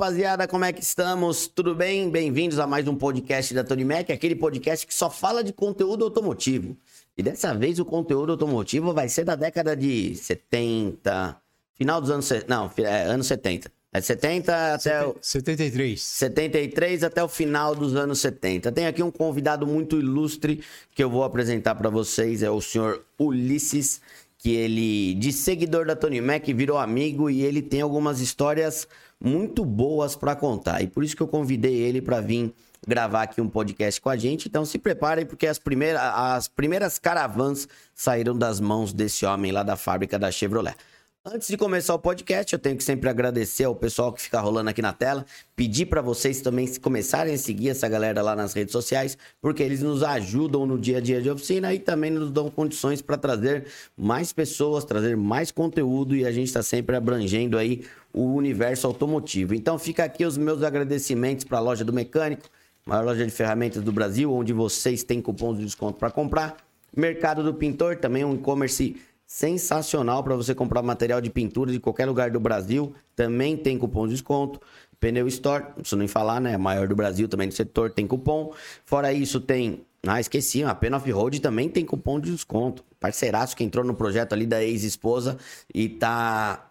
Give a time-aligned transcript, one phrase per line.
[0.00, 1.46] Rapaziada, como é que estamos?
[1.46, 2.08] Tudo bem?
[2.08, 6.04] Bem-vindos a mais um podcast da Tony Mac, aquele podcast que só fala de conteúdo
[6.04, 6.74] automotivo.
[7.18, 11.36] E dessa vez o conteúdo automotivo vai ser da década de 70,
[11.74, 12.30] final dos anos.
[12.48, 13.70] Não, é, anos 70.
[13.92, 15.06] É 70 até.
[15.06, 16.00] o 73.
[16.00, 18.72] 73 até o final dos anos 70.
[18.72, 20.64] Tem aqui um convidado muito ilustre
[20.94, 24.00] que eu vou apresentar para vocês, é o senhor Ulisses,
[24.38, 28.88] que ele, de seguidor da Tony Mac, virou amigo e ele tem algumas histórias
[29.22, 30.82] muito boas para contar.
[30.82, 32.54] E por isso que eu convidei ele para vir
[32.86, 34.48] gravar aqui um podcast com a gente.
[34.48, 39.62] Então se preparem, porque as primeiras, as primeiras caravans saíram das mãos desse homem lá
[39.62, 40.74] da fábrica da Chevrolet.
[41.22, 44.70] Antes de começar o podcast, eu tenho que sempre agradecer ao pessoal que fica rolando
[44.70, 48.72] aqui na tela, pedir para vocês também começarem a seguir essa galera lá nas redes
[48.72, 52.48] sociais, porque eles nos ajudam no dia a dia de oficina e também nos dão
[52.48, 57.84] condições para trazer mais pessoas, trazer mais conteúdo e a gente está sempre abrangendo aí
[58.14, 59.54] o universo automotivo.
[59.54, 62.48] Então fica aqui os meus agradecimentos para a loja do mecânico,
[62.86, 66.56] maior loja de ferramentas do Brasil, onde vocês têm cupons de desconto para comprar.
[66.96, 68.96] Mercado do Pintor, também um e-commerce
[69.30, 72.92] sensacional para você comprar material de pintura de qualquer lugar do Brasil.
[73.14, 74.60] Também tem cupom de desconto.
[74.98, 76.56] Pneu Store, não preciso nem falar, né?
[76.56, 78.52] Maior do Brasil também do setor, tem cupom.
[78.84, 79.86] Fora isso, tem.
[80.04, 82.84] Ah, esqueci, a Pen Off-Road também tem cupom de desconto.
[82.98, 85.38] Parceiraço que entrou no projeto ali da ex-esposa
[85.72, 86.68] e tá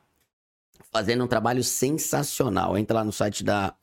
[0.92, 2.78] fazendo um trabalho sensacional.
[2.78, 3.74] Entra lá no site da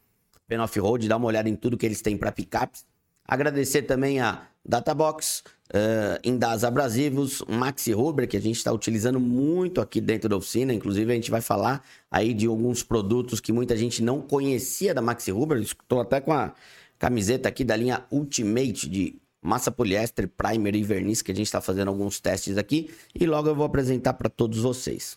[0.47, 2.85] Pen Off-Road, dá uma olhada em tudo que eles têm para picapes.
[3.27, 9.81] Agradecer também a Databox, uh, Indas Abrasivos, Maxi Rubber, que a gente está utilizando muito
[9.81, 10.75] aqui dentro da oficina.
[10.75, 15.01] Inclusive, a gente vai falar aí de alguns produtos que muita gente não conhecia da
[15.01, 15.59] Maxi Rubber.
[15.59, 16.53] Estou até com a
[16.99, 21.61] camiseta aqui da linha Ultimate de massa poliéster, primer e verniz, que a gente está
[21.61, 22.91] fazendo alguns testes aqui.
[23.15, 25.17] E logo eu vou apresentar para todos vocês.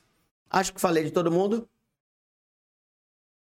[0.49, 1.67] Acho que falei de todo mundo.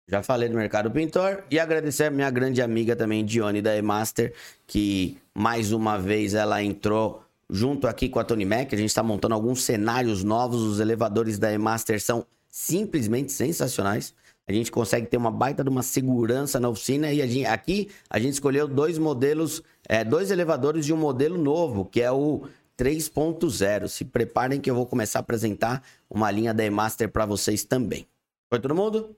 [0.09, 1.43] Já falei do Mercado Pintor.
[1.51, 4.33] E agradecer a minha grande amiga também, Dione da Emaster,
[4.65, 8.73] que mais uma vez ela entrou junto aqui com a Tony Mac.
[8.73, 10.63] A gente está montando alguns cenários novos.
[10.63, 14.15] Os elevadores da Emaster são simplesmente sensacionais.
[14.47, 17.13] A gente consegue ter uma baita de uma segurança na oficina.
[17.13, 21.37] E a gente, aqui a gente escolheu dois modelos, é, dois elevadores de um modelo
[21.37, 23.87] novo, que é o 3.0.
[23.87, 28.07] Se preparem que eu vou começar a apresentar uma linha da Emaster para vocês também.
[28.49, 29.15] Foi todo mundo?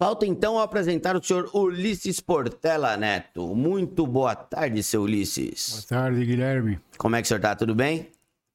[0.00, 3.52] Falta então apresentar o senhor Ulisses Portela Neto.
[3.52, 5.84] Muito boa tarde, seu Ulisses.
[5.88, 6.78] Boa tarde, Guilherme.
[6.96, 7.56] Como é que o senhor tá?
[7.56, 8.06] Tudo bem?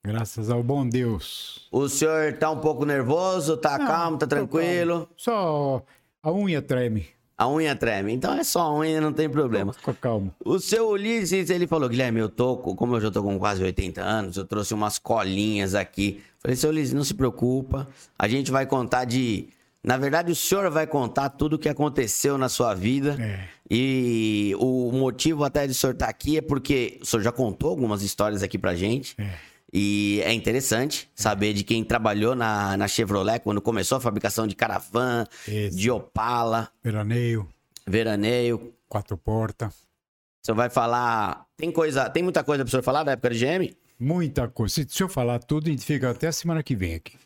[0.05, 1.67] Graças ao bom Deus.
[1.69, 4.99] O senhor tá um pouco nervoso, tá Não, calmo, tá tranquilo?
[4.99, 5.09] Calmo.
[5.17, 5.83] Só
[6.23, 7.07] a unha treme.
[7.37, 8.13] A unha treme.
[8.13, 9.73] Então é só a unha, não tem problema.
[9.73, 10.33] Fica calmo.
[10.45, 14.01] O seu Ulisses, ele falou, Guilherme, eu tô, como eu já tô com quase 80
[14.01, 16.23] anos, eu trouxe umas colinhas aqui.
[16.39, 17.85] Falei, seu Ulisses, não se preocupa.
[18.17, 19.49] A gente vai contar de
[19.83, 23.17] na verdade, o senhor vai contar tudo o que aconteceu na sua vida.
[23.19, 23.49] É.
[23.69, 27.31] E o motivo até de o senhor estar tá aqui é porque o senhor já
[27.31, 29.15] contou algumas histórias aqui pra gente.
[29.19, 29.33] É.
[29.73, 34.55] E é interessante saber de quem trabalhou na, na Chevrolet quando começou a fabricação de
[34.55, 35.75] caravan, Isso.
[35.75, 36.69] de Opala.
[36.81, 37.49] Veraneio.
[37.85, 38.73] Veraneio.
[38.87, 39.73] Quatro portas.
[39.73, 41.45] O senhor vai falar.
[41.57, 42.09] Tem coisa.
[42.09, 43.75] Tem muita coisa para o senhor falar da época de GM?
[43.99, 44.75] Muita coisa.
[44.75, 47.17] Se, se eu falar tudo, a gente fica até a semana que vem aqui.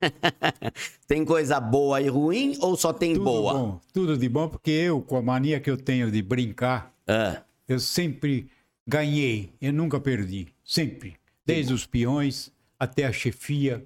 [1.06, 3.52] tem coisa boa e ruim ou só tem tudo boa?
[3.52, 7.42] Bom, tudo de bom, porque eu, com a mania que eu tenho de brincar, ah.
[7.68, 8.50] eu sempre
[8.86, 10.48] ganhei, eu nunca perdi.
[10.64, 11.16] Sempre.
[11.44, 13.84] Desde os peões até a chefia,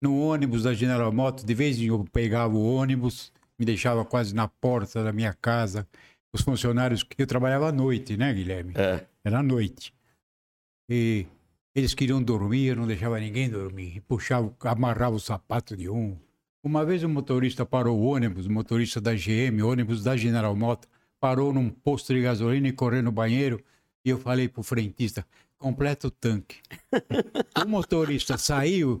[0.00, 4.04] no ônibus da General Motors, de vez em quando eu pegava o ônibus, me deixava
[4.04, 5.86] quase na porta da minha casa.
[6.32, 8.72] Os funcionários, eu trabalhava à noite, né, Guilherme?
[8.76, 9.06] É.
[9.24, 9.94] Era à noite.
[10.88, 11.26] E
[11.74, 14.02] eles queriam dormir, eu não deixava ninguém dormir.
[14.02, 16.18] Puxava, amarrava o sapato de um.
[16.62, 20.90] Uma vez o motorista parou o ônibus, o motorista da GM, ônibus da General Motors,
[21.18, 23.62] parou num posto de gasolina e correu no banheiro.
[24.04, 25.26] E eu falei pro frentista,
[25.58, 26.56] completa o tanque.
[27.64, 29.00] o motorista saiu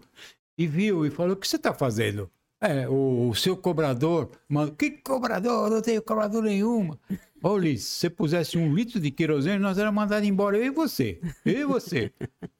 [0.56, 2.30] e viu e falou, o que você está fazendo?
[2.62, 5.66] É, o, o, seu cobrador, mano, que cobrador?
[5.66, 6.96] Eu não tenho cobrador nenhuma.
[7.42, 10.70] Ô, Liz, se você pusesse um litro de querosene, nós era mandado embora, eu e
[10.70, 11.20] você.
[11.44, 12.12] Eu e você.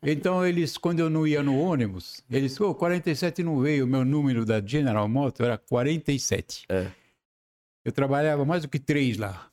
[0.02, 3.87] Então, eles, quando eu não ia no ônibus, eles, ô, oh, 47 não veio, o
[3.87, 6.64] meu número da General Motors era 47.
[6.69, 6.90] É.
[7.84, 9.51] Eu trabalhava mais do que três lá.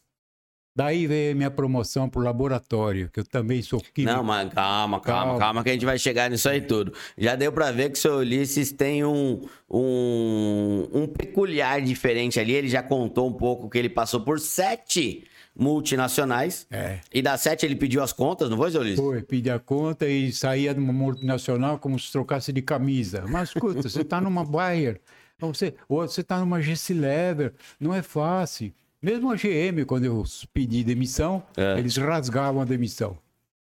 [0.76, 4.16] Daí veio a minha promoção para o laboratório, que eu também sou químico.
[4.16, 6.94] Não, mas calma, calma, calma, calma, que a gente vai chegar nisso aí tudo.
[7.18, 12.54] Já deu para ver que o seu Ulisses tem um, um, um peculiar diferente ali.
[12.54, 15.26] Ele já contou um pouco que ele passou por sete
[15.56, 16.66] multinacionais.
[16.72, 17.00] É.
[17.14, 19.00] E das sete ele pediu as contas, não foi, seu Ulisses?
[19.00, 23.26] Foi, pedi a conta e saía de uma multinacional como se trocasse de camisa.
[23.28, 25.02] Mas escuta, você está numa Bayer
[25.48, 28.74] você, ou você está numa GC Lever, não é fácil.
[29.02, 30.24] Mesmo a GM, quando eu
[30.54, 31.80] pedi demissão, é.
[31.80, 33.18] eles rasgavam a demissão.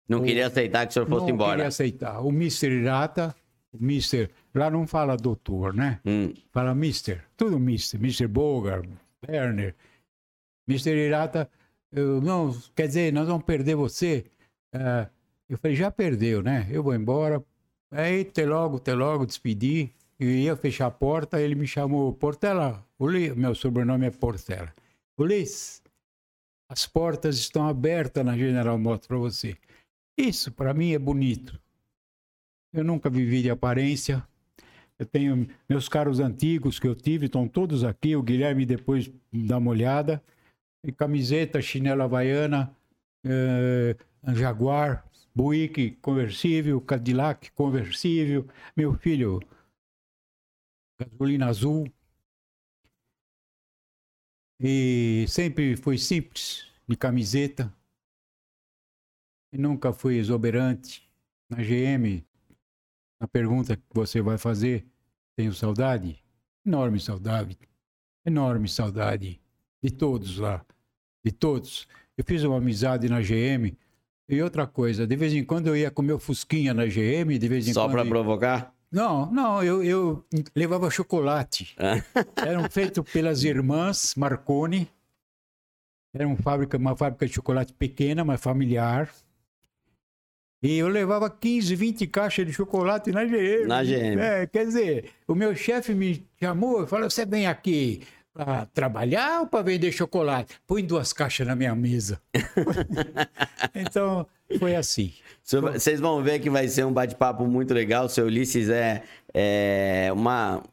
[0.08, 1.50] Não o, queria aceitar que o senhor fosse não embora.
[1.50, 2.20] Não queria aceitar.
[2.22, 2.68] O Mr.
[2.68, 3.36] Irata,
[3.72, 4.30] o Mr.
[4.56, 6.00] Lá não fala doutor, né?
[6.04, 6.34] Hum.
[6.52, 7.22] Fala Mr.
[7.38, 7.98] Tudo Mr.
[7.98, 8.28] Mr.
[8.28, 8.82] Bogar,
[9.28, 9.76] Werner.
[10.68, 10.90] Mr.
[10.96, 11.48] Irata,
[11.92, 14.26] eu, não, quer dizer, nós vamos perder você.
[14.74, 15.08] Uh,
[15.48, 16.68] eu falei, já perdeu, né?
[16.72, 17.44] Eu vou embora.
[17.92, 19.92] Aí, até logo, até logo, despedi.
[20.20, 24.74] Eu ia fechar a porta, ele me chamou, Portela, Ulisses, meu sobrenome é Portela.
[25.24, 25.82] Ulisses,
[26.70, 29.58] as portas estão abertas na General Motors para você.
[30.18, 31.60] Isso, para mim, é bonito.
[32.74, 34.26] Eu nunca vivi de aparência.
[34.98, 38.16] Eu tenho meus caros antigos que eu tive, estão todos aqui.
[38.16, 40.22] O Guilherme depois dá uma olhada.
[40.86, 42.76] E camiseta, chinela havaiana,
[43.26, 43.96] eh,
[44.34, 48.48] Jaguar, Buick conversível, Cadillac conversível.
[48.76, 49.40] Meu filho,
[51.00, 51.92] gasolina azul.
[54.62, 57.74] E sempre foi simples, de camiseta.
[59.54, 61.08] E nunca fui exuberante.
[61.50, 62.24] Na GM,
[63.20, 64.86] na pergunta que você vai fazer,
[65.36, 66.24] tenho saudade?
[66.64, 67.58] Enorme saudade.
[68.24, 69.42] Enorme saudade
[69.82, 70.64] de todos lá.
[71.26, 71.88] De todos.
[72.16, 73.76] Eu fiz uma amizade na GM.
[74.28, 77.68] E outra coisa, de vez em quando eu ia comer fusquinha na GM, de vez
[77.68, 77.92] em Só quando.
[77.92, 78.79] Só para provocar?
[78.92, 80.26] Não, não, eu, eu
[80.56, 81.76] levava chocolate.
[81.78, 82.04] Ah.
[82.46, 84.90] Eram feitos pelas irmãs Marconi.
[86.14, 89.10] Era uma fábrica, uma fábrica de chocolate pequena, mas familiar.
[90.62, 93.66] E eu levava 15, 20 caixas de chocolate na GM.
[93.68, 94.20] Na GM.
[94.20, 98.02] É, quer dizer, o meu chefe me chamou e falou: você vem aqui
[98.34, 100.56] para trabalhar ou para vender chocolate?
[100.66, 102.22] Põe duas caixas na minha mesa.
[103.76, 104.26] então,
[104.58, 105.14] foi assim.
[105.44, 108.06] Vocês vão ver que vai ser um bate-papo muito legal.
[108.06, 110.64] O seu Ulisses é, é uma,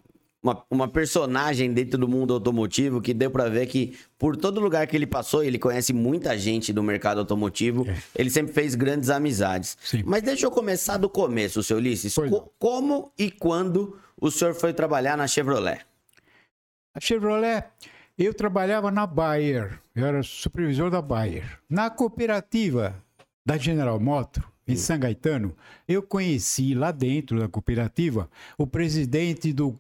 [0.43, 4.87] uma, uma, personagem dentro do mundo automotivo que deu para ver que por todo lugar
[4.87, 7.89] que ele passou, ele conhece muita gente do mercado automotivo.
[7.89, 7.97] É.
[8.15, 9.77] Ele sempre fez grandes amizades.
[9.83, 10.03] Sim.
[10.05, 12.15] Mas deixa eu começar do começo, seu Ulisses.
[12.15, 15.81] Co como e quando o senhor foi trabalhar na Chevrolet?
[16.97, 17.63] A Chevrolet,
[18.17, 21.61] eu trabalhava na Bayer, eu era supervisor da Bayer.
[21.69, 23.05] Na cooperativa
[23.45, 24.77] da General Motors, em hum.
[24.77, 25.55] São Gaetano,
[25.87, 29.79] eu conheci lá dentro da cooperativa o presidente do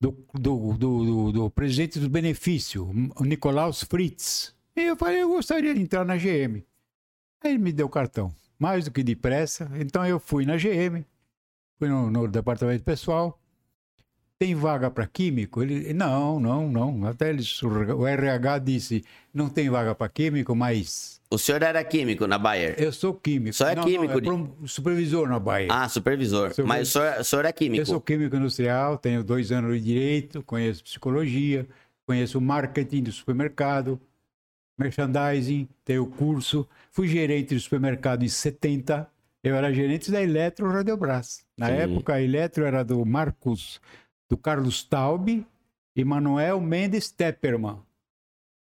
[0.00, 4.52] do, do, do, do, presidente do benefício, o Nicolaus Fritz.
[4.74, 6.64] E eu falei, eu gostaria de entrar na GM.
[7.40, 9.70] Aí ele me deu o cartão, mais do que depressa.
[9.78, 11.04] Então eu fui na GM,
[11.78, 13.40] fui no, no departamento pessoal,
[14.38, 15.62] tem vaga para químico?
[15.62, 17.06] Ele, não, não, não.
[17.06, 19.04] Até eles, o RH disse,
[19.34, 21.20] não tem vaga para químico, mas...
[21.30, 22.74] O senhor era químico na Bayer?
[22.78, 23.54] Eu sou químico.
[23.54, 24.20] Só é não, químico?
[24.20, 25.70] Não, é supervisor na Bayer.
[25.70, 26.54] Ah, supervisor.
[26.54, 27.82] Sou mas o senhor, o senhor é químico?
[27.82, 31.66] Eu sou químico industrial, tenho dois anos de direito, conheço psicologia,
[32.06, 34.00] conheço marketing do supermercado,
[34.78, 36.66] merchandising, tenho curso.
[36.90, 39.06] Fui gerente do supermercado em 70.
[39.42, 41.44] Eu era gerente da Eletro Radiobras.
[41.56, 41.72] Na Sim.
[41.72, 43.80] época, a Eletro era do Marcos
[44.28, 45.46] do Carlos Taube
[45.96, 47.78] e Manuel Mendes Tepperman.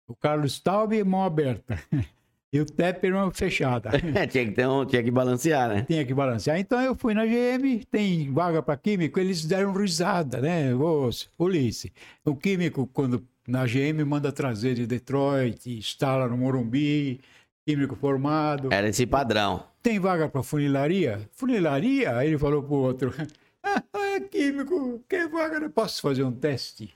[0.08, 1.79] O Carlos Taube, mão aberta.
[2.53, 3.89] E o Tepperman fechada.
[4.29, 5.86] tinha, que ter um, tinha que balancear, né?
[5.88, 6.60] Tinha que balancear.
[6.60, 10.72] Então eu fui na GM, tem vaga para químico, eles deram risada, né?
[10.75, 11.91] Ô, Ulisses,
[12.24, 17.20] o químico, quando na GM manda trazer de Detroit, instala no Morumbi,
[17.65, 18.72] químico formado.
[18.72, 19.63] Era esse padrão.
[19.82, 21.27] Tem vaga para funilaria?
[21.32, 22.15] Funilaria?
[22.17, 23.12] Aí ele falou pro outro.
[23.93, 26.93] é químico, que vaga, posso fazer um teste?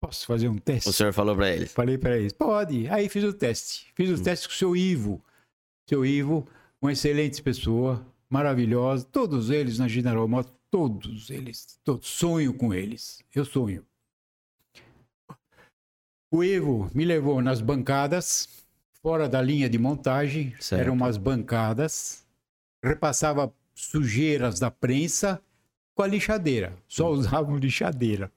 [0.00, 0.88] Posso fazer um teste?
[0.88, 1.66] O senhor falou para ele?
[1.66, 2.88] Falei para ele, pode.
[2.88, 3.86] Aí fiz o teste.
[3.94, 4.22] Fiz o hum.
[4.22, 5.22] teste com o seu Ivo.
[5.86, 6.48] Seu Ivo,
[6.80, 9.04] uma excelente pessoa, maravilhosa.
[9.04, 11.78] Todos eles na General Motors, todos eles.
[11.84, 12.08] Todos.
[12.08, 13.22] Sonho com eles.
[13.34, 13.84] Eu sonho.
[16.32, 18.48] O Ivo me levou nas bancadas,
[19.02, 20.54] fora da linha de montagem.
[20.60, 20.80] Certo.
[20.80, 22.24] Eram umas bancadas.
[22.82, 25.42] Repassava sujeiras da prensa
[26.00, 26.72] com a lixadeira.
[26.88, 28.32] Só usavam lixadeira.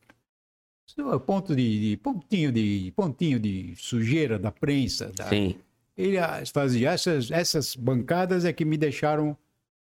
[1.26, 5.12] Ponto de, de, pontinho de pontinho de sujeira da prensa.
[5.16, 5.30] Da...
[5.30, 5.56] Sim.
[5.98, 6.18] Ele
[6.54, 9.38] fazia essas, essas bancadas é que me deixaram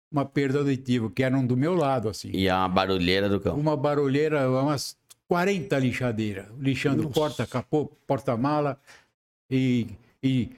[0.09, 2.29] uma perda auditiva, que eram do meu lado, assim.
[2.33, 3.57] E a barulheira do cão.
[3.57, 4.95] Uma barulheira, umas
[5.27, 7.13] 40 lixadeiras, lixando Nossa.
[7.13, 8.79] porta, capô, porta-mala
[9.49, 9.87] e,
[10.21, 10.51] e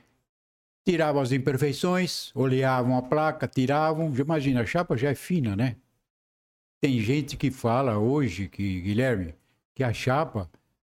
[0.86, 4.14] tiravam as imperfeições, olhavam a placa, tiravam.
[4.16, 5.78] Imagina, a chapa já é fina, né?
[6.86, 9.34] Tem gente que fala hoje, que Guilherme,
[9.74, 10.48] que a chapa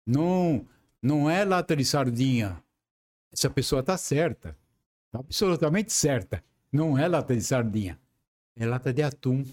[0.07, 0.65] não,
[1.01, 2.63] não é lata de sardinha.
[3.29, 4.55] Essa pessoa está certa.
[5.11, 6.41] Tá absolutamente certa.
[6.71, 7.99] Não é lata de sardinha.
[8.55, 9.43] É lata de atum.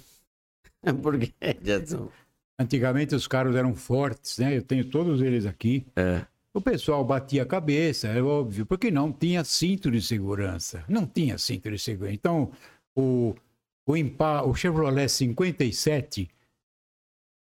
[1.03, 2.09] Por que de atum?
[2.57, 4.57] Antigamente os carros eram fortes, né?
[4.59, 5.85] Eu tenho todos eles aqui.
[5.97, 6.25] É.
[6.55, 10.85] O pessoal batia a cabeça, é óbvio, porque não tinha cinto de segurança.
[10.89, 12.15] Não tinha cinto de segurança.
[12.15, 12.53] Então,
[12.95, 13.35] o,
[13.89, 16.29] o, Impa, o Chevrolet 57,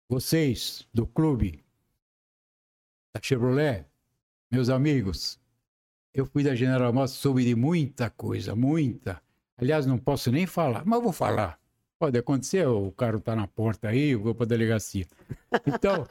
[0.07, 1.63] vocês do clube
[3.13, 3.85] da Chevrolet,
[4.51, 5.39] meus amigos,
[6.13, 9.21] eu fui da General Motors, soube de muita coisa, muita.
[9.57, 11.59] Aliás, não posso nem falar, mas vou falar.
[11.97, 15.05] Pode acontecer, o carro está na porta aí, eu vou para a delegacia.
[15.65, 16.07] Então,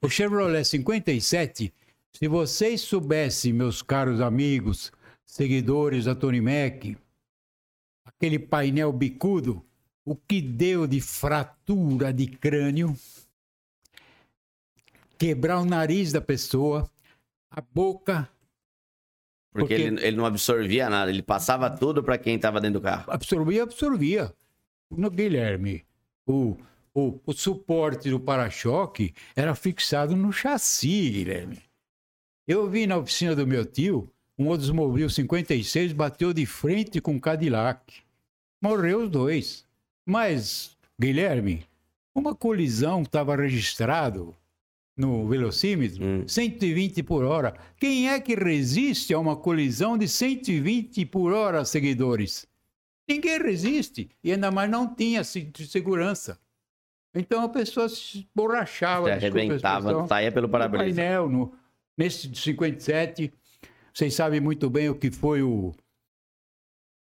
[0.00, 1.72] o Chevrolet 57
[2.12, 4.90] se vocês soubessem, meus caros amigos,
[5.24, 6.98] seguidores da Tony Mac,
[8.08, 9.64] aquele painel bicudo,
[10.04, 12.96] o que deu de fratura de crânio,
[15.18, 16.90] quebrar o nariz da pessoa,
[17.50, 18.28] a boca.
[19.52, 19.74] Porque, porque...
[19.74, 23.10] Ele, ele, não absorvia nada, ele passava tudo para quem estava dentro do carro.
[23.10, 24.32] Absorvia, absorvia.
[24.90, 25.84] No Guilherme,
[26.26, 26.56] o,
[26.94, 31.62] o, o suporte do para-choque era fixado no chassi, Guilherme.
[32.46, 37.18] Eu vi na oficina do meu tio, um Oldsmobile 56 bateu de frente com um
[37.18, 38.02] Cadillac.
[38.62, 39.66] Morreu os dois.
[40.06, 41.64] Mas, Guilherme,
[42.14, 44.34] uma colisão estava registrado
[44.96, 46.24] no velocímetro, hum.
[46.26, 47.54] 120 por hora.
[47.76, 52.46] Quem é que resiste a uma colisão de 120 por hora, seguidores?
[53.08, 54.08] Ninguém resiste.
[54.22, 56.38] E ainda mais não tinha segurança.
[57.14, 59.06] Então a pessoa se borrachava.
[59.06, 60.84] Se arrebentava, saía pelo para-brisa.
[60.84, 61.52] painel, no,
[61.98, 63.32] Nesse de 57,
[63.98, 65.74] vocês sabem muito bem o que foi o,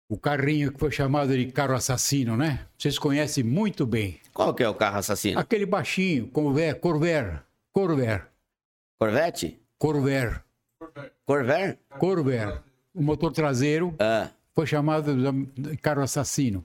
[0.09, 2.65] o carrinho que foi chamado de carro assassino, né?
[2.77, 4.21] Vocês conhecem muito bem.
[4.33, 5.37] Qual que é o carro assassino?
[5.37, 8.27] Aquele baixinho, Corvair, Corvair, Corvair.
[8.97, 9.59] Corvette?
[9.77, 10.41] Corvair.
[11.25, 11.77] Corvair?
[11.99, 12.63] Corvair.
[12.93, 14.29] O motor traseiro ah.
[14.55, 15.13] foi chamado
[15.57, 16.63] de carro assassino.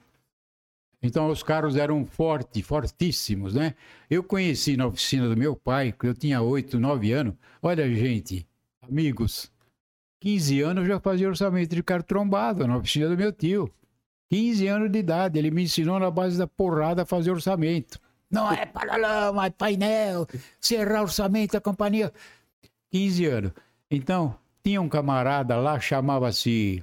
[1.02, 3.74] Então os carros eram fortes, fortíssimos, né?
[4.08, 7.34] Eu conheci na oficina do meu pai, quando eu tinha 8, 9 anos.
[7.60, 8.46] Olha, gente,
[8.82, 9.51] amigos,
[10.22, 13.68] 15 anos eu já fazia orçamento de carro trombado na oficina do meu tio.
[14.30, 17.98] 15 anos de idade, ele me ensinou na base da porrada a fazer orçamento.
[18.30, 20.28] Não é paralama, é painel,
[20.60, 22.12] cerrar orçamento da companhia.
[22.92, 23.52] 15 anos.
[23.90, 26.80] Então, tinha um camarada lá, chamava-se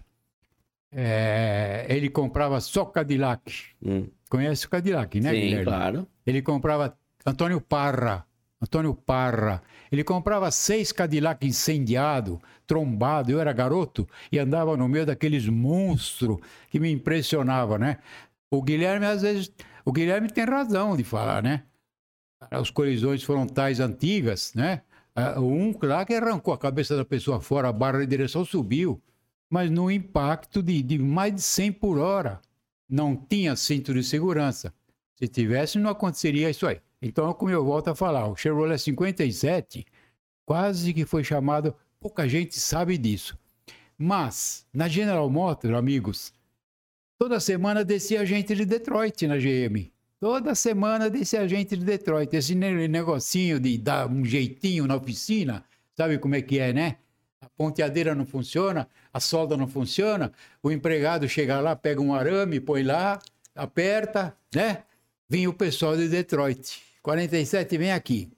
[0.92, 3.68] é, ele comprava só Cadillac.
[3.82, 4.10] Hum.
[4.30, 5.64] Conhece o Cadillac, né, Sim, Guilherme?
[5.64, 6.08] claro.
[6.26, 8.26] Ele comprava Antônio Parra.
[8.62, 9.62] Antônio Parra.
[9.92, 13.32] Ele comprava seis Cadillac incendiado, trombado.
[13.32, 16.38] Eu era garoto e andava no meio daqueles monstros
[16.70, 17.98] que me impressionava, né?
[18.52, 19.52] O Guilherme, às vezes,
[19.86, 21.64] o Guilherme tem razão de falar, né?
[22.52, 24.82] As colisões frontais antigas, né?
[25.38, 29.02] Um lá que arrancou a cabeça da pessoa fora, a barra de direção subiu
[29.50, 32.40] mas no impacto de, de mais de 100 por hora.
[32.88, 34.74] Não tinha cinto de segurança.
[35.16, 36.80] Se tivesse, não aconteceria isso aí.
[37.02, 39.86] Então, como eu volto a falar, o Chevrolet 57
[40.46, 43.38] quase que foi chamado, pouca gente sabe disso.
[43.98, 46.34] Mas, na General Motors, amigos,
[47.18, 49.92] toda semana descia gente de Detroit na GM.
[50.20, 52.36] Toda semana descia gente de Detroit.
[52.36, 55.64] Esse negocinho de dar um jeitinho na oficina,
[55.96, 56.98] sabe como é que é, né?
[57.42, 62.60] a ponteadeira não funciona, a solda não funciona, o empregado chega lá, pega um arame,
[62.60, 63.20] põe lá,
[63.56, 64.84] aperta, né?
[65.30, 66.89] Vinha o pessoal de Detroit.
[67.02, 68.32] 47, vem aqui.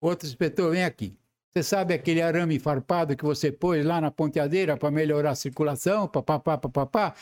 [0.00, 1.16] Outro inspetor, vem aqui.
[1.52, 6.06] Você sabe aquele arame farpado que você pôs lá na ponteadeira para melhorar a circulação,
[6.06, 7.14] papapá, papapá?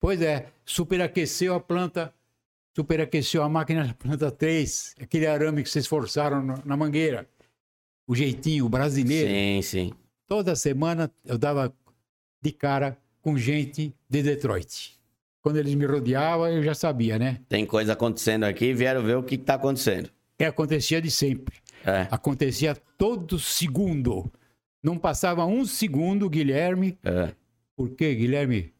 [0.00, 2.12] Pois é, superaqueceu a planta,
[2.74, 7.28] superaqueceu a máquina da planta 3, aquele arame que vocês forçaram na mangueira.
[8.06, 9.28] O jeitinho brasileiro.
[9.28, 9.92] Sim, sim.
[10.26, 11.74] Toda semana eu dava
[12.40, 14.98] de cara com gente de Detroit.
[15.42, 17.40] Quando eles me rodeavam, eu já sabia, né?
[17.50, 20.10] Tem coisa acontecendo aqui, vieram ver o que está acontecendo.
[20.38, 21.56] É, acontecia de sempre.
[21.84, 22.08] É.
[22.10, 24.32] Acontecia todo segundo.
[24.82, 26.98] Não passava um segundo, Guilherme.
[27.02, 27.32] É.
[27.76, 28.72] Por quê, Guilherme?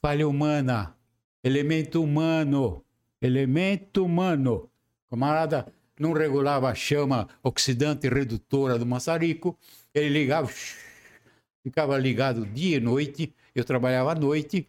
[0.00, 0.96] Falha humana.
[1.42, 2.84] Elemento humano.
[3.20, 4.70] Elemento humano.
[5.08, 5.66] Camarada
[5.98, 9.58] não regulava a chama oxidante redutora do maçarico.
[9.94, 10.48] Ele ligava,
[11.62, 14.68] ficava ligado dia e noite, eu trabalhava à noite,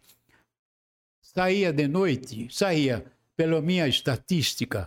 [1.20, 3.04] saía de noite, saía,
[3.36, 4.86] pela minha estatística,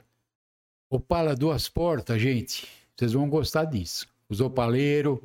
[0.93, 4.10] Opala duas portas, gente, vocês vão gostar disso.
[4.27, 5.19] Os opaleiros,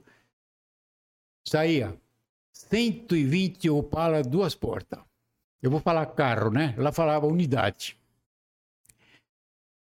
[1.45, 2.01] saía
[2.53, 5.01] 120 Opala duas portas.
[5.61, 6.73] Eu vou falar carro, né?
[6.79, 7.99] Lá falava unidade.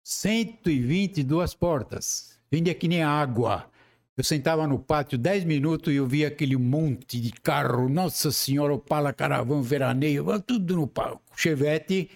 [0.05, 2.41] 122 portas.
[2.49, 3.69] Vinha que nem água.
[4.17, 7.89] Eu sentava no pátio 10 minutos e eu via aquele monte de carro.
[7.89, 11.37] Nossa Senhora, Opala, Caravan, Veraneio, tudo no palco.
[11.37, 12.09] Chevette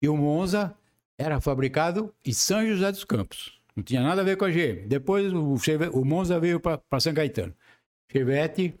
[0.00, 0.78] e o Monza
[1.20, 4.86] era fabricado em São José dos Campos, Não tinha nada a ver com a GM.
[4.86, 5.54] Depois o,
[5.92, 7.54] o Monza veio para São Caetano.
[8.10, 8.74] Chevette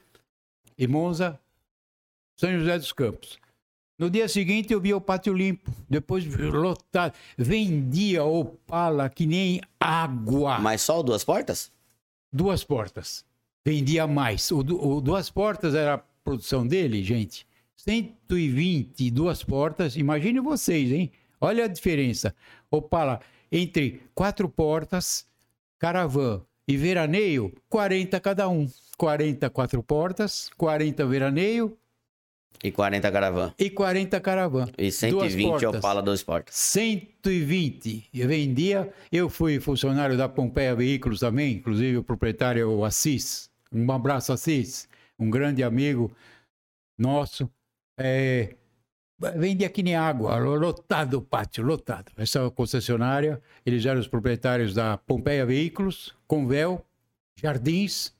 [0.76, 1.38] e Monza,
[2.38, 3.38] São José dos Campos.
[3.98, 7.12] No dia seguinte eu vi o pátio limpo, depois lotado.
[7.36, 10.58] Vendia Opala que nem água.
[10.58, 11.70] Mas só duas portas?
[12.32, 13.22] Duas portas.
[13.62, 14.50] Vendia mais.
[14.50, 17.46] O, o Duas Portas era a produção dele, gente.
[17.76, 19.96] 120 duas portas.
[19.96, 21.12] Imagine vocês, hein?
[21.40, 22.34] Olha a diferença.
[22.70, 25.26] Opala, entre quatro portas,
[25.78, 28.68] caravan e veraneio, 40 cada um.
[28.96, 31.78] 40 quatro portas, 40 veraneio,
[32.62, 33.54] e 40 caravan.
[33.58, 34.68] E 40 caravan.
[34.76, 36.54] E 120 Opala duas portas.
[36.54, 38.08] 120.
[38.12, 38.92] Eu vendia.
[39.10, 43.50] Eu fui funcionário da Pompeia Veículos também, inclusive o proprietário é o Assis.
[43.72, 44.86] Um abraço, Assis.
[45.18, 46.14] Um grande amigo
[46.98, 47.48] nosso.
[47.98, 48.56] É,
[49.36, 52.10] vendia que nem água, lotado o pátio, lotado.
[52.16, 56.84] Essa concessionária, eles eram os proprietários da Pompeia Veículos, Convel,
[57.36, 58.14] Jardins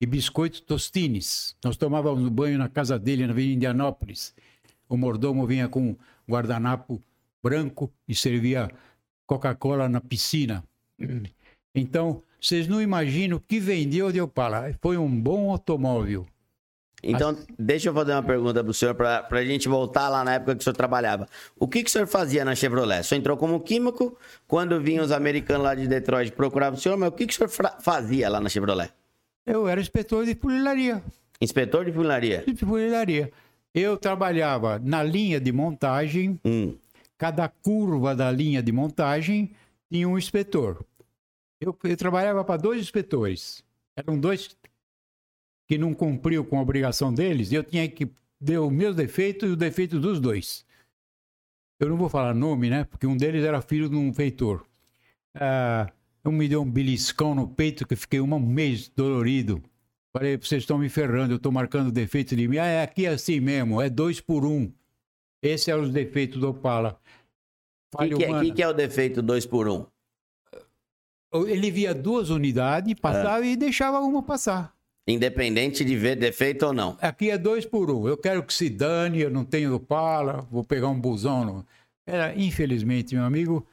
[0.00, 1.56] e biscoitos Tostines.
[1.64, 4.34] Nós tomávamos banho na casa dele, na Avenida Indianópolis.
[4.88, 5.96] O mordomo vinha com
[6.28, 7.02] guardanapo
[7.42, 8.70] branco e servia
[9.26, 10.62] Coca-Cola na piscina.
[11.74, 14.72] Então, vocês não imaginam o que vendeu de Opala.
[14.80, 16.26] Foi um bom automóvel.
[17.06, 20.34] Então, deixa eu fazer uma pergunta para o senhor, para a gente voltar lá na
[20.34, 21.28] época que o senhor trabalhava.
[21.58, 23.00] O que, que o senhor fazia na Chevrolet?
[23.00, 26.96] O senhor entrou como químico, quando vinham os americanos lá de Detroit procuravam o senhor,
[26.96, 28.90] mas o que, que o senhor fazia lá na Chevrolet?
[29.46, 31.02] Eu era inspetor de funilaria.
[31.40, 32.44] Inspetor de funilaria?
[32.46, 33.30] De funilaria.
[33.74, 36.40] Eu trabalhava na linha de montagem.
[36.44, 36.76] Hum.
[37.18, 39.50] Cada curva da linha de montagem
[39.90, 40.84] tinha um inspetor.
[41.60, 43.62] Eu, eu trabalhava para dois inspetores.
[43.96, 44.56] Eram dois
[45.66, 47.52] que não cumpriu com a obrigação deles.
[47.52, 48.08] Eu tinha que
[48.40, 50.64] ver os meus defeitos e o defeito dos dois.
[51.80, 52.84] Eu não vou falar nome, né?
[52.84, 54.64] Porque um deles era filho de um feitor.
[55.34, 55.90] Ah,
[56.22, 59.62] eu me deu um beliscão no peito que fiquei um mês dolorido.
[60.12, 62.58] Falei, vocês estão me ferrando, eu estou marcando defeito de mim.
[62.58, 64.72] Ah, é aqui assim mesmo, é dois por um.
[65.42, 66.98] Esse é os defeitos do Opala.
[67.92, 69.86] O que, que, é, que, é o defeito dois por um?
[71.46, 73.50] Ele via duas unidades, passava é.
[73.50, 74.74] e deixava uma passar.
[75.06, 76.96] Independente de ver defeito ou não.
[77.00, 78.08] Aqui é dois por um.
[78.08, 81.44] Eu quero que se dane, eu não tenho Opala, vou pegar um busão.
[81.44, 81.66] No...
[82.06, 83.66] Era, infelizmente, meu amigo,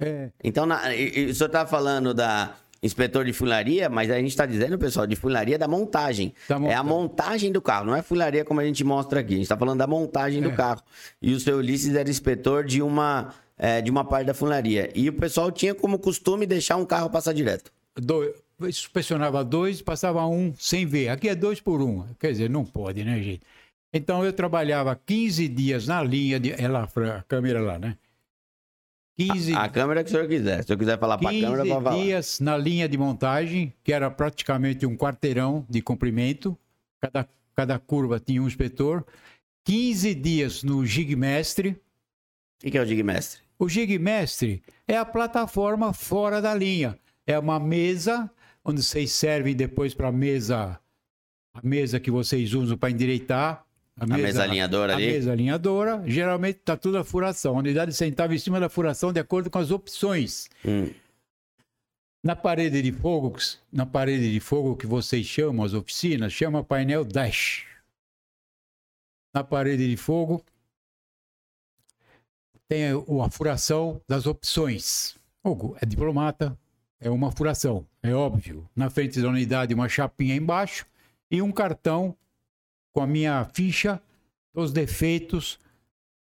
[0.00, 0.30] é.
[0.42, 4.46] Então, na, e, o senhor está falando da inspetor de funilaria, mas a gente está
[4.46, 6.32] dizendo, pessoal, de funilaria da montagem.
[6.48, 6.74] da montagem.
[6.74, 9.34] É a montagem do carro, não é funilaria como a gente mostra aqui.
[9.34, 10.48] A gente está falando da montagem é.
[10.48, 10.82] do carro.
[11.20, 14.90] E o seu Ulisses era inspetor de uma, é, de uma parte da funilaria.
[14.94, 17.70] E o pessoal tinha como costume deixar um carro passar direto.
[17.94, 18.34] Do,
[18.68, 21.08] inspecionava dois, passava um sem ver.
[21.08, 22.06] Aqui é dois por um.
[22.18, 23.42] Quer dizer, não pode, né, gente?
[23.92, 26.52] Então eu trabalhava 15 dias na linha de.
[26.52, 27.96] É lá, a câmera lá, né?
[29.18, 30.64] 15, a, a, câmera que o senhor quiser.
[30.64, 31.96] Se eu quiser falar para a câmera, pode falar.
[31.96, 36.56] dias na linha de montagem, que era praticamente um quarteirão de comprimento.
[37.00, 39.04] Cada, cada curva tinha um inspetor.
[39.64, 41.70] 15 dias no Gigmestre.
[41.70, 41.76] O
[42.60, 43.40] que, que é o Gigmestre?
[43.58, 46.98] O Gigmestre é a plataforma fora da linha.
[47.26, 48.30] É uma mesa
[48.64, 50.78] onde vocês servem depois para a mesa,
[51.52, 53.64] a mesa que vocês usam para endireitar
[53.98, 55.08] a mesa, a mesa alinhadora ali?
[55.08, 57.56] A mesa alinhadora, geralmente está tudo a furação.
[57.56, 60.48] A unidade sentava em cima da furação de acordo com as opções.
[60.64, 60.90] Hum.
[62.22, 63.36] Na parede de fogo,
[63.72, 67.66] na parede de fogo que vocês chamam as oficinas, chama painel dash.
[69.34, 70.44] Na parede de fogo
[72.68, 75.16] tem a furação das opções.
[75.42, 76.56] Fogo é diplomata,
[77.00, 78.68] é uma furação, é óbvio.
[78.76, 80.86] Na frente da unidade, uma chapinha embaixo
[81.30, 82.14] e um cartão
[82.92, 84.00] com a minha ficha
[84.52, 85.58] dos defeitos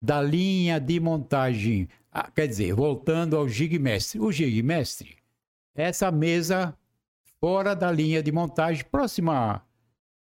[0.03, 1.89] da linha de montagem.
[2.13, 4.21] Ah, quer dizer, voltando ao Gigmestre.
[4.21, 5.17] O Gigmestre
[5.75, 6.77] é essa mesa
[7.41, 9.65] fora da linha de montagem, próxima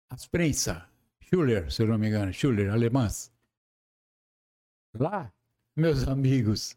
[0.09, 0.81] às prensas.
[1.21, 3.31] Schuller, se eu não me engano, Schuller, alemãs.
[4.95, 5.31] Lá,
[5.77, 6.75] meus amigos,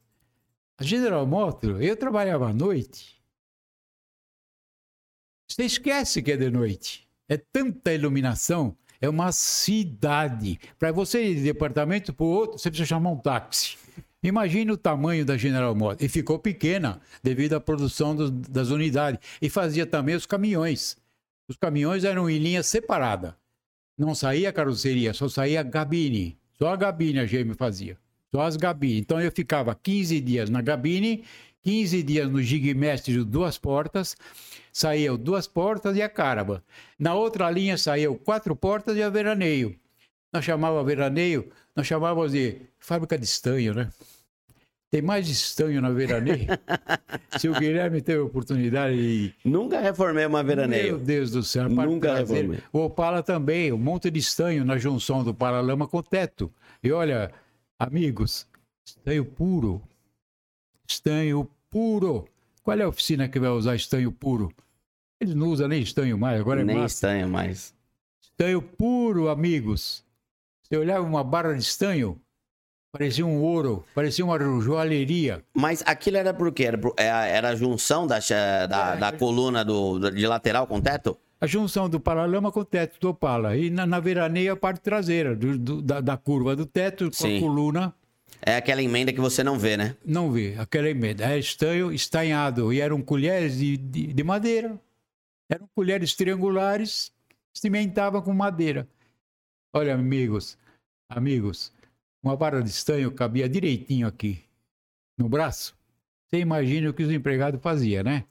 [0.77, 3.20] a General Motors, eu trabalhava à noite.
[5.53, 7.07] Você esquece que é de noite.
[7.27, 10.59] É tanta iluminação é uma cidade.
[10.77, 13.75] Para você ir de departamento para o outro, você precisa chamar um táxi.
[14.21, 16.03] Imagine o tamanho da General Motors.
[16.03, 19.19] E ficou pequena devido à produção do, das unidades.
[19.41, 20.95] E fazia também os caminhões.
[21.47, 23.35] Os caminhões eram em linha separada.
[23.97, 26.37] Não saía carroceria, só saía gabine.
[26.59, 27.97] Só a gabine a GM fazia.
[28.33, 29.01] Só as gabines.
[29.01, 31.23] Então eu ficava 15 dias na gabine
[31.63, 34.15] 15 dias no Gigmestre duas portas,
[34.73, 36.63] saiu duas portas e a caraba.
[36.97, 39.75] Na outra linha saiu quatro portas e a veraneio.
[40.33, 43.89] Nós chamávamos veraneio, nós chamávamos de fábrica de estanho, né?
[44.89, 46.59] Tem mais estanho na veraneia.
[47.39, 49.33] Se o Guilherme teve a oportunidade de...
[49.45, 50.83] Nunca reformei uma veraneia.
[50.83, 51.69] Meu Deus do céu.
[51.69, 52.59] Nunca reformei.
[52.73, 56.51] O Opala também, um monte de estanho na junção do paralama com o teto.
[56.83, 57.31] E olha,
[57.79, 58.45] amigos,
[58.85, 59.81] estanho puro.
[60.95, 62.27] Estanho puro.
[62.63, 64.51] Qual é a oficina que vai usar estanho puro?
[65.21, 66.95] Eles não usam nem estanho mais, agora é Nem massa.
[66.95, 67.73] estanho mais.
[68.21, 70.03] Estanho puro, amigos.
[70.63, 72.19] Você olhava uma barra de estanho,
[72.91, 75.43] parecia um ouro, parecia uma joalheria.
[75.53, 76.65] Mas aquilo era por quê?
[76.65, 78.19] Era, por- é a- era a junção da,
[78.67, 78.97] da, É.
[78.97, 81.17] da coluna do, de lateral com teto?
[81.39, 83.55] A junção do paralama com o teto do Opala.
[83.57, 87.13] E na, na veraneia a parte traseira, do- do- da, da curva do teto com
[87.13, 87.37] Sim.
[87.37, 87.93] a coluna.
[88.41, 89.95] É aquela emenda que você não vê, né?
[90.03, 91.25] Não vê, aquela emenda.
[91.31, 92.73] É estanho estanhado.
[92.73, 94.79] E eram colheres de, de, de madeira.
[95.49, 97.11] Eram colheres triangulares,
[97.53, 98.87] cimentavam com madeira.
[99.73, 100.57] Olha, amigos,
[101.09, 101.71] amigos,
[102.23, 104.43] uma barra de estanho cabia direitinho aqui,
[105.17, 105.75] no braço.
[106.27, 108.23] Você imagina o que os empregados faziam, né?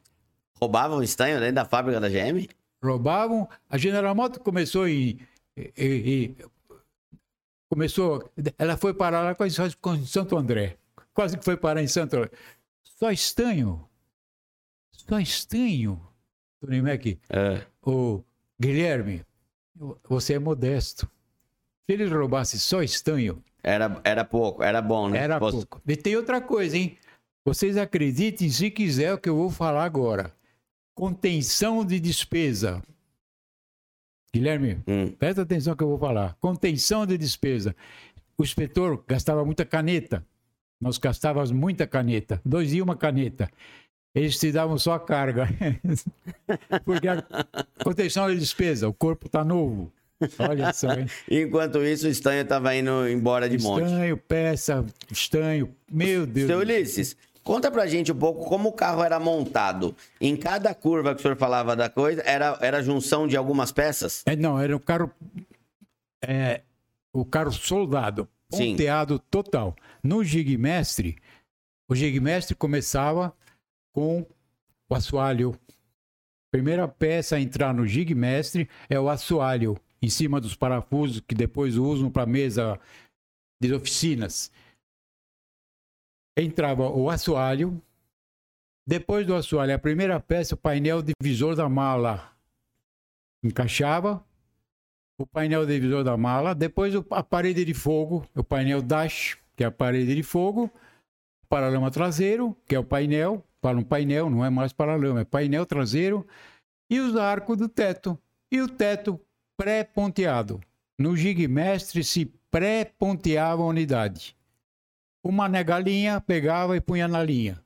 [0.59, 2.49] Roubavam estanho dentro da fábrica da GM?
[2.83, 3.47] roubavam.
[3.69, 5.21] A General Motors começou em,
[5.57, 6.37] em- em-
[7.71, 10.77] começou, ela foi parar lá quase com em Santo André.
[11.15, 12.31] Quase que foi parar em Santo André.
[12.83, 13.89] Só estanho.
[14.93, 16.01] Só estanho.
[16.61, 17.65] Tony Mac, É.
[17.83, 18.23] o
[18.61, 19.25] Guilherme,
[20.07, 21.07] você é modesto.
[21.87, 25.19] Se eles roubassem só estanho, Era, era pouco, era bom, né?
[25.19, 25.81] era Fosse- pouco.
[25.87, 26.99] E tem outra coisa, hein?
[27.45, 30.33] Vocês acreditem se quiser o que eu vou falar agora.
[30.95, 32.83] Contenção de despesa.
[34.35, 35.09] Guilherme, Hum.
[35.19, 36.37] presta atenção que eu vou falar.
[36.41, 37.75] Contenção de despesa.
[38.39, 40.25] O inspetor gastava muita caneta.
[40.81, 42.41] Nós gastávamos muita caneta.
[42.45, 43.51] Dois e uma caneta.
[44.15, 45.49] Eles te davam só a carga.
[46.85, 47.23] Porque a
[47.85, 49.93] contenção de despesa, o corpo está novo.
[50.39, 51.07] Olha só, hein?
[51.31, 53.85] Enquanto isso, o estanho tava indo embora de monte.
[53.85, 55.75] Estanho, peça, estanho.
[55.91, 56.47] Meu Deus.
[56.47, 56.59] Seu.
[56.59, 59.95] Ulisses, conta pra gente um pouco como o carro era montado.
[60.21, 64.23] Em cada curva que o senhor falava da coisa, era, era junção de algumas peças?
[64.27, 65.11] É, não, era o carro.
[66.23, 66.63] É,
[67.13, 68.73] o carro soldado, Sim.
[68.73, 69.75] ponteado total.
[70.03, 71.17] No Gigmestre,
[71.89, 73.35] o Gigmestre começava
[73.93, 74.25] com
[74.89, 75.55] o assoalho.
[76.53, 81.77] Primeira peça a entrar no Gigmestre é o assoalho, em cima dos parafusos que depois
[81.77, 82.79] usam para mesa
[83.61, 84.51] de oficinas.
[86.37, 87.81] Entrava o assoalho.
[88.87, 92.33] Depois do assoalho, a primeira peça, o painel divisor da mala.
[93.43, 94.25] Encaixava
[95.19, 99.67] o painel divisor da mala, depois a parede de fogo, o painel dash, que é
[99.67, 100.71] a parede de fogo,
[101.49, 105.67] paralama traseiro, que é o painel, para um painel, não é mais paralama, é painel
[105.67, 106.27] traseiro,
[106.89, 108.19] e os arcos do teto.
[108.51, 109.21] E o teto
[109.57, 110.61] pré-ponteado.
[110.99, 114.35] No Gigmestre se pré-ponteava a unidade.
[115.23, 117.63] O Mané Galinha pegava e punha na linha.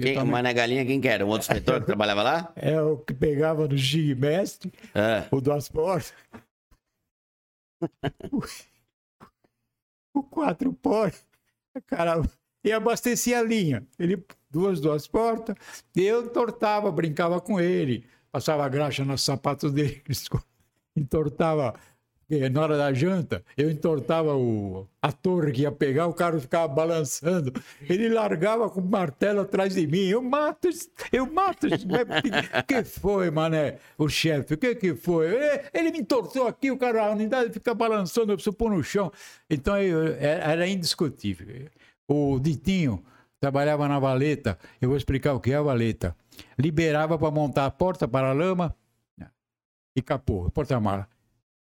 [0.00, 1.24] Quem, também- o Mané Galinha, quem que era?
[1.26, 2.52] Um outro inspetor que trabalhava lá?
[2.56, 5.26] É o que pegava no Gigmestre, É.
[5.30, 6.14] o duas portas.
[10.14, 11.26] o quatro portas.
[11.86, 12.22] Cara,
[12.64, 13.86] e abastecia a linha.
[13.98, 15.56] Ele, duas, duas portas.
[15.94, 18.06] E eu entortava, brincava com ele.
[18.32, 20.02] Passava graxa nos sapatos dele.
[20.96, 21.74] Entortava.
[22.30, 26.38] Eh, Na hora da janta, eu entortava o, a torre que ia pegar, o cara
[26.38, 27.52] ficava balançando.
[27.88, 30.06] Ele largava com o martelo atrás de mim.
[30.06, 30.68] Eu mato,
[31.12, 31.66] eu mato.
[31.66, 33.78] O que foi, mané?
[33.96, 35.26] O chefe, o que que foi?
[35.34, 38.82] Ele, ele me entortou aqui, o cara, a unidade fica balançando, eu preciso pôr no
[38.82, 39.10] chão.
[39.48, 41.68] Então eu- é- era indiscutível.
[42.06, 43.02] O Ditinho
[43.40, 44.58] trabalhava na valeta.
[44.80, 46.16] Eu vou explicar o que é a valeta.
[46.58, 48.74] Liberava para montar a porta para a lama
[49.96, 51.08] e capô, porta-mala.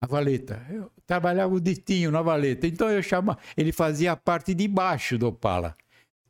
[0.02, 0.64] A valeta.
[0.70, 2.66] Eu trabalhava o Ditinho na valeta.
[2.66, 3.38] Então eu chamava.
[3.56, 5.76] Ele fazia a parte de baixo do Opala.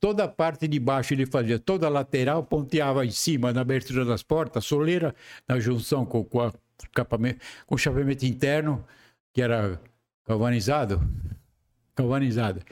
[0.00, 4.02] Toda a parte de baixo ele fazia, toda a lateral ponteava em cima na abertura
[4.04, 5.14] das portas, soleira
[5.46, 6.52] na junção com, com, a-
[7.66, 8.82] com o chaveamento interno,
[9.34, 9.78] que era
[10.26, 11.00] galvanizado.
[11.94, 12.62] Galvanizado.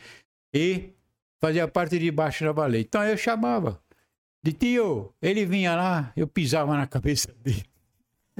[0.54, 0.94] E
[1.38, 2.86] fazia a parte de baixo da valeta.
[2.98, 3.80] Então eu chamava.
[4.42, 7.64] De tio, ele vinha lá, eu pisava na cabeça dele.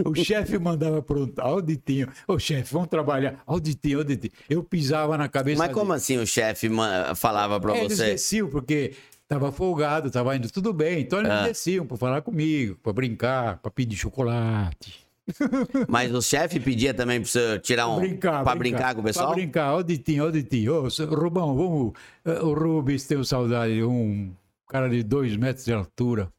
[0.04, 2.08] O chefe mandava pronto, ó o Ditinho.
[2.26, 3.42] Ô chefe, vamos trabalhar.
[3.46, 4.32] Ó o Ditinho, ó o Ditinho.
[4.48, 6.68] Eu pisava na cabeça Mas como assim o chefe
[7.16, 8.04] falava pra É, você?
[8.12, 11.00] desciam, porque estava folgado, estava indo tudo bem.
[11.00, 11.42] Então eles Ah.
[11.42, 15.06] desciam para falar comigo, para brincar, para pedir chocolate.
[15.88, 17.96] Mas o chefe pedia também pra você tirar um.
[17.98, 19.26] brincar, pra brincar com o pessoal?
[19.26, 20.74] Pra brincar, ó o Ditinho, ó o Ditinho.
[20.84, 21.92] Ô, Rubão, vamos.
[22.24, 24.30] eh, O Rubens tem saudade, um
[24.66, 26.32] cara de dois metros de altura.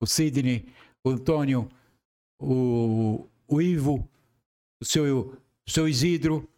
[0.00, 0.66] O Sidney,
[1.02, 1.68] o Antônio,
[2.38, 4.08] o, o Ivo,
[4.80, 6.48] o seu, o seu Isidro.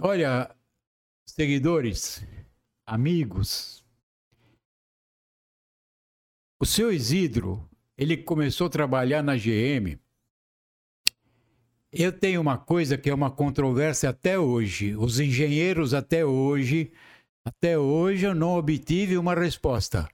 [0.00, 0.54] Olha,
[1.24, 2.24] seguidores,
[2.86, 3.86] amigos,
[6.58, 9.98] O seu Isidro, ele começou a trabalhar na GM.
[11.92, 14.96] Eu tenho uma coisa que é uma controvérsia até hoje.
[14.96, 16.92] Os engenheiros até hoje,
[17.44, 20.08] até hoje eu não obtive uma resposta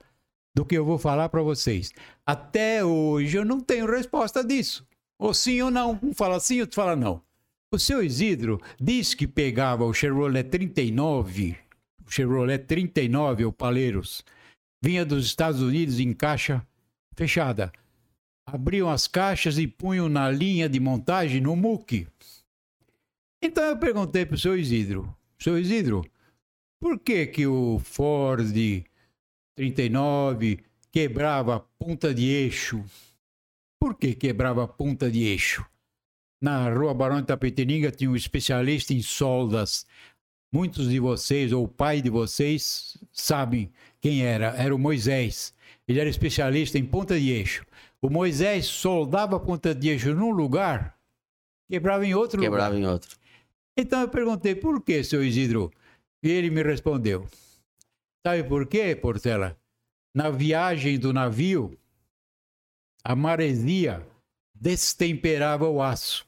[0.55, 1.91] do que eu vou falar para vocês.
[2.27, 4.87] Até hoje eu não tenho resposta disso.
[5.19, 5.99] Ou sim ou não.
[6.03, 7.23] Um fala sim, outro fala não.
[7.73, 11.57] O seu Isidro diz que pegava o Chevrolet 39,
[12.07, 14.23] o Chevrolet 39, o Paleiros,
[14.83, 16.67] vinha dos Estados Unidos em caixa
[17.17, 17.73] fechada.
[18.47, 22.07] Abriam as caixas e punham na linha de montagem no muque.
[23.43, 26.05] Então eu perguntei para o seu Isidro, seu Isidro,
[26.79, 28.53] por que que o Ford
[29.55, 30.61] 39
[30.91, 32.85] quebrava ponta de eixo?
[33.79, 35.65] Por que quebrava ponta de eixo?
[36.41, 39.87] Na rua Barão de Tapetininga tinha um especialista em soldas.
[40.53, 44.49] Muitos de vocês, ou o pai de vocês, sabem quem era.
[44.57, 45.55] Era o Moisés.
[45.87, 47.65] Ele era especialista em ponta de eixo.
[48.01, 50.99] O Moisés soldava ponta de eixo num lugar,
[51.69, 52.81] quebrava em outro quebrava lugar.
[52.81, 53.17] Quebrava em outro.
[53.77, 55.71] Então eu perguntei, por que, seu Isidro?
[56.23, 57.27] E ele me respondeu.
[58.25, 59.59] Sabe por quê, Portela?
[60.15, 61.77] Na viagem do navio,
[63.03, 64.07] a maresia
[64.55, 66.27] destemperava o aço.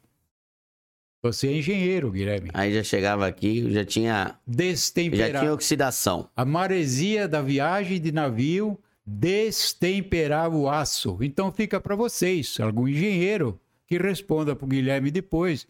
[1.23, 2.51] Você é engenheiro, Guilherme.
[2.53, 4.39] Aí já chegava aqui, já tinha.
[4.47, 5.31] Destemperar.
[5.31, 6.29] Já tinha oxidação.
[6.35, 11.19] A maresia da viagem de navio destemperava o aço.
[11.23, 15.67] Então fica para vocês, algum engenheiro, que responda para o Guilherme depois,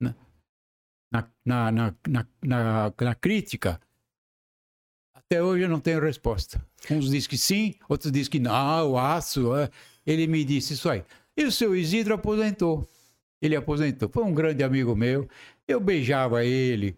[0.00, 0.14] na,
[1.44, 1.94] na, na,
[2.42, 3.80] na, na crítica.
[5.32, 6.60] Até hoje eu não tenho resposta.
[6.90, 9.54] Uns dizem que sim, outros dizem que não, o aço.
[9.54, 9.70] É.
[10.04, 11.04] Ele me disse isso aí.
[11.36, 12.84] E o seu Isidro aposentou.
[13.40, 14.08] Ele aposentou.
[14.08, 15.28] Foi um grande amigo meu.
[15.68, 16.96] Eu beijava ele,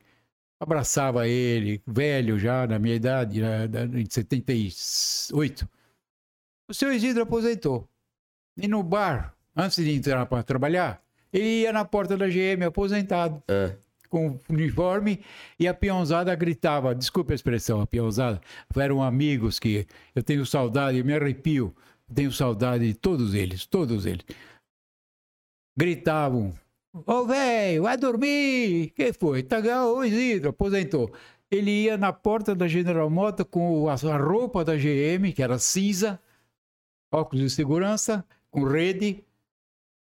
[0.59, 5.69] abraçava ele, velho já, na minha idade, em 78.
[6.67, 7.87] O seu Isidro aposentou.
[8.57, 13.43] E no bar, antes de entrar para trabalhar, ele ia na porta da GM aposentado.
[13.47, 13.77] É.
[14.13, 15.21] Com uniforme
[15.59, 18.43] e a peãozada gritava, desculpe a expressão, a peãozada,
[18.77, 21.75] eram amigos que eu tenho saudade, eu me arrepio,
[22.15, 24.27] tenho saudade de todos eles, todos eles
[25.75, 26.53] gritavam:
[26.93, 28.93] Ô oh, velho, vai dormir!
[28.95, 29.43] Quem foi?
[29.43, 31.11] Tá, o Isidro, aposentou.
[31.51, 36.21] Ele ia na porta da General Motors com a, roupa da GM, que era cinza,
[37.11, 39.25] óculos de segurança, com rede,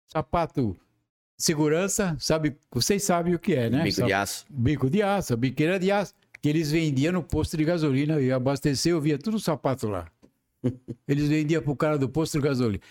[0.07, 0.75] sapato
[1.43, 2.55] segurança, sabe?
[2.71, 3.83] Vocês sabem o que é, né?
[3.83, 4.45] Bico de aço.
[4.49, 8.91] Bico de aço, biqueira de aço, que eles vendiam no posto de gasolina e abastecer,
[8.91, 10.07] eu via tudo sapato lá.
[11.07, 12.81] Eles vendiam pro cara do posto de gasolina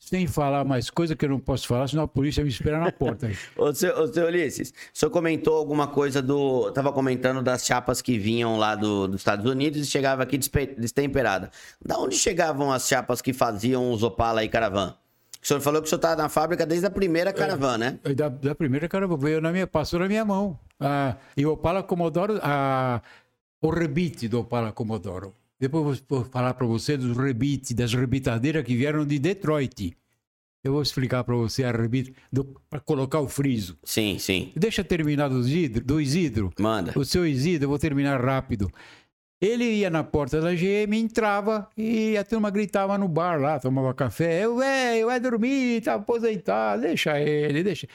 [0.00, 2.90] sem falar mais coisa que eu não posso falar, senão a polícia me espera na
[2.90, 3.30] porta.
[3.54, 6.72] ô, seu, ô, seu Ulisses, o senhor comentou alguma coisa do.
[6.72, 11.50] Tava comentando das chapas que vinham lá do, dos Estados Unidos e chegava aqui destemperada.
[11.84, 14.96] Da onde chegavam as chapas que faziam os Opala e Caravan?
[15.42, 17.98] O senhor falou que o senhor tá na fábrica desde a primeira Caravan, né?
[18.04, 20.58] É, da, da, primeira Caravan, veio na minha, passou na minha mão.
[20.78, 23.00] Ah, e o Opala Comodoro, ah,
[23.60, 25.34] o rebite do Opala Comodoro.
[25.58, 29.96] Depois vou falar para você dos rebites, das rebitadeiras que vieram de Detroit.
[30.62, 32.14] Eu vou explicar para você a rebite
[32.68, 33.78] para colocar o friso.
[33.82, 34.52] Sim, sim.
[34.54, 36.52] Deixa terminar do Isidro, do Isidro.
[36.58, 36.92] Manda.
[36.98, 38.70] O seu Isidro, eu vou terminar rápido.
[39.40, 43.94] Ele ia na porta da GM, entrava e a turma gritava no bar lá, tomava
[43.94, 44.44] café.
[44.44, 47.88] Eu, velho, vai dormir, tá aposentado, deixa ele, deixa.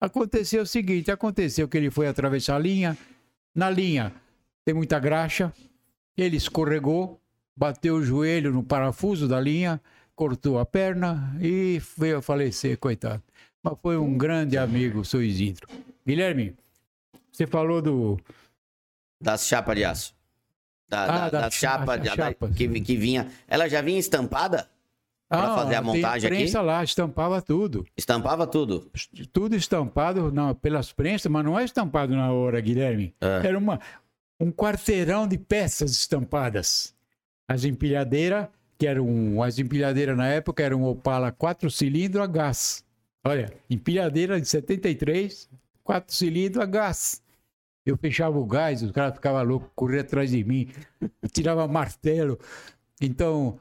[0.00, 2.96] Aconteceu o seguinte: aconteceu que ele foi atravessar a linha.
[3.52, 4.12] Na linha
[4.64, 5.52] tem muita graxa,
[6.16, 7.20] ele escorregou,
[7.56, 9.80] bateu o joelho no parafuso da linha,
[10.14, 13.22] cortou a perna e veio a falecer, coitado.
[13.60, 15.66] Mas foi um grande amigo, seu Isidro.
[16.06, 16.54] Guilherme,
[17.30, 18.20] você falou do.
[19.20, 20.21] Das chapas de aço.
[20.92, 23.28] Da, ah, da, da, da chapa, da, chapa que, que vinha.
[23.48, 24.68] Ela já vinha estampada?
[25.26, 26.66] Para ah, fazer a montagem tem prensa aqui?
[26.66, 27.86] lá, estampava tudo.
[27.96, 28.90] Estampava tudo?
[29.32, 33.14] Tudo estampado não, pelas prensas, mas não é estampado na hora, Guilherme.
[33.18, 33.46] É.
[33.46, 33.80] Era uma,
[34.38, 36.94] um quarteirão de peças estampadas.
[37.48, 39.42] As empilhadeiras, que eram.
[39.42, 42.84] As empilhadeiras na época eram Opala 4 cilindros a gás.
[43.24, 45.48] Olha, empilhadeira de 73,
[45.82, 47.21] 4 cilindros a gás.
[47.84, 50.68] Eu fechava o gás, os caras ficavam loucos, corriam atrás de mim,
[51.32, 52.38] tirava martelo.
[53.00, 53.60] Então, o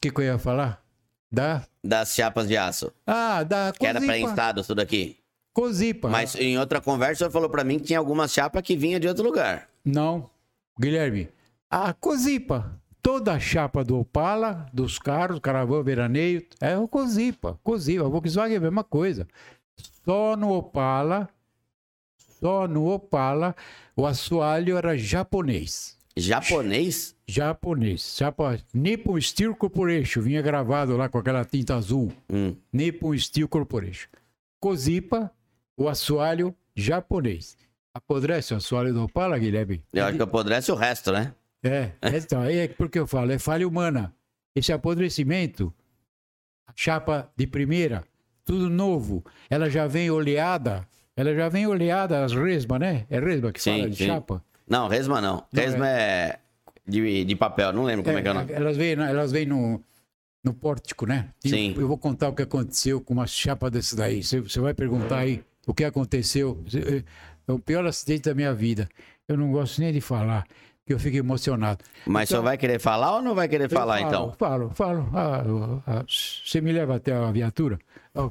[0.00, 0.82] que, que eu ia falar?
[1.30, 1.66] Da...
[1.82, 2.92] Das chapas de aço.
[3.06, 5.16] Ah, da Que era pré-instado tudo aqui.
[5.54, 6.08] Cozipa.
[6.08, 9.08] Mas em outra conversa, ele falou para mim que tinha algumas chapas que vinha de
[9.08, 9.68] outro lugar.
[9.84, 10.30] Não,
[10.78, 11.28] Guilherme.
[11.70, 12.78] A Cozipa.
[13.02, 17.58] Toda a chapa do Opala, dos carros, caravana, veraneio, é o Cozipa.
[17.64, 18.06] Cozipa.
[18.06, 19.26] A Volkswagen é a mesma coisa.
[20.04, 21.28] Só no Opala,
[22.42, 23.54] só no Opala,
[23.94, 25.96] o assoalho era japonês.
[26.16, 27.14] Japonês?
[27.24, 28.16] japonês.
[28.18, 30.20] Chapa Nippon Steel Corporation.
[30.20, 32.12] Vinha gravado lá com aquela tinta azul.
[32.28, 32.56] Hum.
[32.72, 34.08] Nippon Steel Corporation.
[34.60, 35.30] Cozipa,
[35.76, 37.56] o assoalho japonês.
[37.94, 39.82] Apodrece o assoalho do Opala, Guilherme?
[39.92, 41.32] Eu acho que apodrece o resto, né?
[41.62, 44.12] É, então, é porque eu falo, é falha humana.
[44.54, 45.72] Esse apodrecimento,
[46.66, 48.02] a chapa de primeira,
[48.44, 53.06] tudo novo, ela já vem oleada, ela já vem oleada as resma, né?
[53.10, 54.06] É resma que sim, fala de sim.
[54.06, 54.42] chapa?
[54.68, 55.36] Não, resma não.
[55.36, 55.92] não resma é...
[55.92, 56.38] é,
[56.86, 58.52] de, de papel, não lembro como é, é que é o nome.
[58.52, 59.82] Elas vêm, elas vêm no,
[60.42, 61.28] no pórtico, né?
[61.40, 61.74] Sim.
[61.76, 64.22] Eu vou contar o que aconteceu com uma chapa desse daí.
[64.22, 66.62] Você, você vai perguntar aí o que aconteceu.
[67.46, 68.88] É o pior acidente da minha vida.
[69.28, 70.44] Eu não gosto nem de falar
[70.84, 71.84] que eu fico emocionado.
[72.06, 74.32] Mas então, só vai querer falar ou não vai querer falar, falo, então?
[74.32, 75.10] Falo, falo.
[75.14, 75.44] Ah,
[75.86, 77.78] ah, você me leva até a viatura?
[78.14, 78.30] Ó,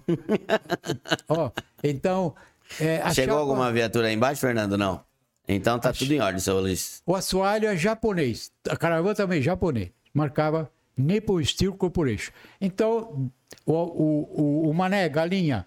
[1.29, 1.51] oh,
[1.83, 2.35] então...
[2.79, 3.39] É, Chegou chapa...
[3.39, 4.77] alguma viatura aí embaixo, Fernando?
[4.77, 5.03] Não.
[5.47, 5.93] Então tá a...
[5.93, 7.01] tudo em ordem, seu Luiz.
[7.05, 8.51] O assoalho é japonês.
[8.69, 9.89] A caravana também é japonês.
[10.13, 12.31] Marcava Nippon Steel Corporation.
[12.59, 13.31] Então,
[13.65, 15.65] o, o, o, o Mané Galinha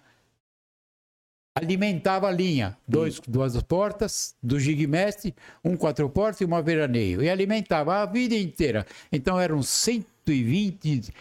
[1.55, 2.77] alimentava a linha.
[2.87, 7.23] Dois, duas portas, do gigmestre, um quatro portas e uma veraneio.
[7.23, 8.85] E alimentava a vida inteira.
[9.11, 11.13] Então eram 120,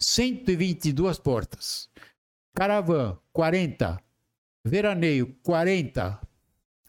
[0.00, 1.88] 122 portas.
[2.54, 4.05] Caravan, 40.
[4.66, 6.20] Veraneio, 40.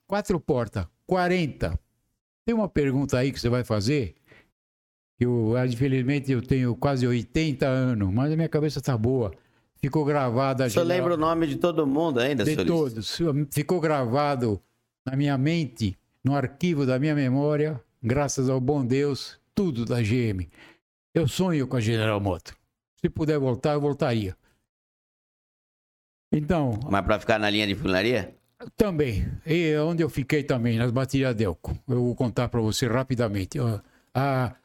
[0.07, 1.79] Quatro portas, 40.
[2.43, 4.15] Tem uma pergunta aí que você vai fazer?
[5.19, 9.31] Eu, infelizmente, eu tenho quase 80 anos, mas a minha cabeça está boa.
[9.79, 10.63] Ficou gravado.
[10.67, 13.19] Você lembra o nome de todo mundo ainda, De todos.
[13.51, 14.59] Ficou gravado
[15.05, 20.49] na minha mente, no arquivo da minha memória, graças ao bom Deus, tudo da GM.
[21.13, 22.57] Eu sonho com a General Motors.
[22.99, 24.35] Se puder voltar, eu voltaria.
[26.31, 26.79] Então.
[26.89, 28.35] Mas para ficar na linha de funilaria?
[28.75, 29.25] Também.
[29.45, 31.77] E onde eu fiquei também, nas baterias Delco.
[31.87, 33.59] Eu vou contar para você rapidamente.
[34.13, 34.55] A,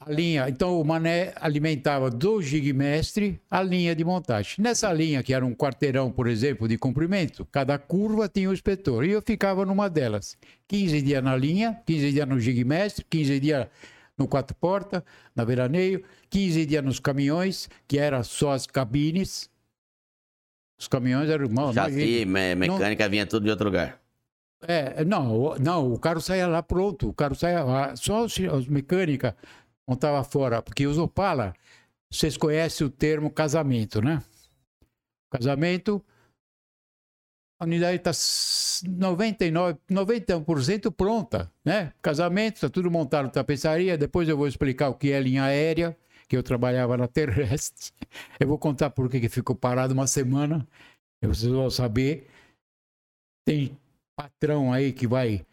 [0.00, 0.48] a linha.
[0.48, 4.56] Então o Mané alimentava do gigmestre a linha de montagem.
[4.58, 9.04] Nessa linha, que era um quarteirão, por exemplo, de comprimento, cada curva tinha um inspetor.
[9.04, 10.36] E eu ficava numa delas.
[10.68, 13.66] 15 dias na linha, 15 dias no gigmestre, 15 dias
[14.16, 19.48] no quatro porta, na veraneio, 15 dias nos caminhões, que era só as cabines.
[20.78, 21.72] Os caminhões eram mal.
[21.72, 23.10] Chassi, me mecânica não...
[23.10, 24.00] vinha tudo de outro lugar.
[24.62, 28.66] É, não, não, o carro saía lá pronto, o carro saía lá, só os, os
[28.66, 29.36] mecânica
[29.86, 31.54] montava fora, porque os Opala,
[32.10, 34.20] vocês conhecem o termo casamento, né?
[35.30, 36.04] Casamento,
[37.60, 38.10] a unidade está
[38.88, 41.92] 99, 91% pronta, né?
[42.00, 43.98] Casamento, está tudo montado na tapeçaria.
[43.98, 45.96] Depois eu vou explicar o que é linha aérea,
[46.28, 47.92] que eu trabalhava na terrestre.
[48.38, 50.66] Eu vou contar por que ficou parado uma semana.
[51.22, 52.28] Vocês vão saber.
[53.44, 53.76] Tem
[54.14, 55.44] patrão aí que vai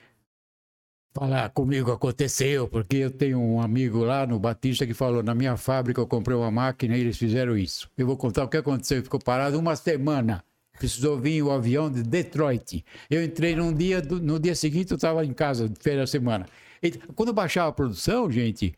[1.16, 5.56] falar comigo aconteceu, porque eu tenho um amigo lá no Batista que falou: na minha
[5.56, 7.90] fábrica eu comprei uma máquina e eles fizeram isso.
[7.98, 9.02] Eu vou contar o que aconteceu.
[9.02, 10.44] Ficou parado uma semana.
[10.78, 12.84] Precisou vir o avião de Detroit.
[13.10, 16.46] Eu entrei num dia, no dia seguinte eu estava em casa, fez a semana.
[17.16, 18.76] Quando baixava a produção, gente,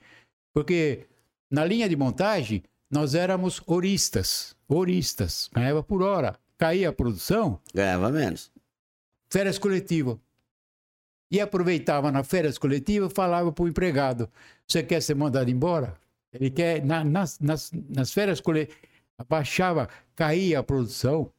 [0.53, 1.07] porque
[1.49, 6.37] na linha de montagem nós éramos horistas, horistas, ganhava por hora.
[6.57, 7.59] Caía a produção.
[7.73, 8.51] Ganhava menos.
[9.29, 10.17] Férias coletivas
[11.29, 14.29] e aproveitava na férias coletivas falava para o empregado:
[14.65, 15.97] Você quer ser mandado embora?
[16.31, 18.77] Ele quer, na, nas, nas, nas férias coletivas,
[19.17, 21.31] abaixava, caía a produção.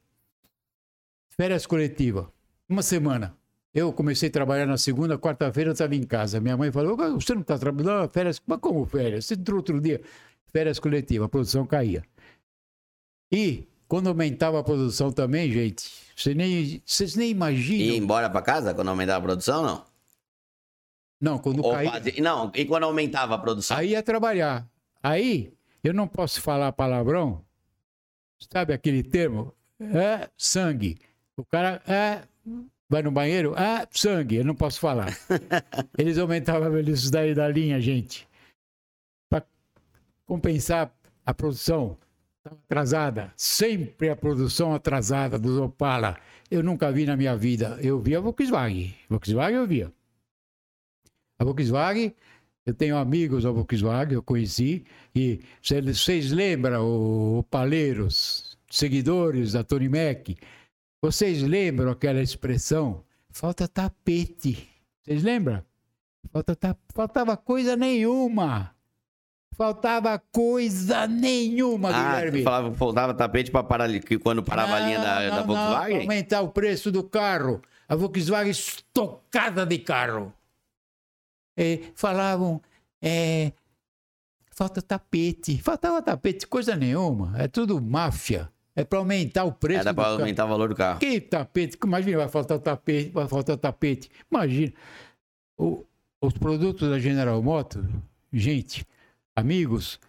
[1.29, 2.25] Férias coletivas,
[2.67, 3.35] uma semana.
[3.73, 6.39] Eu comecei a trabalhar na segunda, quarta-feira eu estava em casa.
[6.39, 8.09] Minha mãe falou: Você não está trabalhando?
[8.09, 9.25] Férias, mas como férias?
[9.25, 10.01] Você entrou outro dia.
[10.51, 12.03] Férias coletivas, a produção caía.
[13.31, 15.83] E quando aumentava a produção também, gente,
[16.15, 17.95] vocês nem, vocês nem imaginam.
[17.95, 19.85] E embora para casa quando aumentava a produção, não?
[21.21, 21.91] Não, quando Ou caía...
[21.91, 22.13] Fazia...
[22.21, 23.77] Não, e quando aumentava a produção?
[23.77, 24.67] Aí ia trabalhar.
[25.03, 25.53] Aí,
[25.83, 27.43] eu não posso falar palavrão.
[28.51, 29.53] Sabe aquele termo?
[29.79, 30.97] É sangue.
[31.35, 32.23] O cara é,
[32.89, 34.37] vai no banheiro, é sangue.
[34.37, 35.15] Eu não posso falar.
[35.97, 38.27] Eles aumentavam a velocidade da linha, gente.
[39.29, 39.45] Para
[40.25, 40.91] compensar
[41.25, 41.97] a produção
[42.43, 46.17] atrasada, sempre a produção atrasada dos Opala.
[46.49, 47.77] Eu nunca vi na minha vida.
[47.81, 48.95] Eu via a Volkswagen.
[49.07, 49.93] Volkswagen eu via.
[51.37, 52.13] A Volkswagen,
[52.65, 54.83] eu tenho amigos da Volkswagen, eu conheci.
[55.15, 60.29] E vocês lembram, o Paleiros, seguidores da Tony Mac,
[61.01, 63.03] vocês lembram aquela expressão?
[63.29, 64.67] Falta tapete.
[65.01, 65.63] Vocês lembram?
[66.31, 68.75] Falta, faltava coisa nenhuma.
[69.55, 72.43] Faltava coisa nenhuma, ah, Guilherme.
[72.43, 73.89] Falava, faltava tapete para parar
[74.23, 75.95] quando parava não, a linha da, não, da Volkswagen?
[75.95, 77.61] Não, aumentar o preço do carro.
[77.87, 80.33] A Volkswagen estocada de carro.
[81.57, 82.61] E falavam,
[83.01, 83.51] é,
[84.51, 85.61] falta tapete.
[85.61, 87.33] Faltava tapete, coisa nenhuma.
[87.37, 88.49] É tudo máfia.
[88.79, 89.81] É para aumentar o preço.
[89.81, 90.99] Era para aumentar o valor do carro.
[90.99, 91.77] Que tapete?
[91.83, 94.09] Imagina, vai faltar tapete, vai faltar tapete.
[94.31, 94.71] Imagina.
[95.57, 95.85] O,
[96.21, 97.85] os produtos da General Motors,
[98.31, 98.85] gente,
[99.35, 99.99] amigos,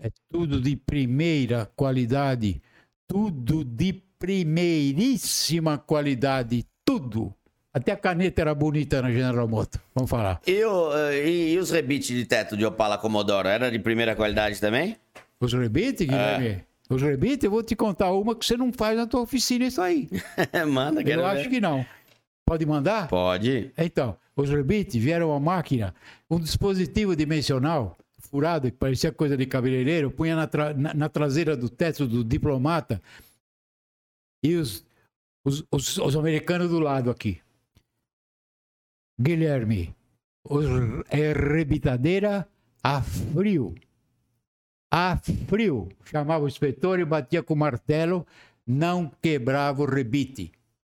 [0.00, 2.62] é tudo de primeira qualidade.
[3.08, 6.64] Tudo de primeiríssima qualidade.
[6.84, 7.34] Tudo.
[7.72, 10.40] Até a caneta era bonita na General Motors, vamos falar.
[10.46, 14.16] E, o, eh, e, e os rebites de teto de Opala Commodoro, era de primeira
[14.16, 14.96] qualidade também?
[15.40, 16.46] Os rebites, Guilherme?
[16.46, 16.69] É.
[16.90, 19.80] Os rebites, eu vou te contar uma que você não faz na tua oficina isso
[19.80, 20.08] aí.
[20.68, 21.86] Manda, Eu acho que não.
[22.44, 23.06] Pode mandar?
[23.06, 23.72] Pode.
[23.78, 25.94] Então, os rebites vieram uma máquina,
[26.28, 31.56] um dispositivo dimensional furado, que parecia coisa de cabeleireiro, punha na, tra na, na traseira
[31.56, 33.00] do teto do diplomata
[34.42, 34.84] e os,
[35.44, 37.40] os, os, os americanos do lado aqui.
[39.20, 39.94] Guilherme,
[40.44, 40.64] os,
[41.08, 42.48] é rebitadeira
[42.82, 43.76] a frio.
[44.90, 45.16] A
[45.46, 45.88] frio.
[46.04, 48.26] Chamava o inspetor e batia com o martelo,
[48.66, 50.50] não quebrava o rebite.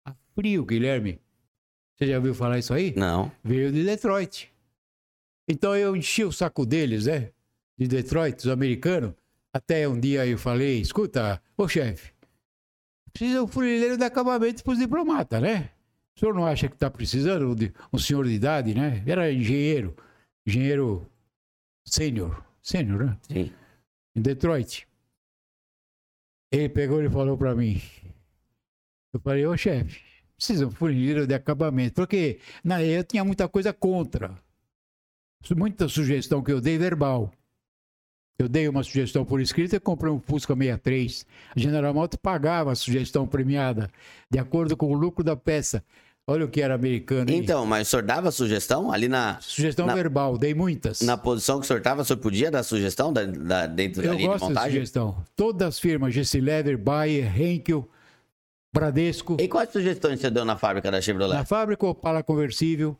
[0.06, 1.20] A frio, Guilherme.
[1.96, 2.94] Você já ouviu falar isso aí?
[2.96, 3.32] Não.
[3.44, 4.52] Veio de Detroit.
[5.48, 7.32] Então eu enchi o saco deles, né?
[7.78, 9.14] De Detroit, os americanos.
[9.54, 12.12] Até um dia eu falei, escuta, ô chefe,
[13.14, 15.70] precisa um funileiro de acabamento para os diplomatas, né?
[16.14, 19.02] O senhor não acha que está precisando de um senhor de idade, né?
[19.06, 19.96] Era engenheiro,
[20.46, 21.10] engenheiro
[21.86, 23.18] sênior, sênior, né?
[23.30, 23.54] Sim.
[24.16, 24.88] Em Detroit.
[26.52, 27.82] Ele pegou e falou para mim.
[29.14, 30.02] Eu falei, ô chefe,
[30.38, 31.96] precisa funileiro de acabamento.
[31.96, 34.38] Porque na eu tinha muita coisa contra.
[35.56, 37.32] Muita sugestão que eu dei verbal.
[38.38, 41.26] Eu dei uma sugestão por escrito e comprei um Fusca 63.
[41.56, 43.90] A General Motors pagava a sugestão premiada,
[44.30, 45.84] de acordo com o lucro da peça.
[46.28, 47.30] Olha o que era americano.
[47.30, 47.38] Hein?
[47.38, 49.40] Então, mas o senhor dava sugestão ali na.
[49.42, 51.02] Sugestão na, verbal, dei muitas.
[51.02, 54.10] Na posição que o senhor estava, o senhor podia dar sugestão da, da, dentro Eu
[54.10, 54.72] da linha de gosto de montagem?
[54.72, 55.24] sugestão.
[55.36, 57.88] Todas as firmas, GC Leather, Bayer, Henkel,
[58.74, 59.38] Bradesco.
[59.40, 61.38] E quais sugestões você deu na fábrica da Chevrolet?
[61.38, 62.98] Na fábrica, Opala conversível,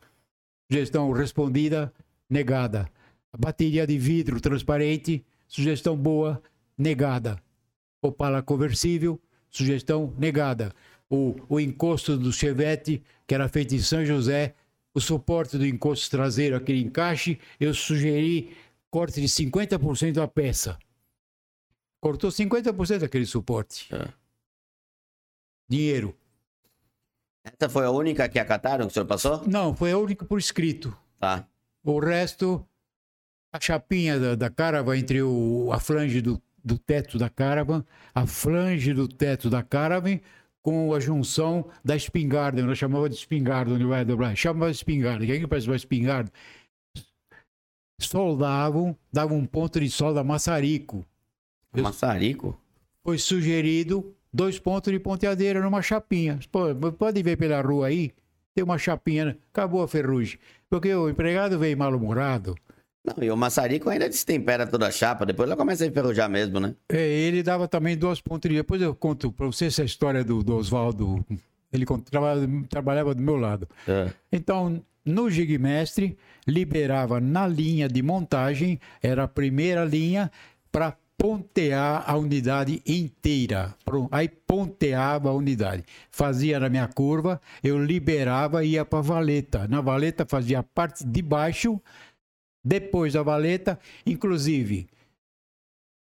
[0.70, 1.92] sugestão respondida,
[2.30, 2.88] negada.
[3.32, 6.40] A bateria de vidro transparente, sugestão boa,
[6.78, 7.42] negada.
[8.00, 9.20] Opala conversível,
[9.50, 10.72] sugestão negada.
[11.10, 14.54] O, o encosto do Chevette, que era feito em São José,
[14.94, 18.56] o suporte do encosto traseiro, aquele encaixe, eu sugeri
[18.90, 20.78] corte de 50% a peça.
[22.00, 23.94] Cortou 50% daquele suporte.
[23.94, 24.08] É.
[25.68, 26.16] Dinheiro.
[27.44, 29.46] Essa foi a única que acataram que o senhor passou?
[29.46, 30.96] Não, foi a única por escrito.
[31.18, 31.46] Tá.
[31.84, 32.66] O resto,
[33.52, 38.26] a chapinha da, da caravan entre o, a flange do, do teto da caravan, a
[38.26, 40.20] flange do teto da caravan
[40.66, 42.60] com a junção da espingarda.
[42.60, 44.34] Nós chamava de espingarda, onde vai dobrar.
[44.36, 45.24] Chamava de espingarda.
[45.24, 46.28] Quem que parece uma espingarda?
[48.00, 51.06] Soldavam, davam um ponto de solda maçarico.
[51.72, 52.60] Eu- Maçarico?
[53.04, 56.40] Foi sugerido dois pontos de ponteadeira numa chapinha.
[56.50, 58.12] Pô, pode ver pela rua aí,
[58.52, 59.36] tem uma chapinha, né?
[59.52, 60.36] acabou a ferrugem.
[60.68, 62.56] Porque o empregado veio mal-humorado.
[63.06, 66.58] Não, e o maçarico ainda destempera toda a chapa, depois ela começa a enferrujar mesmo,
[66.58, 66.74] né?
[66.88, 68.48] É, ele dava também duas de...
[68.48, 71.24] Depois eu conto para você essa história do, do Oswaldo.
[71.72, 73.68] Ele trabalhava, trabalhava do meu lado.
[73.86, 74.10] É.
[74.32, 80.30] Então, no Gigmestre, liberava na linha de montagem, era a primeira linha,
[80.72, 83.74] para pontear a unidade inteira.
[84.10, 85.84] Aí ponteava a unidade.
[86.10, 89.66] Fazia na minha curva, eu liberava e ia para a valeta.
[89.68, 91.80] Na valeta fazia a parte de baixo,
[92.66, 94.88] depois da valeta, inclusive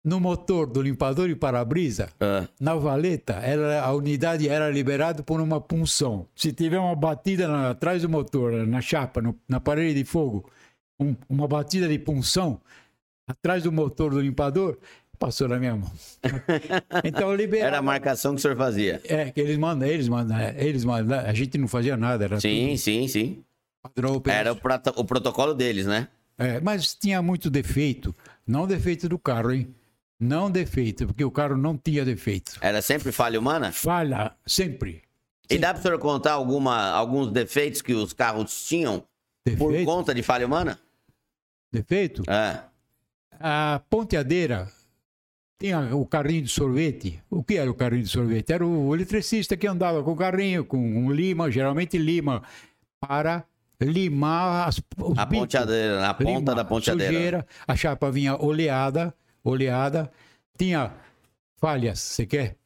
[0.04, 2.48] no motor do limpador e para-brisa, É.
[2.58, 6.26] na valeta, ela, a unidade era liberada por uma punção.
[6.34, 10.50] Se tiver uma batida na- atrás do motor, na chapa, no- na parede de fogo,
[10.98, 12.60] um- uma batida de punção
[13.28, 14.78] atrás do motor do limpador,
[15.18, 15.92] passou na minha mão.
[17.04, 17.68] Então liberava.
[17.68, 19.02] Era a marcação que o senhor fazia.
[19.04, 21.20] É, que eles mandam, eles mandam, é, eles mandam.
[21.20, 23.44] A gente não fazia nada, era Sim, sim, sim.
[23.94, 26.08] tudo padrão Era o, o protocolo deles, né?
[26.40, 28.16] É, mas tinha muito defeito.
[28.46, 29.74] Não defeito do carro, hein?
[30.18, 32.52] Não defeito, porque o carro não tinha defeito.
[32.62, 33.70] Era sempre falha humana?
[33.72, 35.02] Falha, sempre.
[35.50, 39.00] E dá para o senhor contar alguma, alguns defeitos que os carros tinham
[39.58, 39.84] por Defeito.
[39.84, 40.78] conta de falha humana?
[41.72, 42.22] defeito.
[42.28, 42.62] É.
[43.38, 44.68] A ponteadeira
[45.58, 47.22] tinha o carrinho de sorvete.
[47.30, 48.52] O que era o carrinho de sorvete?
[48.52, 52.42] Era o eletricista que andava com o carrinho, com um lima, geralmente lima,
[53.00, 53.44] para
[53.80, 55.40] limar as, os A bicos.
[55.44, 57.12] ponteadeira, na ponta Limar da ponteadeira.
[57.14, 60.10] Sujeira, a chapa vinha oleada, oleada.
[60.58, 60.92] Tinha
[61.56, 62.56] falhas, você quer?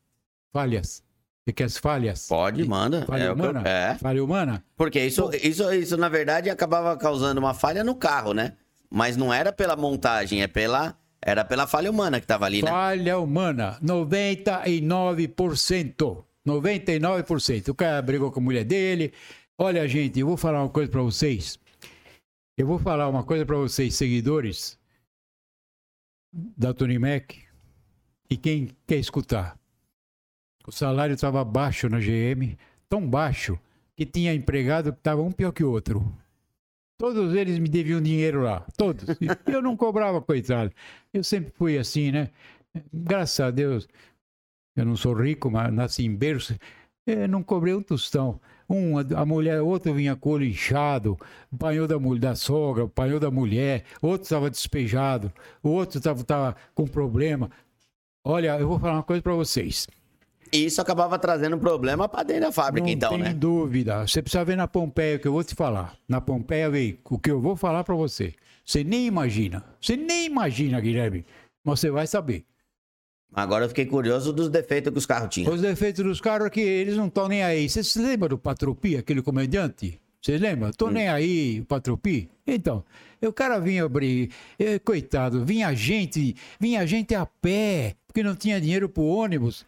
[0.52, 1.02] Falhas.
[1.46, 2.26] Você quer as falhas?
[2.28, 3.04] Pode, manda.
[3.06, 3.62] Falha É, que eu- humana?
[3.68, 3.94] é.
[3.96, 4.64] Falha humana?
[4.76, 8.54] Porque isso, isso, isso, na verdade, acabava causando uma falha no carro, né?
[8.90, 10.96] Mas não era pela montagem, é pela
[11.26, 12.70] era pela falha humana que estava ali, né?
[12.70, 16.22] Falha humana, 99%.
[16.46, 17.68] 99%.
[17.70, 19.12] O cara brigou com a mulher dele.
[19.57, 21.59] Olha, gente, eu vou falar uma coisa para vocês.
[22.59, 24.76] Eu vou falar uma coisa para vocês, seguidores
[26.32, 27.34] da Tony Mac
[28.28, 29.57] e quem quer escutar.
[30.66, 32.57] O salário estava baixo na GM,
[32.88, 33.57] tão baixo
[33.96, 36.12] que tinha empregado que estava um pior que o outro.
[36.98, 39.05] Todos eles me deviam dinheiro lá, todos.
[39.46, 40.72] Eu não cobrava, coitado.
[41.12, 42.30] Eu sempre fui assim, né?
[42.92, 43.86] Graças a Deus,
[44.74, 46.59] eu não sou rico, mas nasci em berço.
[47.07, 48.40] Eu não cobrei um tostão.
[48.68, 51.18] Um, a mulher, outro vinha com o olho inchado,
[51.52, 57.50] apanhou da, da sogra, apanhou da mulher, outro estava despejado, o outro estava com problema.
[58.24, 59.86] Olha, eu vou falar uma coisa para vocês.
[60.50, 63.18] E isso acabava trazendo problema para dentro da fábrica, Não então, né?
[63.18, 64.06] Não tem dúvida.
[64.06, 65.96] Você precisa ver na Pompeia que eu vou te falar.
[66.08, 68.32] Na Pompeia, veio o que eu vou falar para você.
[68.64, 69.64] Você nem imagina.
[69.80, 71.26] Você nem imagina, Guilherme.
[71.64, 72.44] Mas você vai saber.
[73.35, 75.53] Agora eu fiquei curioso dos defeitos que os carros tinham.
[75.53, 77.68] Os defeitos dos carros é que eles não estão nem aí.
[77.68, 80.01] Você se lembra do Patropi, aquele comediante?
[80.22, 80.72] Você lembra?
[80.72, 80.93] Tô hum.
[80.93, 82.30] nem aí, o Patropi.
[82.47, 82.85] Então,
[83.20, 88.61] o cara vinha abrir, eh, coitado, vinha gente, vinha gente a pé, porque não tinha
[88.61, 89.66] dinheiro pro ônibus.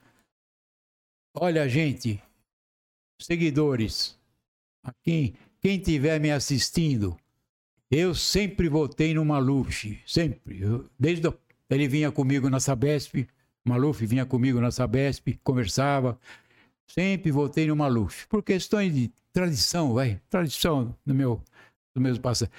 [1.35, 2.23] Olha, gente,
[3.21, 4.17] seguidores,
[5.03, 7.17] quem, quem tiver me assistindo,
[7.91, 10.63] eu sempre votei no Maluf, sempre.
[10.63, 11.31] Eu, desde
[11.69, 13.27] ele vinha comigo na Sabesp,
[13.67, 16.19] Maluf vinha comigo na Sabesp, conversava.
[16.89, 21.43] Sempre votei no Maluf, por questões de tradição, vai, tradição do meu,
[21.95, 22.51] do meu passado.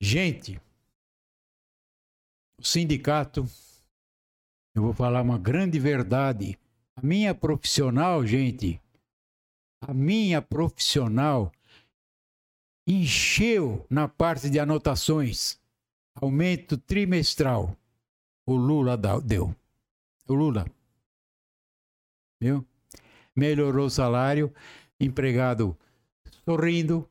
[0.00, 0.60] Gente,
[2.58, 3.48] o sindicato,
[4.74, 6.58] eu vou falar uma grande verdade
[7.00, 8.78] a minha profissional, gente,
[9.80, 11.50] a minha profissional
[12.86, 15.58] encheu na parte de anotações.
[16.14, 17.74] Aumento trimestral.
[18.50, 19.54] O Lula deu.
[20.26, 20.66] O Lula.
[22.40, 22.66] Viu?
[23.36, 24.52] Melhorou o salário,
[24.98, 25.78] empregado
[26.44, 27.08] sorrindo.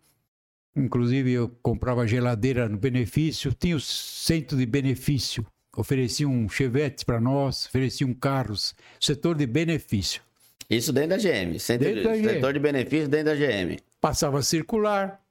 [0.76, 5.46] Inclusive, eu comprava geladeira no benefício, tinha o centro de benefício
[5.78, 10.22] ofereciam chevetes para nós, ofereciam carros, setor de benefício.
[10.70, 12.30] Isso dentro da GM, setor, dentro da GM.
[12.34, 13.78] setor de benefício dentro da GM.
[14.02, 15.24] Passava circular,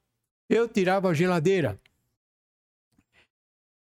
[0.48, 1.78] eu tirava a geladeira.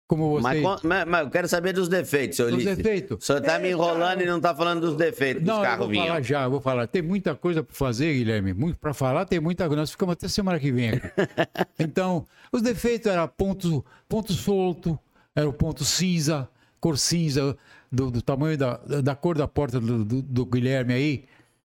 [0.07, 0.61] Como você...
[0.61, 3.17] Mas, mas, mas, eu quero saber dos defeitos, seu Dos defeitos.
[3.21, 5.87] O senhor está é, me enrolando e não está falando dos defeitos não, dos carros
[5.89, 6.05] vinhos.
[6.05, 6.87] Vou falar já, vou falar.
[6.87, 8.53] Tem muita coisa para fazer, Guilherme.
[8.53, 9.81] Muito para falar, tem muita coisa.
[9.81, 11.07] Nós ficamos até semana que vem aqui.
[11.77, 14.97] então, os defeitos eram ponto, ponto solto,
[15.35, 16.47] era o ponto cinza,
[16.79, 17.57] cor cinza,
[17.91, 21.25] do, do tamanho da, da cor da porta do, do, do Guilherme aí.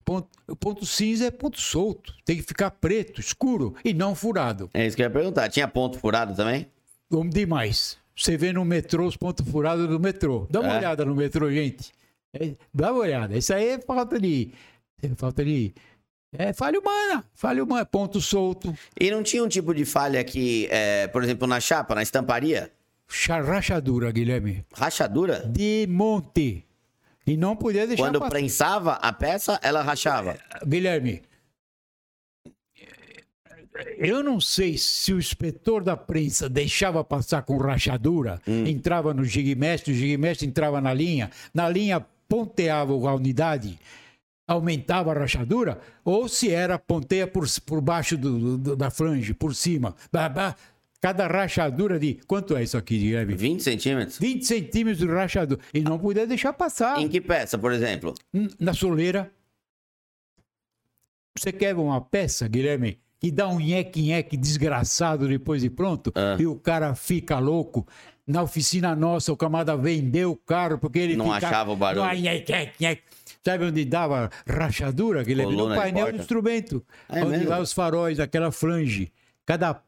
[0.05, 0.29] Ponto,
[0.59, 2.15] ponto cinza é ponto solto.
[2.25, 4.71] Tem que ficar preto, escuro e não furado.
[4.73, 5.49] É isso que eu ia perguntar.
[5.49, 6.69] Tinha ponto furado também?
[7.29, 8.00] Demais.
[8.21, 10.47] Você vê no metrô os pontos furados do metrô.
[10.51, 10.77] Dá uma é.
[10.77, 11.91] olhada no metrô, gente.
[12.35, 13.37] É, dá uma olhada.
[13.37, 14.53] Isso aí é falta de.
[15.03, 15.73] É falta de.
[16.31, 18.77] É falha humana, falha humana, ponto solto.
[19.01, 22.71] E não tinha um tipo de falha que, é, por exemplo, na chapa, na estamparia?
[23.27, 24.65] rachadura, Guilherme.
[24.73, 25.41] Rachadura?
[25.49, 26.65] De monte.
[27.27, 28.05] E não podia deixar.
[28.05, 28.31] Quando passar.
[28.31, 30.37] prensava a peça, ela rachava.
[30.65, 31.23] Guilherme,
[33.99, 38.67] eu não sei se o inspetor da prensa deixava passar com rachadura, hum.
[38.67, 43.79] entrava no gigmestre, o gigmestre entrava na linha, na linha ponteava a unidade,
[44.47, 49.55] aumentava a rachadura, ou se era ponteia por, por baixo do, do, da flange, por
[49.55, 49.95] cima.
[51.01, 52.21] Cada rachadura de.
[52.27, 53.35] Quanto é isso aqui, Guilherme?
[53.35, 54.19] 20 centímetros.
[54.19, 55.61] 20 centímetros de rachadura.
[55.73, 57.01] E não podia deixar passar.
[57.01, 58.15] Em que peça, por exemplo?
[58.59, 59.33] Na soleira.
[61.39, 66.37] Você quer uma peça, Guilherme, que dá um nheque-nheque desgraçado depois de pronto, ah.
[66.41, 67.87] e o cara fica louco.
[68.27, 71.49] Na oficina nossa, o camada vendeu o carro porque ele não fica...
[71.49, 72.07] achava o barulho.
[72.07, 73.03] Não, nheque, nheque.
[73.45, 75.55] Sabe onde dava rachadura, Guilherme?
[75.55, 76.85] Coluna no painel do instrumento.
[77.09, 77.51] É onde mesmo?
[77.51, 79.13] lá os faróis, aquela flange.
[79.45, 79.83] Cada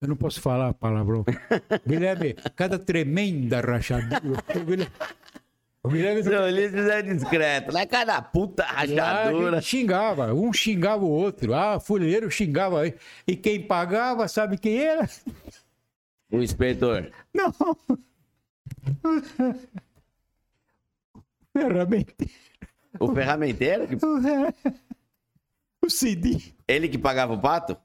[0.00, 1.24] eu não posso falar palavrão.
[1.86, 4.42] Guilherme, cada tremenda rachadura.
[5.88, 6.22] O Guilherme...
[6.22, 7.72] Seu Ulisses é discreto.
[7.72, 9.62] Lá cada puta rachadura.
[9.62, 10.34] xingava.
[10.34, 11.54] Um xingava o outro.
[11.54, 12.82] Ah, fuleiro xingava.
[13.26, 15.08] E quem pagava, sabe quem era?
[16.30, 17.10] O inspetor.
[17.32, 17.54] Não.
[21.56, 22.32] Ferramenteiro.
[23.00, 23.88] O ferramenteiro?
[25.82, 26.52] O CD.
[26.68, 27.78] Ele que pagava o pato?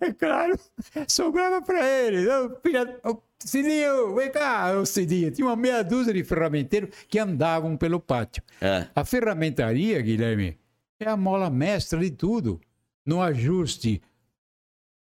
[0.00, 0.58] É claro,
[1.06, 2.26] sobrava para ele.
[2.60, 3.00] filha,
[3.42, 5.30] Cidinho, vem cá, o Cidinho.
[5.30, 8.42] Tinha uma meia dúzia de ferramenteiros que andavam pelo pátio.
[8.60, 8.86] É.
[8.94, 10.58] A ferramentaria, Guilherme,
[10.98, 12.60] é a mola mestra de tudo.
[13.04, 14.02] No ajuste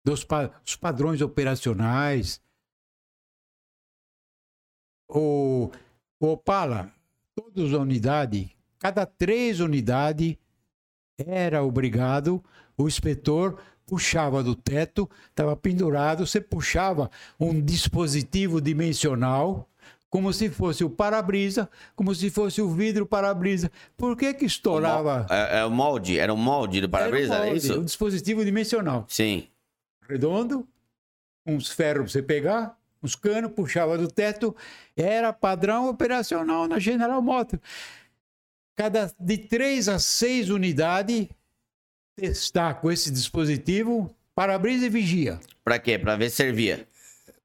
[0.04, 2.42] dos pa os padrões operacionais.
[5.08, 5.70] O,
[6.18, 6.92] o Opala,
[7.34, 10.36] todas as unidades, cada três unidades
[11.16, 12.42] era obrigado,
[12.76, 19.68] o inspetor puxava do teto, estava pendurado, você puxava um dispositivo dimensional,
[20.08, 23.70] como se fosse o para-brisa, como se fosse o vidro para-brisa.
[23.96, 25.26] Por que que estourava?
[25.28, 27.80] É, é, o molde, era o molde do para-brisa, é isso?
[27.80, 29.04] Um dispositivo dimensional.
[29.08, 29.48] Sim.
[30.08, 30.66] Redondo,
[31.46, 34.54] uns ferros para você pegar, uns canos, puxava do teto,
[34.96, 37.60] era padrão operacional na General Motors.
[38.76, 41.28] Cada de três a seis unidades
[42.16, 45.38] testar com esse dispositivo para-brisa e vigia.
[45.64, 45.98] Para quê?
[45.98, 46.86] Para ver se servia.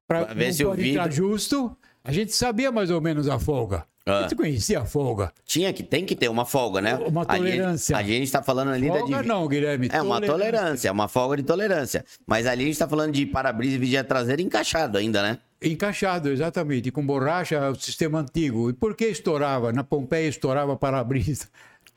[0.06, 1.76] Para ver se o vidro justo.
[2.02, 3.84] A gente sabia mais ou menos a folga.
[4.06, 4.20] Ah.
[4.20, 5.32] A gente conhecia a folga.
[5.44, 6.94] Tinha que, tem que ter uma folga, né?
[6.96, 7.96] Uma tolerância.
[7.96, 9.22] A gente está falando ali folga da.
[9.22, 9.28] De...
[9.28, 9.88] não, Guilherme.
[9.92, 12.04] É uma tolerância, é uma folga de tolerância.
[12.26, 15.38] Mas ali a gente está falando de para-brisa e vigia traseira encaixado ainda, né?
[15.62, 18.70] Encaixado, exatamente, com borracha, o sistema antigo.
[18.70, 19.70] E por que estourava?
[19.72, 21.46] Na Pompeia estourava para-brisa.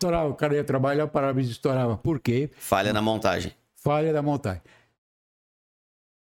[0.03, 1.95] Estourava, o cara ia trabalhar, o para-brisa estourava.
[1.95, 2.49] Por quê?
[2.57, 3.53] Falha na montagem.
[3.73, 4.61] Falha da montagem.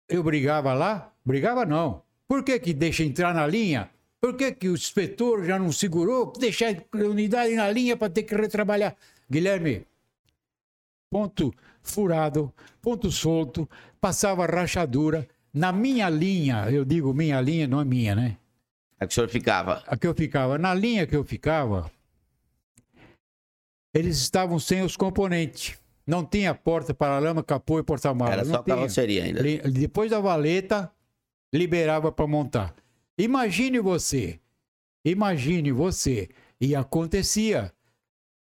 [0.08, 1.12] Eu brigava lá?
[1.24, 2.02] Brigava não.
[2.26, 3.88] Por que que deixa entrar na linha?
[4.20, 6.32] Por que que o inspetor já não segurou?
[6.32, 8.96] Deixar a unidade na linha para ter que retrabalhar.
[9.30, 9.86] Guilherme,
[11.08, 12.52] ponto furado,
[12.82, 13.70] ponto solto,
[14.00, 18.36] passava rachadura na minha linha, eu digo minha linha, não é minha, né?
[18.98, 19.84] A que o senhor ficava?
[19.86, 20.58] A que eu ficava.
[20.58, 21.88] Na linha que eu ficava,
[23.94, 25.76] eles estavam sem os componentes.
[26.06, 28.34] Não tinha porta para lama, capô e porta-malas.
[28.34, 29.42] Era só carroceria ainda.
[29.70, 30.90] Depois da valeta,
[31.52, 32.74] liberava para montar.
[33.18, 34.38] Imagine você,
[35.04, 36.28] imagine você,
[36.60, 37.72] e acontecia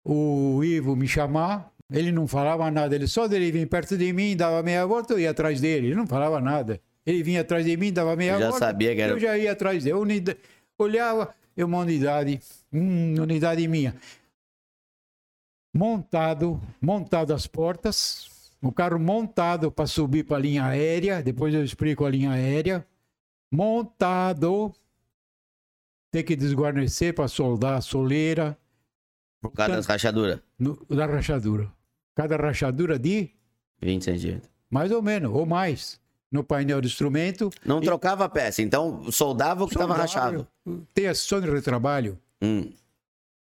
[0.03, 4.35] o Ivo me chamar, ele não falava nada, ele só dele vir perto de mim,
[4.35, 6.81] dava meia volta, eu ia atrás dele, ele não falava nada.
[7.05, 8.65] Ele vinha atrás de mim, dava meia eu já volta.
[8.65, 9.13] sabia que era...
[9.13, 9.95] Eu já ia atrás dele.
[9.95, 10.37] Unida...
[10.77, 12.39] Olhava, eu uma unidade,
[12.71, 13.95] hum, unidade minha.
[15.73, 21.63] Montado, montado as portas, o carro montado para subir para a linha aérea, depois eu
[21.63, 22.85] explico a linha aérea.
[23.51, 24.73] Montado,
[26.11, 28.57] tem que desguarnecer para soldar a soleira.
[29.41, 30.39] Por causa das rachaduras?
[30.89, 31.71] Da rachadura.
[32.15, 33.31] Cada rachadura de?
[33.81, 34.51] 20 centímetros.
[34.69, 35.99] Mais ou menos, ou mais
[36.31, 37.49] no painel de instrumento.
[37.65, 37.85] Não e...
[37.85, 40.47] trocava peça, então soldava o que estava rachado.
[40.93, 42.17] Tem a sessão de retrabalho.
[42.41, 42.71] Hum.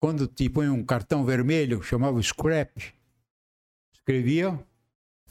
[0.00, 2.94] Quando te põe um cartão vermelho, chamava scrap,
[3.92, 4.58] escrevia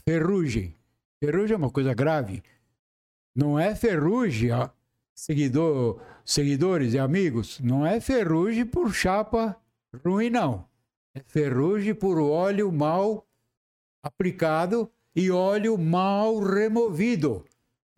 [0.04, 0.76] ferrugem.
[1.18, 2.40] Ferrugem é uma coisa grave.
[3.34, 4.50] Não é ferrugem,
[5.12, 9.60] seguidor, seguidores e amigos, não é ferrugem por chapa
[10.04, 10.64] ruim, não.
[11.14, 13.26] É ferrugem por óleo mal
[14.02, 17.44] aplicado e óleo mal removido.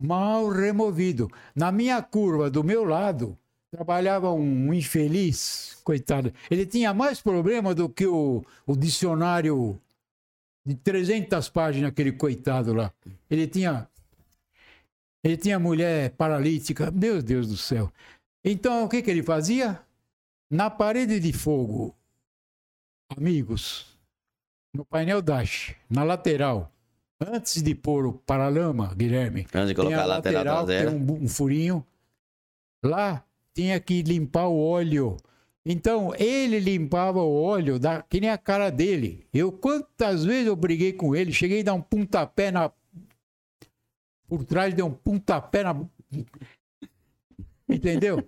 [0.01, 1.29] Mal removido.
[1.55, 3.37] Na minha curva do meu lado,
[3.73, 6.31] trabalhava um infeliz, coitado.
[6.49, 9.81] Ele tinha mais problema do que o, o dicionário
[10.63, 12.93] de 300 páginas, aquele coitado lá.
[13.29, 13.87] Ele tinha.
[15.23, 16.91] Ele tinha mulher paralítica.
[16.91, 17.91] Meu Deus do céu.
[18.45, 19.81] Então, o que, que ele fazia?
[20.51, 21.95] Na parede de fogo,
[23.17, 23.87] amigos,
[24.71, 26.69] no painel dash, na lateral,
[27.25, 31.27] Antes de pôr o paralama, Guilherme, Antes de colocar a lateral, lateral tem um, um
[31.27, 31.85] furinho.
[32.83, 33.23] Lá
[33.53, 35.17] tinha que limpar o óleo.
[35.65, 39.25] Então, ele limpava o óleo da, que nem a cara dele.
[39.33, 42.71] Eu, quantas vezes eu briguei com ele, cheguei a dar um pontapé na.
[44.27, 45.79] Por trás, deu um pontapé na.
[47.69, 48.23] Entendeu?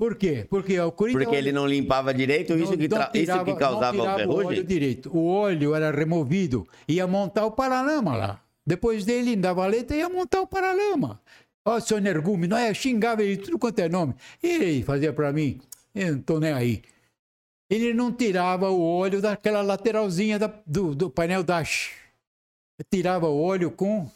[0.00, 0.46] Por quê?
[0.48, 1.24] Porque o Corinthians.
[1.24, 4.26] Porque ele não limpava direito, isso, que, tirava, isso que causava o ferrugem?
[4.26, 5.14] O óleo direito.
[5.14, 8.40] O óleo era removido, ia montar o paralama lá.
[8.66, 11.20] Depois dele, da valeta, ia montar o paralama.
[11.64, 12.72] Ó, oh, seu energume, não é?
[12.72, 14.14] Xingava ele tudo quanto é nome.
[14.42, 15.60] E ele fazia para mim,
[15.94, 16.82] eu não tô nem aí.
[17.68, 21.92] Ele não tirava o óleo daquela lateralzinha da, do, do painel dash.
[22.90, 24.10] Tirava o óleo com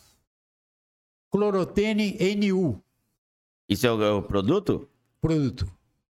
[1.30, 2.82] clorotene NU.
[3.68, 4.88] Isso é o, é o produto?
[5.20, 5.66] produto.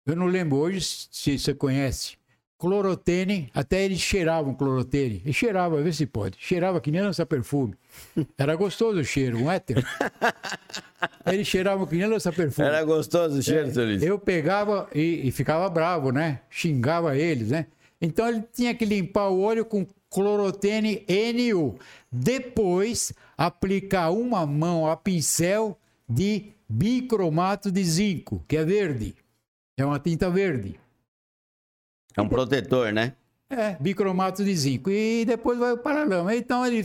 [0.07, 2.20] Eu não lembro hoje se você conhece.
[2.61, 5.23] Clorotene, até eles cheiravam clorotene.
[5.25, 6.37] E cheirava, vê se pode.
[6.39, 7.75] Cheirava que nem lança perfume.
[8.37, 9.83] Era gostoso o cheiro, um éter.
[11.27, 12.69] Eles cheiravam que nem lança perfume.
[12.69, 16.41] Era gostoso o cheiro, é, Eu pegava e, e, ficava bravo, né?
[16.51, 17.67] Xingava eles, né?
[17.99, 21.79] Então ele tinha que limpar o olho com clorotene NU.
[22.13, 29.15] Depois, aplicar uma mão a pincel de bicromato de zinco, que é verde.
[29.79, 30.79] É uma tinta verde.
[32.17, 33.15] É um protetor, né?
[33.49, 34.91] É, bicromato de zinco.
[34.91, 36.35] E depois vai o paralama.
[36.35, 36.85] Então ele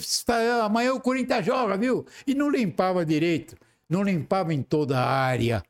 [0.63, 2.05] amanhã o Corinthians joga, viu?
[2.25, 3.55] E não limpava direito.
[3.87, 5.63] Não limpava em toda a área.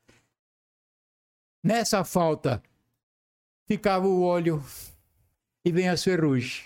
[1.62, 2.62] Nessa falta,
[3.66, 4.62] ficava o óleo
[5.64, 6.64] e vem as ferrugens.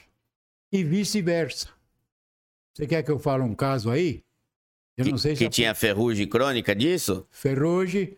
[0.72, 1.68] E vice-versa.
[2.72, 4.22] Você quer que eu fale um caso aí?
[4.96, 5.50] Eu que, não sei se que a...
[5.50, 7.26] tinha ferrugem crônica disso?
[7.30, 8.16] Ferrugem,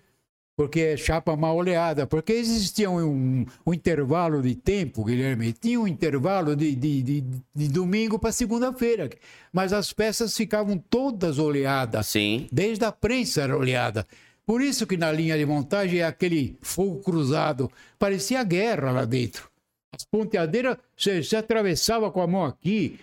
[0.57, 2.07] porque é chapa mal oleada.
[2.07, 5.53] Porque existia um, um intervalo de tempo, Guilherme.
[5.53, 7.25] Tinha um intervalo de, de, de,
[7.55, 9.11] de domingo para segunda-feira.
[9.53, 12.07] Mas as peças ficavam todas oleadas.
[12.07, 12.47] Sim.
[12.53, 14.07] Desde a prensa era oleada.
[14.45, 17.71] Por isso que na linha de montagem é aquele fogo cruzado.
[17.99, 19.49] Parecia guerra lá dentro.
[19.95, 22.99] As ponteadeiras, você, você atravessava com a mão aqui.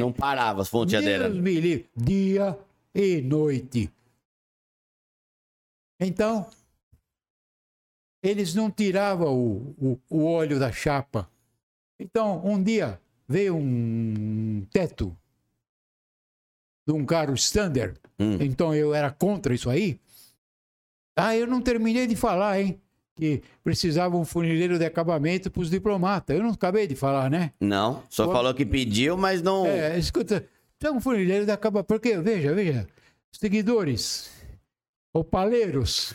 [0.00, 1.32] Não parava as ponteadeiras.
[1.32, 1.86] Deus me livre.
[1.96, 2.56] Dia
[2.94, 3.90] e noite.
[6.00, 6.46] Então,
[8.22, 11.28] eles não tiravam o, o, o óleo da chapa.
[11.98, 15.16] Então, um dia veio um teto
[16.86, 17.98] de um carro standard.
[18.18, 18.38] Hum.
[18.40, 19.98] Então eu era contra isso aí.
[21.16, 22.80] Ah, eu não terminei de falar, hein?
[23.16, 26.36] Que precisava um funileiro de acabamento para os diplomatas.
[26.36, 27.52] Eu não acabei de falar, né?
[27.60, 29.66] Não, só falou que pediu, mas não.
[29.66, 30.44] É, escuta,
[30.78, 31.86] tem um funileiro de acabamento.
[31.86, 32.88] Porque, veja, veja,
[33.30, 34.30] seguidores,
[35.14, 36.12] opaleiros,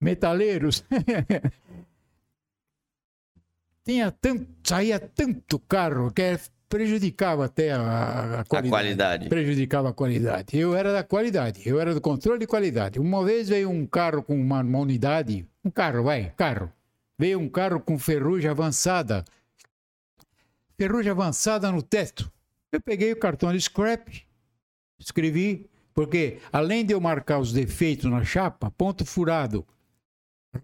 [0.00, 0.82] metaleiros.
[3.84, 6.38] Tinha tanto, saía tanto carro que
[6.70, 10.58] prejudicava até a, a, qualidade, a, qualidade, Prejudicava a qualidade.
[10.58, 12.98] Eu era da qualidade, eu era do controle de qualidade.
[12.98, 16.72] Uma vez veio um carro com uma, uma unidade, um carro, vai, carro.
[17.18, 19.22] Veio um carro com ferrugem avançada.
[20.76, 22.32] Ferrugem avançada no teto.
[22.72, 24.26] Eu peguei o cartão de scrap,
[24.98, 29.64] escrevi, porque além de eu marcar os defeitos na chapa, ponto furado,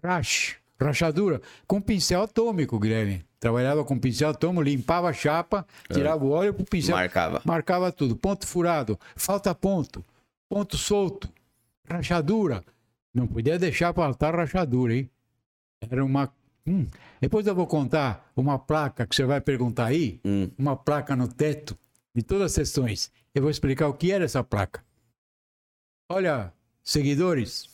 [0.03, 3.25] racha, rachadura, com pincel atômico, Guilherme.
[3.39, 5.93] Trabalhava com pincel atômico, limpava a chapa, é.
[5.93, 6.95] tirava o óleo pro pincel.
[6.95, 7.41] Marcava.
[7.43, 8.15] Marcava tudo.
[8.15, 10.05] Ponto furado, falta ponto,
[10.47, 11.27] ponto solto,
[11.89, 12.63] rachadura.
[13.13, 15.09] Não podia deixar faltar rachadura, hein?
[15.89, 16.31] Era uma.
[16.67, 16.85] Hum.
[17.19, 20.51] Depois eu vou contar uma placa que você vai perguntar aí, hum.
[20.57, 21.75] uma placa no teto
[22.13, 23.11] de todas as sessões.
[23.33, 24.83] Eu vou explicar o que era essa placa.
[26.13, 26.53] Olha,
[26.83, 27.69] seguidores,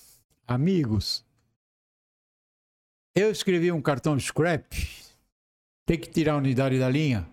[0.48, 1.26] amigos,
[3.16, 4.72] eu escrevi um cartão scrap,
[5.88, 7.28] tem que tirar a unidade da linha.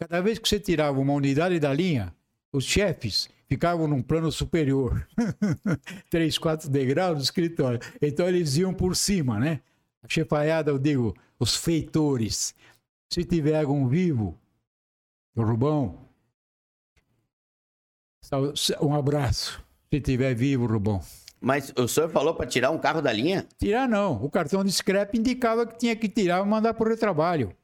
[0.00, 2.12] Cada vez que você tirava uma unidade da linha,
[2.52, 5.08] os chefes ficavam num plano superior,
[6.10, 7.78] três, quatro degraus do escritório.
[8.02, 9.60] Então eles iam por cima, né?
[10.02, 12.52] A chefaiada, eu digo, os feitores.
[13.08, 14.36] Se tiver algum vivo,
[15.36, 16.04] Rubão,
[18.82, 19.67] um abraço.
[19.92, 21.00] Se tiver vivo, Rubão.
[21.40, 23.46] Mas o senhor falou para tirar um carro da linha?
[23.58, 24.22] Tirar não.
[24.22, 27.54] O cartão de scrap indicava que tinha que tirar e mandar para o retrabalho.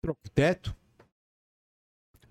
[0.00, 0.74] Troca o teto.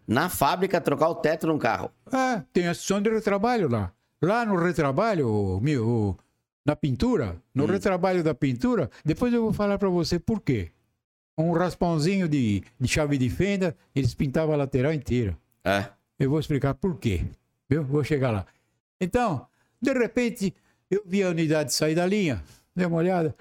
[0.07, 1.91] Na fábrica, trocar o teto num carro?
[2.11, 3.93] É, tem a sessão de retrabalho lá.
[4.21, 6.17] Lá no retrabalho, meu,
[6.65, 7.67] na pintura, no hum.
[7.67, 10.71] retrabalho da pintura, depois eu vou falar para você por quê.
[11.37, 15.37] Um raspãozinho de, de chave de fenda, eles pintavam a lateral inteira.
[15.63, 15.85] É.
[16.19, 17.25] Eu vou explicar por quê.
[17.69, 17.83] Viu?
[17.83, 18.45] Vou chegar lá.
[19.01, 19.47] Então,
[19.81, 20.53] de repente,
[20.89, 22.43] eu vi a unidade sair da linha,
[22.75, 23.35] dei uma olhada.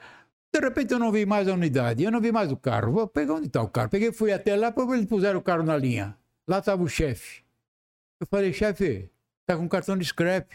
[0.52, 2.92] De repente eu não vi mais a unidade, eu não vi mais o carro.
[2.92, 3.90] Vou pegar onde está o carro.
[3.90, 6.16] Peguei, fui até lá, eles puseram o carro na linha.
[6.48, 7.44] Lá estava o chefe.
[8.18, 9.10] Eu falei, chefe,
[9.46, 10.50] tá com cartão de scrap.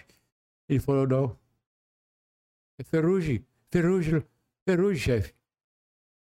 [0.67, 1.37] Ele falou, não.
[2.79, 4.23] É ferrugem, ferrugem,
[4.65, 5.33] ferrugem, chefe.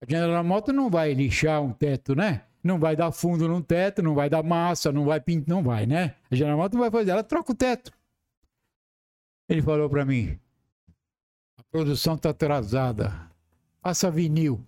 [0.02, 2.44] A General Moto não vai lixar um teto, né?
[2.64, 5.86] Não vai dar fundo no teto, não vai dar massa, não vai pintar, não vai,
[5.86, 6.16] né?
[6.32, 7.92] A General Moto vai fazer, ela troca o teto.
[9.50, 10.38] Ele falou para mim,
[11.72, 13.14] produção está atrasada.
[13.82, 14.64] Passa vinil.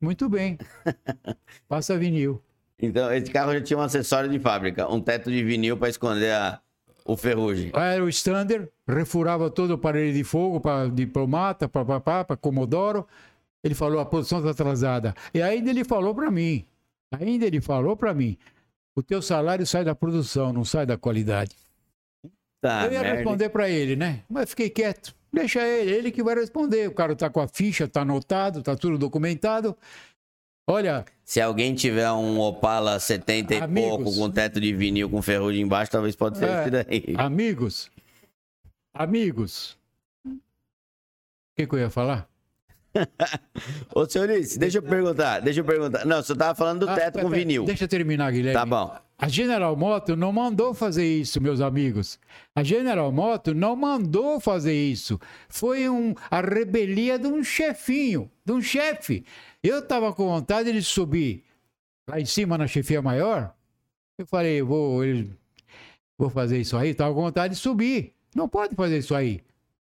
[0.00, 0.58] Muito bem.
[1.68, 2.42] Passa vinil.
[2.78, 6.32] Então, esse carro já tinha um acessório de fábrica, um teto de vinil para esconder
[6.32, 6.60] a,
[7.04, 7.70] o ferrugem.
[7.72, 13.06] Era o standard, refurava todo o aparelho de fogo para diplomata, para Comodoro.
[13.62, 15.14] Ele falou, a produção está atrasada.
[15.32, 16.64] E ainda ele falou para mim,
[17.12, 18.36] ainda ele falou para mim,
[18.94, 21.63] o teu salário sai da produção, não sai da qualidade.
[22.64, 23.16] Tá, eu ia merda.
[23.16, 24.22] responder para ele, né?
[24.26, 25.14] Mas fiquei quieto.
[25.30, 26.88] Deixa ele, ele que vai responder.
[26.88, 29.76] O cara tá com a ficha, tá anotado, tá tudo documentado.
[30.66, 31.04] Olha.
[31.22, 35.60] Se alguém tiver um Opala 70 amigos, e pouco com teto de vinil com ferrugem
[35.60, 37.14] embaixo, talvez pode ser é, esse daí.
[37.18, 37.90] Amigos.
[38.94, 39.76] Amigos.
[40.26, 40.30] O
[41.58, 42.26] que, que eu ia falar?
[43.94, 46.06] Ô, senhor Ulisses, deixa eu perguntar, deixa eu perguntar.
[46.06, 47.66] Não, você tava falando do ah, teto ah, com vinil.
[47.66, 48.58] Deixa eu terminar, Guilherme.
[48.58, 49.03] Tá bom.
[49.16, 52.18] A General Motors não mandou fazer isso, meus amigos.
[52.54, 55.20] A General Motors não mandou fazer isso.
[55.48, 59.24] Foi um, a rebelia de um chefinho, de um chefe.
[59.62, 61.44] Eu estava com vontade de subir
[62.08, 63.54] lá em cima na chefia maior.
[64.18, 65.00] Eu falei, vou,
[66.18, 68.12] vou fazer isso aí, tava com vontade de subir.
[68.34, 69.40] Não pode fazer isso aí.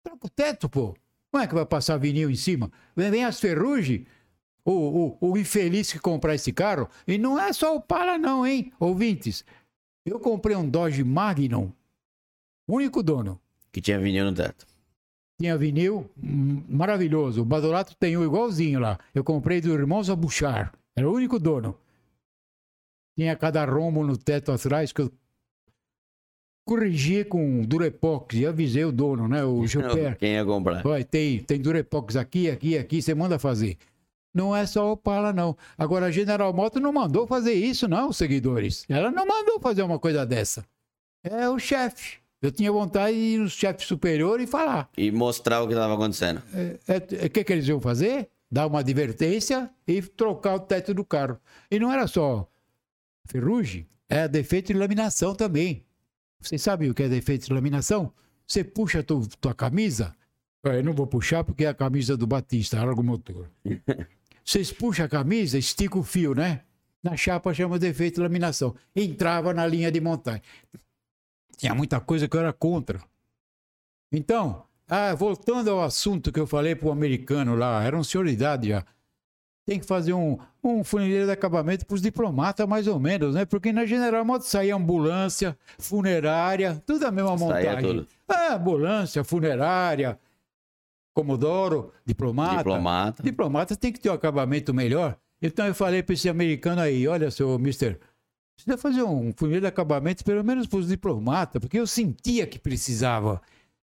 [0.04, 0.94] Troca o teto, pô.
[1.32, 2.70] Como é que vai passar vinil em cima?
[2.94, 4.06] Vem, vem as ferrugens.
[4.66, 6.88] O, o, o, infeliz que comprar esse carro.
[7.06, 9.44] E não é só o Pala, não, hein, ouvintes.
[10.04, 11.70] Eu comprei um Dodge Magnum.
[12.68, 13.40] Único dono.
[13.70, 14.66] Que tinha vinil no teto.
[15.40, 17.42] Tinha vinil hum, maravilhoso.
[17.42, 18.98] O Badolato tem um igualzinho lá.
[19.14, 20.72] Eu comprei do Irmãos Abuchar.
[20.96, 21.78] Era o único dono.
[23.16, 25.12] Tinha cada rombo no teto atrás que eu
[26.66, 29.44] corrigi com Durepox e avisei o dono, né?
[29.44, 30.18] O Gilper.
[30.18, 30.82] Quem ia comprar?
[30.82, 33.78] Vai, tem, tem Durepox aqui, aqui, aqui, você manda fazer.
[34.36, 35.56] Não é só Opala, não.
[35.78, 38.84] Agora, a General Motors não mandou fazer isso, não, seguidores.
[38.86, 40.62] Ela não mandou fazer uma coisa dessa.
[41.24, 42.18] É o chefe.
[42.42, 44.90] Eu tinha vontade de ir no chefe superior e falar.
[44.94, 46.42] E mostrar o que estava acontecendo.
[46.52, 48.28] O é, é, é, que, que eles iam fazer?
[48.52, 51.40] Dar uma advertência e trocar o teto do carro.
[51.70, 52.46] E não era só
[53.24, 55.82] ferrugem, é defeito de laminação também.
[56.42, 58.12] Vocês sabem o que é defeito de laminação?
[58.46, 60.14] Você puxa a tua, tua camisa.
[60.62, 63.48] Eu não vou puxar porque é a camisa do Batista, larga o motor.
[64.46, 66.62] Vocês puxam a camisa, estica o fio, né?
[67.02, 68.76] Na chapa chama defeito de laminação.
[68.94, 70.42] Entrava na linha de montagem.
[71.56, 73.00] Tinha muita coisa que eu era contra.
[74.12, 78.24] Então, ah, voltando ao assunto que eu falei para o americano lá, era um senhor
[78.26, 78.84] de idade já
[79.66, 83.44] tem que fazer um, um funileiro de acabamento para os diplomatas, mais ou menos, né?
[83.44, 87.82] Porque na General Motors saía ambulância, funerária, tudo a mesma montagem.
[87.82, 88.06] Tudo.
[88.28, 90.16] Ah, ambulância, funerária,
[91.16, 92.58] Comodoro, diplomata.
[92.58, 93.22] Diplomata.
[93.22, 95.18] Diplomata tem que ter um acabamento melhor.
[95.40, 97.98] Então eu falei para esse americano aí, olha, seu mister,
[98.66, 102.58] deve fazer um funileiro de acabamento pelo menos para os diplomatas, porque eu sentia que
[102.58, 103.40] precisava.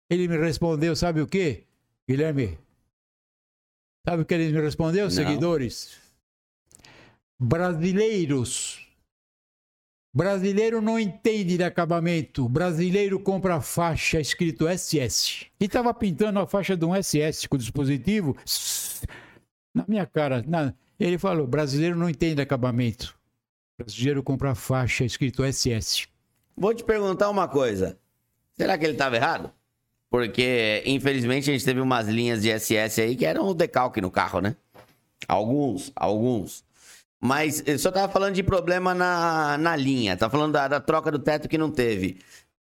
[0.09, 1.63] Ele me respondeu, sabe o quê?
[2.09, 2.57] Guilherme,
[4.05, 5.11] Sabe o que ele me respondeu, Não.
[5.11, 5.97] seguidores?
[7.39, 8.82] Brasileiros.
[10.15, 12.47] Brasileiro não entende de acabamento.
[12.47, 15.47] Brasileiro compra faixa escrito SS.
[15.59, 18.37] E estava pintando a faixa de um SS com o dispositivo
[19.73, 20.43] na minha cara.
[20.47, 20.71] Na...
[20.99, 23.17] Ele falou: brasileiro não entende de acabamento.
[23.75, 26.07] Brasileiro compra faixa escrito SS.
[26.55, 27.97] Vou te perguntar uma coisa.
[28.55, 29.51] Será que ele estava errado?
[30.11, 34.11] Porque, infelizmente, a gente teve umas linhas de SS aí que eram o decalque no
[34.11, 34.55] carro, né?
[35.27, 36.63] Alguns, alguns.
[37.23, 40.17] Mas eu só tava falando de problema na, na linha.
[40.17, 42.19] Tá falando da, da troca do teto que não teve.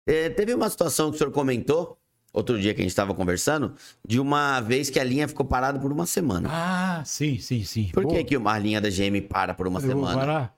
[0.07, 1.99] É, teve uma situação que o senhor comentou,
[2.33, 5.79] outro dia que a gente estava conversando, de uma vez que a linha ficou parada
[5.79, 6.49] por uma semana.
[6.51, 7.91] Ah, sim, sim, sim.
[7.93, 10.07] Por que, que uma linha da GM para por uma eu semana?
[10.07, 10.57] Vou parar.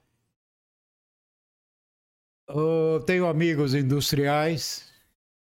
[2.48, 4.92] Eu tenho amigos industriais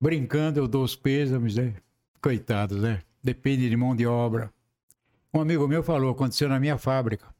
[0.01, 1.75] brincando, eu dou os pêsames, né?
[2.19, 3.03] Coitados, né?
[3.23, 4.51] Depende de mão de obra.
[5.31, 7.36] Um amigo meu falou, aconteceu na minha fábrica.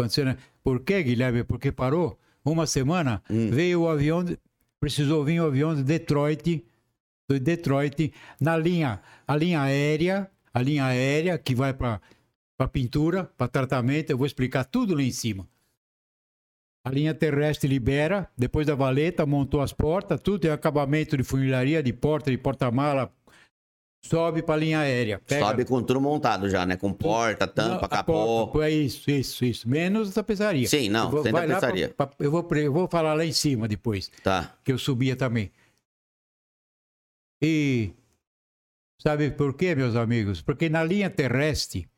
[0.00, 0.36] Aconteceu na...
[0.62, 1.44] Por que, Guilherme?
[1.44, 3.50] Porque parou uma semana, hum.
[3.50, 4.24] veio o avião,
[4.78, 6.64] precisou vir o avião de Detroit,
[7.28, 12.00] de Detroit, na linha, a linha aérea, a linha aérea que vai para
[12.60, 15.48] para pintura, para tratamento, eu vou explicar tudo lá em cima.
[16.84, 21.82] A linha terrestre libera, depois da valeta, montou as portas, tudo tem acabamento de funilaria,
[21.82, 23.10] de porta, de porta-mala,
[24.02, 25.20] sobe para a linha aérea.
[25.26, 25.46] Pega...
[25.46, 26.76] Sobe com tudo montado já, né?
[26.76, 28.46] Com porta, tampa, não, capô.
[28.48, 29.68] Porta, é isso, isso, isso.
[29.68, 30.68] Menos a tapeçaria.
[30.68, 31.88] Sim, não, eu vou, sem tapeçaria.
[31.90, 34.10] Pra, pra, eu, vou, eu vou falar lá em cima depois.
[34.22, 34.56] Tá.
[34.64, 35.50] Que eu subia também.
[37.42, 37.92] E
[39.00, 40.42] sabe por quê, meus amigos?
[40.42, 41.88] Porque na linha terrestre,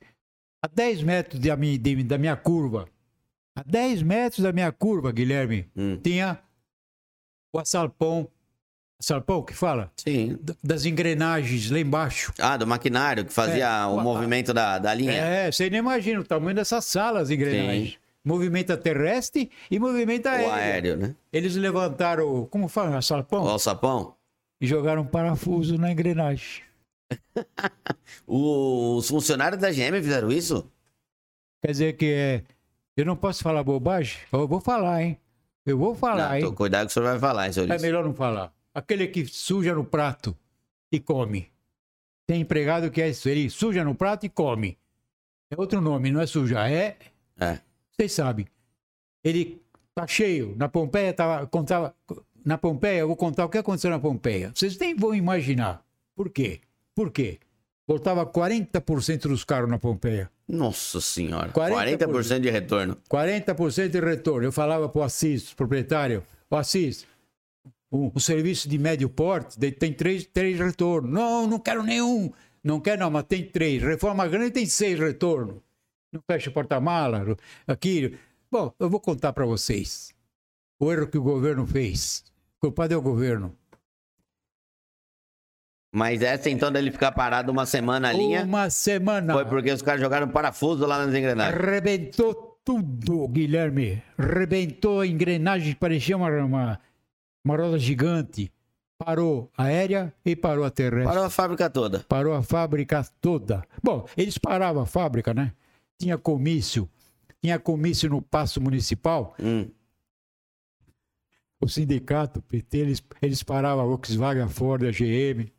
[0.65, 2.89] a 10 metros de, de, da minha curva,
[3.57, 5.99] a 10 metros da minha curva, Guilherme, hum.
[6.01, 6.41] tinha
[7.53, 8.29] o assalpão.
[9.03, 9.91] Assalpão que fala?
[9.97, 10.39] Sim.
[10.63, 12.33] Das engrenagens lá embaixo.
[12.39, 15.13] Ah, do maquinário que fazia é, o, movimento da, da linha.
[15.13, 17.91] É, você nem imagina o tamanho dessas salas de engrenagens.
[17.91, 17.97] Sim.
[18.25, 20.49] Movimenta terrestre e movimenta aéreo.
[20.49, 21.17] O aéreo, né?
[21.33, 23.43] Eles levantaram, como fala, assalpão?
[23.43, 24.15] O alçapão?
[24.61, 26.63] E jogaram um parafuso na engrenagem.
[28.25, 30.71] Os funcionários da GM fizeram isso?
[31.61, 32.43] Quer dizer que é
[32.97, 34.19] eu não posso falar bobagem?
[34.33, 35.19] Eu vou falar, hein?
[35.67, 36.55] Eu vou falar, não, hein?
[36.55, 38.53] Cuidado que o senhor vai falar, hein, senhor É melhor não falar.
[38.75, 40.37] Aquele que suja no prato
[40.91, 41.51] e come.
[42.27, 43.29] Tem empregado que é isso.
[43.29, 44.79] Ele suja no prato e come.
[45.51, 46.69] É outro nome, não é suja.
[46.69, 46.97] É.
[47.39, 47.59] É.
[47.91, 48.47] Vocês sabem.
[49.23, 49.61] Ele
[49.95, 50.55] tá cheio.
[50.57, 51.95] Na Pompeia, tava, contava.
[52.45, 54.51] Na Pompeia, eu vou contar o que aconteceu na Pompeia.
[54.55, 55.85] Vocês nem vão imaginar.
[56.15, 56.61] Por quê?
[56.95, 57.39] Por quê?
[57.87, 60.31] Voltava 40% dos carros na Pompeia.
[60.49, 61.51] Nossa senhora.
[61.51, 61.71] 40%,
[62.09, 62.97] 40 de retorno.
[63.11, 64.47] 40% de retorno.
[64.47, 67.07] Eu falava para o Assis, proprietário, o Assis,
[67.93, 71.13] o, o, serviço de médio porte tem três, três retornos.
[71.13, 72.33] Não, não quero nenhum.
[72.65, 73.83] Não quer não, mas tem três.
[73.83, 75.57] Reforma grande tem seis retornos.
[76.13, 77.37] Não fecha porta-mala.
[77.67, 78.19] Aqui,
[78.53, 80.13] Bom, eu vou contar para vocês
[80.79, 82.23] o erro que o governo fez.
[82.59, 83.57] O culpado é o governo.
[85.91, 88.43] Mas essa então dele ficar parado uma semana a linha.
[88.43, 89.33] Uma semana.
[89.33, 91.59] Foi porque os caras jogaram parafuso lá nas engrenagens.
[91.59, 94.03] Arrebentou tudo, Guilherme.
[94.19, 96.81] Arrebentou a engrenagem, parecia uma, uma,
[97.45, 98.53] uma roda gigante.
[98.99, 101.05] Parou aérea e parou a terrestre.
[101.05, 102.01] Parou a fábrica toda.
[102.09, 103.65] Parou a fábrica toda.
[103.83, 105.53] Bom, eles paravam a fábrica, né?
[105.99, 106.89] Tinha comício.
[107.43, 109.35] Tinha comício no Paço Municipal.
[109.41, 109.69] Hum.
[111.61, 115.51] O sindicato, o PT, eles, eles paravam a Volkswagen, a Ford, a GM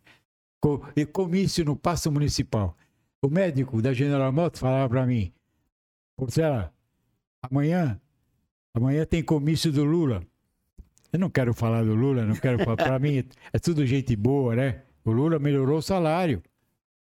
[0.96, 2.78] e comício no Paço Municipal.
[3.22, 5.34] O médico da General Motors falava para mim,
[6.18, 6.74] Portela,
[7.42, 8.00] amanhã,
[8.74, 10.26] amanhã tem comício do Lula.
[11.14, 12.76] Eu não quero falar do Lula, não quero falar.
[12.76, 14.82] Para mim, é tudo gente boa, né?
[15.05, 16.41] O Lula melhorou o salário.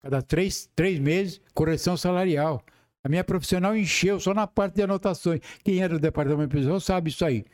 [0.03, 2.61] Cada três, três meses, correção salarial.
[3.03, 5.39] A minha profissional encheu só na parte de anotações.
[5.63, 7.45] Quem era do departamento pessoal sabe isso aí.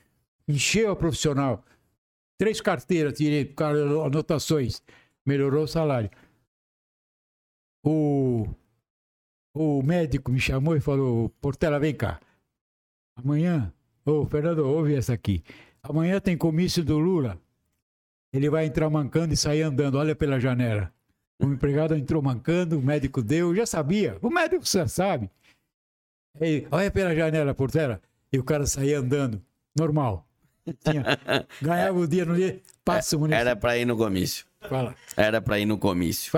[0.47, 1.63] Encheu a profissional.
[2.39, 3.53] Três carteiras tirei,
[4.03, 4.81] anotações
[5.23, 6.09] melhorou o salário.
[7.85, 8.47] O,
[9.53, 12.19] o médico me chamou e falou: Portela, vem cá.
[13.15, 13.71] Amanhã,
[14.05, 15.43] ô Fernando, ouve essa aqui.
[15.81, 17.39] Amanhã tem comício do Lula.
[18.33, 19.97] Ele vai entrar mancando e sair andando.
[19.97, 20.93] Olha pela janela.
[21.39, 24.17] O empregado entrou mancando, o médico deu, já sabia.
[24.21, 25.29] O médico já sabe.
[26.39, 28.01] Aí, olha pela janela, Portela.
[28.31, 29.41] E o cara saía andando.
[29.75, 30.26] Normal.
[30.83, 31.03] Tinha,
[31.61, 33.41] ganhava o dia no dia, passa o município.
[33.41, 34.45] Era para ir no comício.
[34.67, 34.95] Fala.
[35.15, 36.31] Era para ir no comício.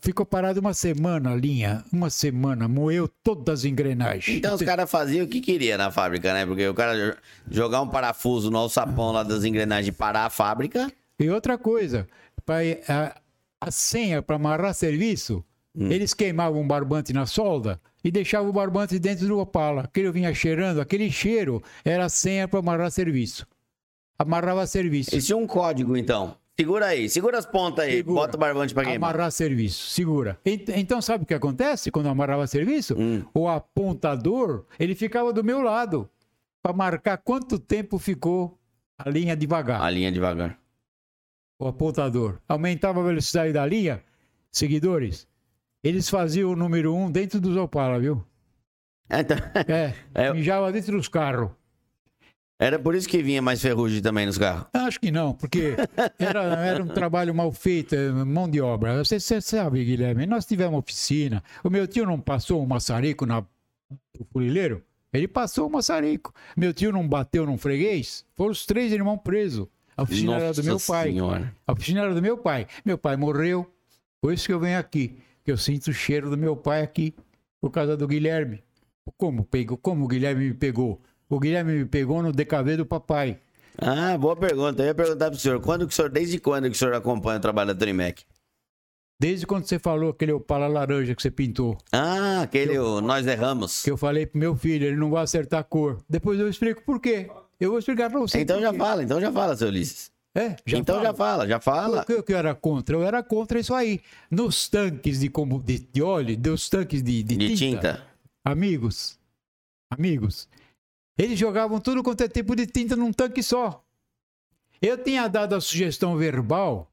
[0.00, 4.38] Ficou parado uma semana a linha, uma semana, moeu todas as engrenagens.
[4.38, 6.44] Então os caras faziam o que queria na fábrica, né?
[6.44, 7.16] Porque o cara
[7.50, 10.90] jogar um parafuso no alçapão lá das engrenagens e parar a fábrica.
[11.18, 12.06] E outra coisa,
[12.44, 12.56] pra,
[12.88, 13.16] a,
[13.60, 15.90] a senha para amarrar serviço, hum.
[15.90, 19.82] eles queimavam um barbante na solda e deixavam o barbante dentro do Opala.
[19.82, 23.46] Aquele vinha cheirando, aquele cheiro era a senha para amarrar serviço.
[24.18, 25.10] Amarrava serviço.
[25.32, 26.36] É um código, então.
[26.58, 28.22] Segura aí, segura as pontas aí, segura.
[28.22, 29.10] bota o barbante pra queimar.
[29.10, 30.40] Amarrar serviço, segura.
[30.44, 32.94] Então sabe o que acontece quando amarrava serviço?
[32.98, 33.22] Hum.
[33.34, 36.08] O apontador, ele ficava do meu lado
[36.62, 38.58] para marcar quanto tempo ficou
[38.98, 39.82] a linha devagar.
[39.82, 40.58] A linha devagar.
[41.58, 42.38] O apontador.
[42.48, 44.02] Aumentava a velocidade da linha,
[44.50, 45.28] seguidores,
[45.84, 48.24] eles faziam o número um dentro dos Opala, viu?
[49.10, 49.36] Então...
[49.68, 51.50] É, é, mijava dentro dos carros.
[52.58, 54.66] Era por isso que vinha mais ferrugem também nos carros?
[54.72, 55.76] Acho que não, porque
[56.18, 59.04] era, era um trabalho mal feito, é, mão de obra.
[59.04, 61.42] Você, você sabe, Guilherme, nós tivemos oficina.
[61.62, 63.44] O meu tio não passou um maçarico na
[64.18, 64.82] o funileiro?
[65.12, 66.32] Ele passou o maçarico.
[66.56, 68.24] Meu tio não bateu num freguês?
[68.34, 69.68] Foram os três irmãos presos.
[69.96, 71.08] A oficina Nossa era do meu pai.
[71.10, 71.54] Senhora.
[71.66, 72.66] A oficina era do meu pai.
[72.84, 73.70] Meu pai morreu.
[74.20, 75.18] Por isso que eu venho aqui.
[75.44, 77.14] Que eu sinto o cheiro do meu pai aqui.
[77.60, 78.62] Por causa do Guilherme.
[79.16, 79.78] Como pegou?
[79.78, 81.00] Como o Guilherme me pegou?
[81.28, 83.38] O Guilherme me pegou no DKV do papai.
[83.78, 84.82] Ah, boa pergunta.
[84.82, 87.38] Eu ia perguntar pro senhor, quando que o senhor, desde quando que o senhor acompanha
[87.38, 88.20] o trabalho da Mac?
[89.18, 91.78] Desde quando você falou aquele opala laranja que você pintou.
[91.90, 93.82] Ah, aquele eu, Nós Erramos.
[93.82, 95.98] Que eu falei pro meu filho, ele não vai acertar a cor.
[96.08, 97.30] Depois eu explico por quê.
[97.58, 98.40] Eu vou explicar pra você.
[98.40, 100.12] Então já fala, então já fala, seu Ulisses.
[100.34, 101.06] É, já então fala.
[101.06, 102.02] já fala, já fala.
[102.02, 102.94] O que eu era contra?
[102.94, 104.00] Eu era contra isso aí.
[104.30, 105.30] Nos tanques de,
[105.64, 108.06] de, de óleo, dos tanques de, de, de tinta, tinta.
[108.44, 109.18] Amigos,
[109.90, 110.46] amigos,
[111.18, 113.84] eles jogavam tudo quanto é tipo de tinta num tanque só.
[114.80, 116.92] Eu tinha dado a sugestão verbal.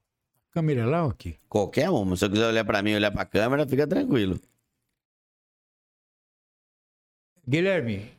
[0.51, 1.37] Câmera lá ou aqui?
[1.49, 2.15] Qualquer uma.
[2.15, 4.39] Se eu quiser olhar para mim e olhar para a câmera, fica tranquilo.
[7.45, 8.09] Guilherme,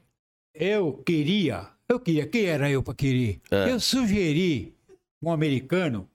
[0.52, 1.70] eu queria.
[1.88, 2.28] Eu queria.
[2.28, 3.40] Quem era eu para querer?
[3.50, 3.70] É.
[3.70, 4.76] Eu sugeri
[5.22, 6.10] um americano.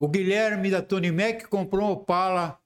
[0.00, 2.58] O Guilherme da Tony Mac comprou um Opala.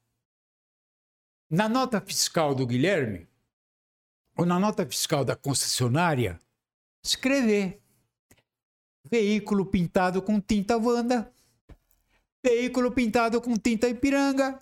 [1.51, 3.27] Na nota fiscal do Guilherme,
[4.43, 6.39] ou na nota fiscal da concessionária,
[7.05, 7.81] escrever
[9.09, 11.31] veículo pintado com tinta Wanda,
[12.45, 14.59] veículo pintado com tinta Ipiranga,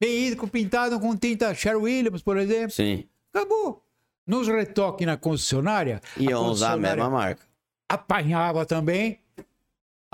[0.00, 2.70] veículo pintado com tinta Sherwin Williams, por exemplo.
[2.70, 3.04] Sim.
[3.34, 3.84] Acabou.
[4.26, 6.00] Nos retoques na concessionária.
[6.16, 7.42] Iam usar a mesma marca.
[7.88, 9.18] Apanhava também.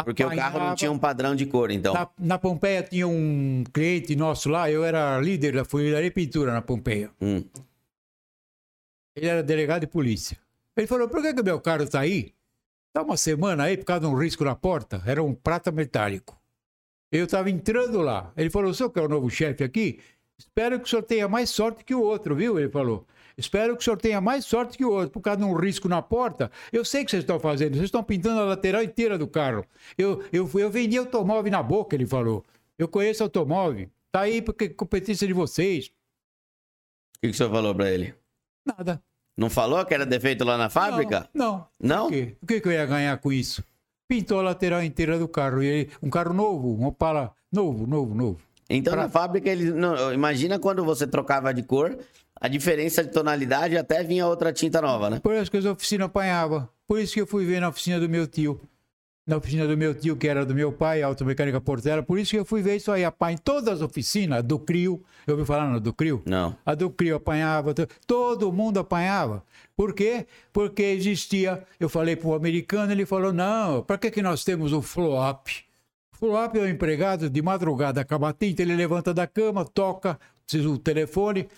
[0.05, 0.49] Porque apanhava.
[0.49, 1.93] o carro não tinha um padrão de cor, então.
[1.93, 6.53] Na, na, Pompeia tinha um cliente nosso lá, eu era líder da funilaria e pintura
[6.53, 7.11] na Pompeia.
[7.21, 7.43] Hum.
[9.17, 10.39] Ele era delegado de polícia.
[10.77, 12.35] Ele falou: por que, que meu carro está aí?
[12.89, 15.03] Está uma semana aí por causa de um risco na porta.
[15.07, 16.39] Era um prata metálico.
[17.11, 18.31] Eu estava entrando lá.
[18.37, 20.01] Ele falou: o senhor que é o novo chefe aqui?
[20.39, 22.59] Espero que o senhor tenha mais sorte que o outro, viu?
[22.59, 23.07] Ele falou.
[23.39, 25.89] Espero que o senhor tenha mais sorte que o outro, por causa de um risco
[25.89, 26.51] na porta.
[26.71, 29.65] Eu sei o que vocês estão fazendo, vocês estão pintando a lateral inteira do carro.
[29.97, 32.45] Eu, eu, eu vendi automóvel na boca, ele falou.
[32.79, 33.91] Eu conheço automóvel.
[34.13, 35.87] Tá aí porque competência de vocês.
[35.87, 38.15] O que, que o senhor falou para ele?
[38.67, 39.01] Nada.
[39.37, 41.29] Não falou que era defeito lá na fábrica?
[41.33, 41.67] Não.
[41.81, 42.05] Não?
[42.05, 42.37] Por quê?
[42.43, 43.63] O que, eu ia ganhar com isso?
[44.09, 45.63] Pintou a lateral inteira do carro.
[45.63, 48.41] E um carro novo, um Opala novo, novo, novo.
[48.69, 49.05] Então pra...
[49.05, 49.75] na fábrica, eles.
[49.75, 51.99] Não, imagina quando você trocava de cor,
[52.41, 55.21] a diferença de tonalidade até vinha outra tinta nova, né?
[55.21, 56.69] Por isso que as oficinas apanhavam.
[56.89, 58.61] Por isso que eu fui ver na oficina do meu tio
[59.27, 62.03] na oficina do meu tio, que era do meu pai, Automecânica Portela.
[62.03, 65.03] Por isso que eu fui ver isso aí, apanha em todas as oficinas, do CRIO.
[65.27, 66.23] Eu ouvi falar no do CRIO?
[66.25, 66.57] Não.
[66.65, 67.75] A do CRIO apanhava,
[68.07, 69.43] todo mundo apanhava.
[69.77, 70.27] Por quê?
[70.53, 74.73] Porque existia, eu falei para o americano, ele falou, não, para que, que nós temos
[74.73, 75.65] o flow-up?
[76.15, 80.19] O flow-up é o empregado, de madrugada acaba a tinta, ele levanta da cama, toca,
[80.47, 81.49] precisa o telefone,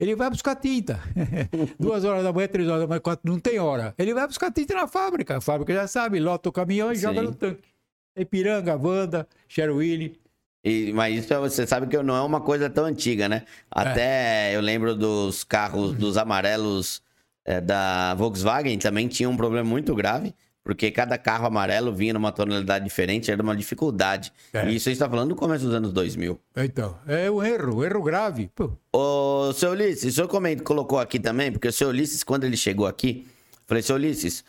[0.00, 0.98] ele vai buscar tinta.
[1.78, 3.94] Duas horas da manhã, três horas da manhã, quatro, não tem hora.
[3.98, 5.36] Ele vai buscar tinta na fábrica.
[5.36, 7.02] A fábrica já sabe, lota o caminhão e Sim.
[7.02, 7.68] joga no tanque.
[8.16, 10.18] Ipiranga, Wanda, Sherwilly.
[10.64, 13.44] E, mas isso você sabe que não é uma coisa tão antiga, né?
[13.70, 14.56] Até é.
[14.56, 17.02] eu lembro dos carros, dos amarelos
[17.44, 20.34] é, da Volkswagen, também tinha um problema muito grave
[20.70, 24.32] porque cada carro amarelo vinha numa tonalidade diferente, era uma dificuldade.
[24.52, 24.70] É.
[24.70, 26.40] E isso a gente está falando no começo dos anos 2000.
[26.58, 28.48] Então, é um erro, um erro grave.
[28.54, 28.70] Pô.
[28.92, 32.56] Ô, seu Ulisses, o senhor comenta, colocou aqui também, porque o seu Ulisses, quando ele
[32.56, 33.26] chegou aqui,
[33.66, 34.44] falei, seu Ulisses,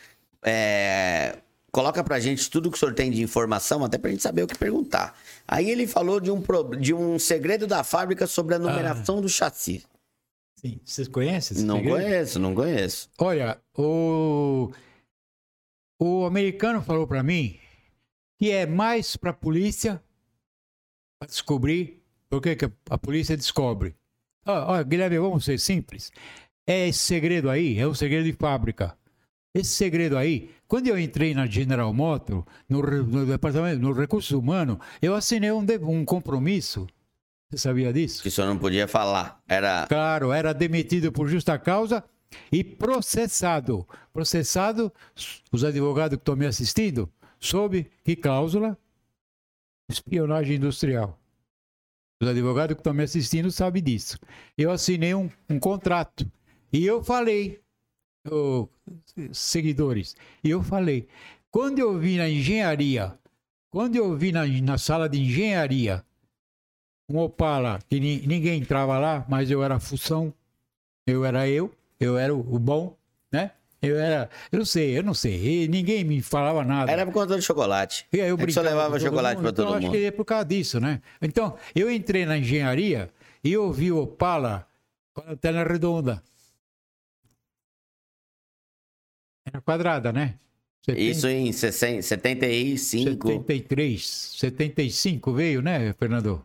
[0.45, 1.37] é,
[1.71, 4.47] coloca pra gente tudo que o senhor tem de informação, até pra gente saber o
[4.47, 5.17] que perguntar.
[5.47, 6.39] Aí ele falou de um,
[6.79, 9.21] de um segredo da fábrica sobre a numeração ah.
[9.21, 9.83] do chassi.
[10.57, 11.95] Sim, vocês conhecem Não segredo?
[11.95, 13.09] conheço, não conheço.
[13.17, 14.71] Olha, o...
[16.03, 17.59] O americano falou para mim
[18.39, 20.01] que é mais para a polícia
[21.19, 23.93] para descobrir, porque que a polícia descobre.
[24.43, 26.11] Olha, Guilherme, vamos ser simples.
[26.65, 28.97] É esse segredo aí, é o segredo de fábrica.
[29.53, 34.79] Esse segredo aí, quando eu entrei na General Motors, no, no departamento, no recursos humanos,
[35.03, 36.87] eu assinei um, um compromisso.
[37.51, 38.23] Você sabia disso?
[38.23, 39.39] Que o senhor não podia falar.
[39.47, 39.85] Era.
[39.85, 42.03] Claro, era demitido por justa causa
[42.51, 43.87] e processado.
[44.13, 44.91] Processado,
[45.51, 48.77] os advogados que estão me assistindo, sob que cláusula?
[49.89, 51.19] Espionagem industrial.
[52.21, 54.19] Os advogados que estão me assistindo sabem disso.
[54.57, 56.29] Eu assinei um, um contrato.
[56.71, 57.59] E eu falei,
[58.29, 58.67] oh,
[59.33, 61.07] seguidores, eu falei,
[61.49, 63.17] quando eu vi na engenharia,
[63.69, 66.05] quando eu vi na, na sala de engenharia,
[67.09, 70.33] um Opala, que ni, ninguém entrava lá, mas eu era função,
[71.05, 72.97] eu era eu, eu era o, bom,
[73.31, 73.51] né?
[73.81, 76.91] Eu era, eu não sei, eu não sei, e ninguém me falava nada.
[76.91, 78.05] Era por conta do chocolate.
[78.11, 79.87] E aí eu é só levava chocolate para todo então, mundo.
[79.87, 81.01] Acho que é por causa disso, né?
[81.21, 83.09] Então, eu entrei na engenharia
[83.43, 84.67] e eu vi o Opala
[85.13, 86.21] com a lanterna redonda.
[89.45, 90.35] Era quadrada, né?
[90.83, 93.27] 70, Isso em 60, 75.
[93.27, 94.05] 73,
[94.37, 96.43] 75 veio, né, Fernando?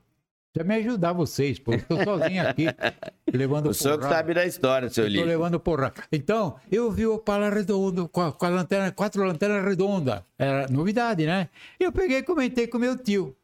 [0.57, 1.75] Precisa me ajudar vocês, pô.
[1.75, 2.65] Estou sozinho aqui,
[3.31, 5.93] levando O senhor que sabe da história, seu Estou levando porra.
[6.11, 10.23] Então, eu vi o Opala redondo, com a, com a lanterna, quatro lanternas redondas.
[10.39, 11.51] Era novidade, né?
[11.79, 13.37] Eu peguei e comentei com meu tio.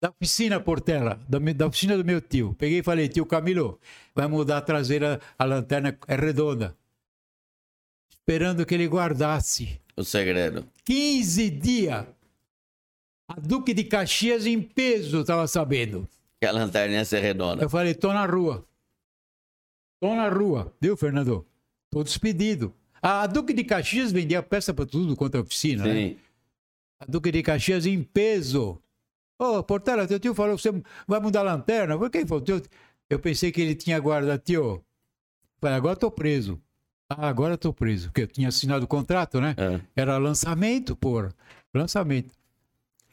[0.00, 2.54] Da oficina Portela, da, da oficina do meu tio.
[2.58, 3.80] Peguei e falei, tio Camilo,
[4.14, 6.76] vai mudar a traseira, a lanterna é redonda.
[8.10, 9.80] Esperando que ele guardasse.
[9.96, 10.64] O segredo.
[10.84, 12.06] 15 dias
[13.32, 16.06] a Duque de Caxias em peso, estava sabendo.
[16.38, 17.62] Que a lanterna ia ser redonda.
[17.62, 18.66] Eu falei, tô na rua.
[20.00, 20.72] Tô na rua.
[20.80, 21.46] Viu, Fernando?
[21.90, 22.74] Tô despedido.
[23.00, 25.92] A Duque de Caxias vendia peça para tudo quanto é oficina, né?
[25.94, 26.10] Sim.
[26.10, 26.16] né?
[27.00, 28.78] A Duque de Caxias em peso.
[29.38, 31.96] Ô, oh, Portela, teu tio falou que você vai mudar a lanterna.
[31.96, 32.44] Por que falou?
[33.08, 34.84] Eu pensei que ele tinha guarda, tio.
[35.58, 36.60] Falei, agora tô preso.
[37.08, 38.08] Ah, agora tô preso.
[38.08, 39.54] Porque eu tinha assinado o contrato, né?
[39.56, 39.80] É.
[40.02, 41.34] Era lançamento, por
[41.74, 42.41] Lançamento.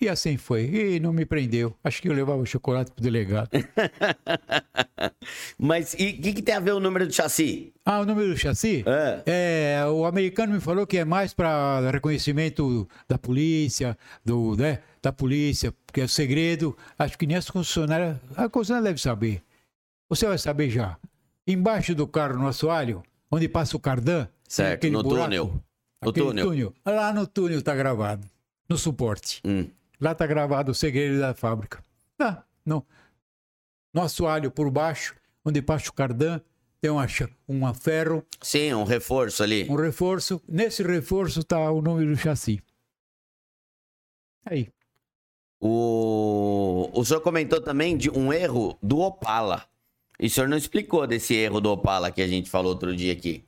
[0.02, 0.64] E assim foi.
[0.64, 1.76] E não me prendeu.
[1.84, 3.50] Acho que eu levava o chocolate pro delegado.
[5.60, 7.74] Mas e o que, que, tem a ver o número do chassi?
[7.86, 8.86] Ah, o número do chassi?
[8.88, 9.82] É.
[9.82, 15.12] é o americano me falou que é mais para reconhecimento da polícia, do, né, da
[15.12, 16.78] polícia, porque é segredo.
[16.98, 18.18] Acho que nem as concessionárias.
[18.38, 19.44] A concessionária deve saber.
[20.08, 20.98] Você vai saber já.
[21.46, 24.28] Embaixo do carro, no assoalho, onde passa o cardan.
[24.48, 25.64] Certo, no buraco, túnel.
[26.02, 26.46] No túnel.
[26.46, 26.74] túnel.
[26.86, 28.26] Lá no túnel tá gravado.
[28.70, 29.42] No suporte.
[29.46, 29.68] Hum.
[30.00, 31.84] Lá está gravado o segredo da fábrica.
[32.18, 32.86] Ah, não.
[33.94, 36.40] No assoalho por baixo, onde passa o cardan,
[36.80, 37.06] tem uma,
[37.48, 38.26] uma ferro.
[38.42, 39.70] Sim, um reforço ali.
[39.70, 40.42] Um reforço.
[40.48, 42.62] Nesse reforço está o nome do chassi.
[44.46, 44.72] Aí.
[45.60, 49.68] O, o senhor comentou também de um erro do Opala.
[50.18, 53.12] E o senhor não explicou desse erro do Opala que a gente falou outro dia
[53.12, 53.46] aqui.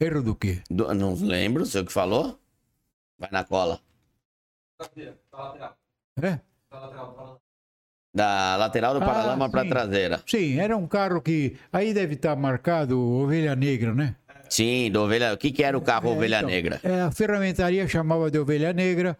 [0.00, 0.62] Erro do quê?
[0.68, 2.40] Do, não lembro, o senhor que falou?
[3.18, 3.80] Vai na cola.
[6.22, 6.40] É?
[8.12, 10.20] Da lateral do paralama ah, para traseira.
[10.26, 11.56] Sim, era um carro que.
[11.72, 14.16] Aí deve estar marcado Ovelha Negra, né?
[14.50, 15.32] Sim, do ovelha.
[15.32, 16.80] O que, que era o carro é, Ovelha então, Negra?
[16.82, 19.16] É, a ferramentaria chamava de Ovelha Negra,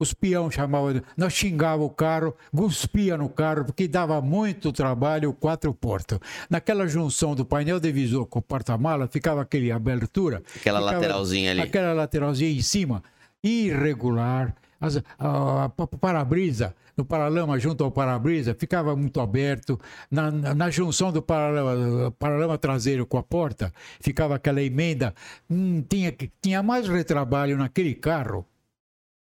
[0.00, 1.02] os peão chamavam de.
[1.18, 6.18] Nós xingava o carro, cuspia no carro, porque dava muito trabalho quatro portas.
[6.48, 10.42] Naquela junção do painel divisor com o porta-mala, ficava aquele abertura.
[10.56, 11.60] Aquela ficava, lateralzinha ali.
[11.60, 13.02] Aquela lateralzinha em cima,
[13.42, 14.54] irregular.
[14.84, 19.80] As, a, a, para-brisa, no paralama junto ao para-brisa, ficava muito aberto.
[20.10, 25.14] Na, na, na junção do paralama, paralama, traseiro com a porta, ficava aquela emenda.
[25.50, 28.46] Hum, tinha, tinha mais retrabalho naquele carro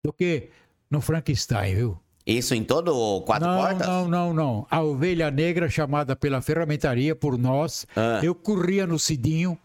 [0.05, 0.49] do que
[0.91, 1.99] no Frankenstein, viu?
[2.27, 3.87] Isso em todo quatro não, portas?
[3.87, 4.67] Não, não, não.
[4.71, 8.21] A ovelha negra, chamada pela ferramentaria por nós, ah.
[8.23, 9.59] eu corria no Cidinho.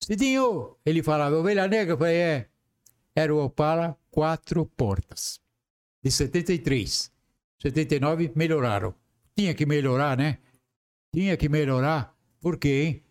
[0.00, 0.76] Cidinho!
[0.84, 1.94] Ele falava, ovelha negra?
[1.94, 2.46] Eu falei, é.
[3.18, 5.40] Era o Opala quatro portas.
[6.00, 7.10] De 73.
[7.60, 8.94] 79 melhoraram.
[9.36, 10.38] Tinha que melhorar, né?
[11.12, 12.16] Tinha que melhorar.
[12.40, 13.02] Por quê, hein?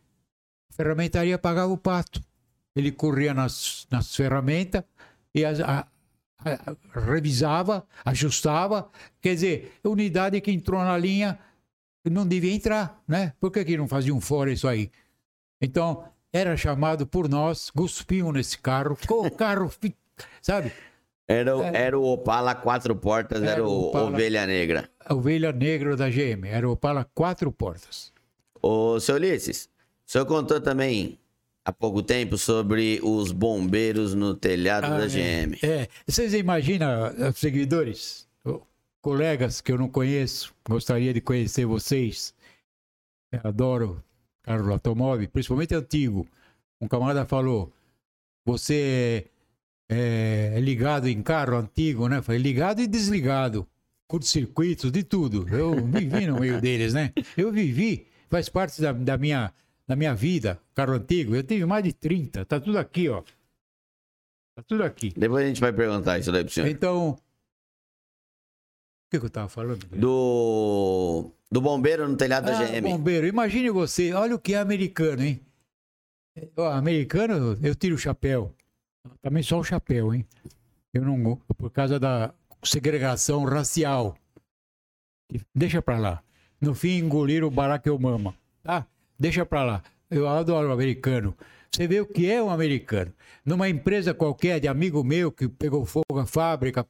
[0.72, 2.24] A ferramentaria pagava o pato.
[2.74, 4.82] Ele corria nas, nas ferramentas
[5.36, 5.88] e a, a,
[6.40, 8.90] a, revisava, ajustava.
[9.20, 11.38] Quer dizer, a unidade que entrou na linha
[12.10, 13.34] não devia entrar, né?
[13.42, 14.90] Por que, que não faziam fora isso aí?
[15.62, 19.72] Então, era chamado por nós, cuspiam nesse carro, o carro,
[20.42, 20.72] sabe?
[21.28, 21.84] Era, é.
[21.84, 24.90] era o Opala quatro portas, era, era o Opala, Ovelha Negra.
[25.06, 28.14] A Ovelha Negra da GM, era o Opala quatro portas.
[28.62, 29.70] Ô, seu Ulisses,
[30.08, 31.20] o senhor contou também
[31.66, 35.58] há pouco tempo sobre os bombeiros no telhado ah, da GM.
[35.62, 35.88] É, é.
[36.08, 38.26] vocês imaginam, eh, seguidores,
[39.02, 42.34] colegas que eu não conheço, gostaria de conhecer vocês.
[43.32, 44.04] Eu adoro
[44.48, 46.26] carro automóvel, principalmente antigo.
[46.80, 47.74] Um camarada falou:
[48.46, 49.26] você
[49.90, 52.22] é, é, ligado em carro antigo, né?
[52.22, 53.68] Foi ligado e desligado.
[54.08, 55.46] Curto-circuitos, de tudo.
[55.50, 57.12] Eu vivi no meio deles, né?
[57.36, 59.54] Eu vivi, faz parte da, da, minha,
[59.86, 61.36] da minha vida, carro antigo.
[61.36, 63.22] Eu tive mais de 30, tá tudo aqui, ó.
[64.56, 65.12] Tá tudo aqui.
[65.16, 66.70] Depois a gente vai perguntar isso daí pro senhor.
[66.70, 67.18] Então,
[69.08, 69.86] o que, que, eu tava falando?
[69.88, 72.82] Do, do bombeiro no telhado ah, da GM.
[72.82, 75.40] Bombeiro, imagine você, olha o que é americano, hein?
[76.58, 78.54] Ó, americano, eu tiro o chapéu.
[79.22, 80.26] Também só o chapéu, hein?
[80.94, 81.38] Eu não.
[81.58, 84.18] Por causa da segregação racial.
[85.56, 86.24] Deixa pra lá.
[86.60, 88.36] No fim, engolir o Barack Obama.
[88.62, 88.86] Tá?
[89.18, 89.84] Deixa pra lá.
[90.10, 91.34] Eu adoro o americano.
[91.72, 93.14] Você vê o que é um americano.
[93.46, 96.86] Numa empresa qualquer de amigo meu que pegou fogo a fábrica,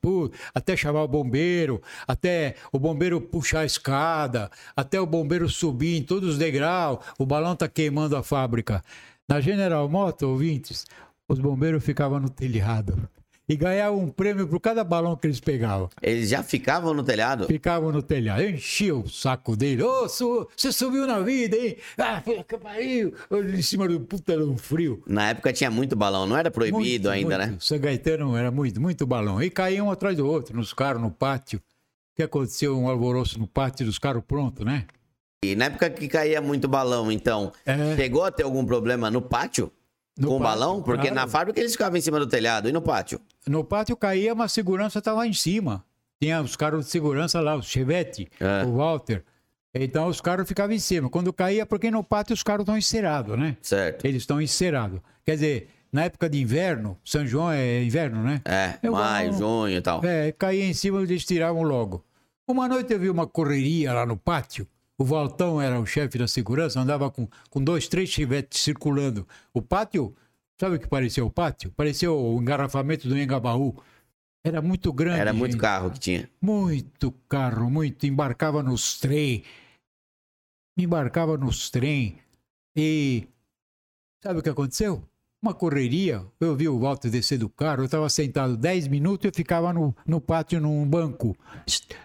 [0.53, 6.03] até chamar o bombeiro, até o bombeiro puxar a escada, até o bombeiro subir em
[6.03, 8.83] todos os degraus, o balão tá queimando a fábrica.
[9.27, 10.85] Na General Motors, ouvintes,
[11.27, 13.09] os bombeiros ficavam no telhado
[13.49, 15.89] e ganhavam um prêmio por cada balão que eles pegavam.
[16.01, 17.47] Eles já ficavam no telhado?
[17.47, 18.43] Ficavam no telhado.
[18.43, 19.83] Enchia o saco dele.
[19.83, 21.77] Ô, oh, su você subiu na vida, hein?
[21.97, 22.21] Ah,
[22.61, 23.13] pariu.
[23.31, 25.01] Em cima do puta do frio.
[25.07, 27.51] Na época tinha muito balão, não era proibido muito, ainda, muito.
[27.51, 27.57] né?
[27.59, 29.41] São Gaetano era muito, muito balão.
[29.41, 31.59] E caíam um atrás do outro, nos carros, no pátio.
[31.59, 32.77] O que aconteceu?
[32.77, 34.85] Um alvoroço no pátio dos carros prontos, né?
[35.45, 37.95] E na época que caía muito balão, então, é...
[37.95, 39.71] chegou a ter algum problema no pátio?
[40.17, 40.81] No com pátio, balão?
[40.81, 41.15] Porque claro.
[41.15, 42.67] na fábrica eles ficavam em cima do telhado.
[42.67, 43.21] E no pátio?
[43.47, 45.83] No pátio caía, mas a segurança estava lá em cima.
[46.21, 48.65] Tinha os carros de segurança lá, o Chevette, é.
[48.65, 49.23] o Walter.
[49.73, 51.09] Então os carros ficavam em cima.
[51.09, 53.55] Quando caía, porque no pátio os carros estão encerados, né?
[53.61, 54.05] Certo.
[54.05, 54.99] Eles estão encerados.
[55.23, 58.41] Quer dizer, na época de inverno, São João é inverno, né?
[58.45, 60.03] É, eu, maio, junho e tal.
[60.03, 62.03] É, caía em cima e eles tiravam logo.
[62.47, 64.67] Uma noite eu vi uma correria lá no pátio.
[64.97, 69.27] O Valtão era o chefe da segurança, andava com, com dois, três chivetes circulando.
[69.53, 70.15] O pátio,
[70.59, 71.71] sabe o que parecia o pátio?
[71.71, 73.75] Parecia o engarrafamento do Engabaú.
[74.43, 75.19] Era muito grande.
[75.19, 75.61] Era muito gente.
[75.61, 76.29] carro que tinha.
[76.41, 78.05] Muito carro, muito.
[78.05, 79.43] Embarcava nos trem.
[80.77, 82.17] Embarcava nos trem.
[82.75, 83.27] E
[84.23, 85.03] sabe o que aconteceu?
[85.41, 86.25] uma correria.
[86.39, 89.71] Eu vi o Walter descer do carro, eu estava sentado 10 minutos e eu ficava
[89.71, 91.35] no, no pátio num banco.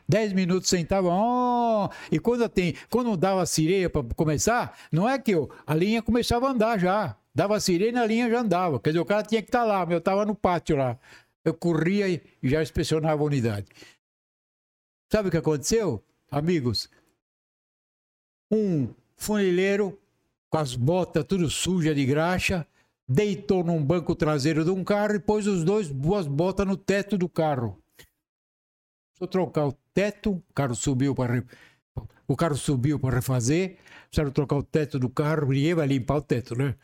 [0.08, 1.88] 10 minutos sentava, oh!
[2.10, 6.02] e quando, tem, quando dava a sirene para começar, não é que eu, a linha
[6.02, 7.16] começava a andar já.
[7.34, 8.78] Dava sirene, a linha já andava.
[8.78, 10.98] Quer dizer, o cara tinha que estar tá lá, eu estava no pátio lá.
[11.44, 13.66] Eu corria e já inspecionava a unidade.
[15.10, 16.88] Sabe o que aconteceu, amigos?
[18.50, 19.98] Um funileiro
[20.52, 22.66] com as botas tudo suja de graxa,
[23.08, 27.16] deitou num banco traseiro de um carro e pôs os dois boas botas no teto
[27.16, 27.82] do carro.
[29.18, 31.42] Eu trocar o teto, o carro subiu para
[32.28, 33.78] o carro subiu para refazer,
[34.08, 36.74] precisaram trocar o teto do carro, ninguém vai limpar o teto, né?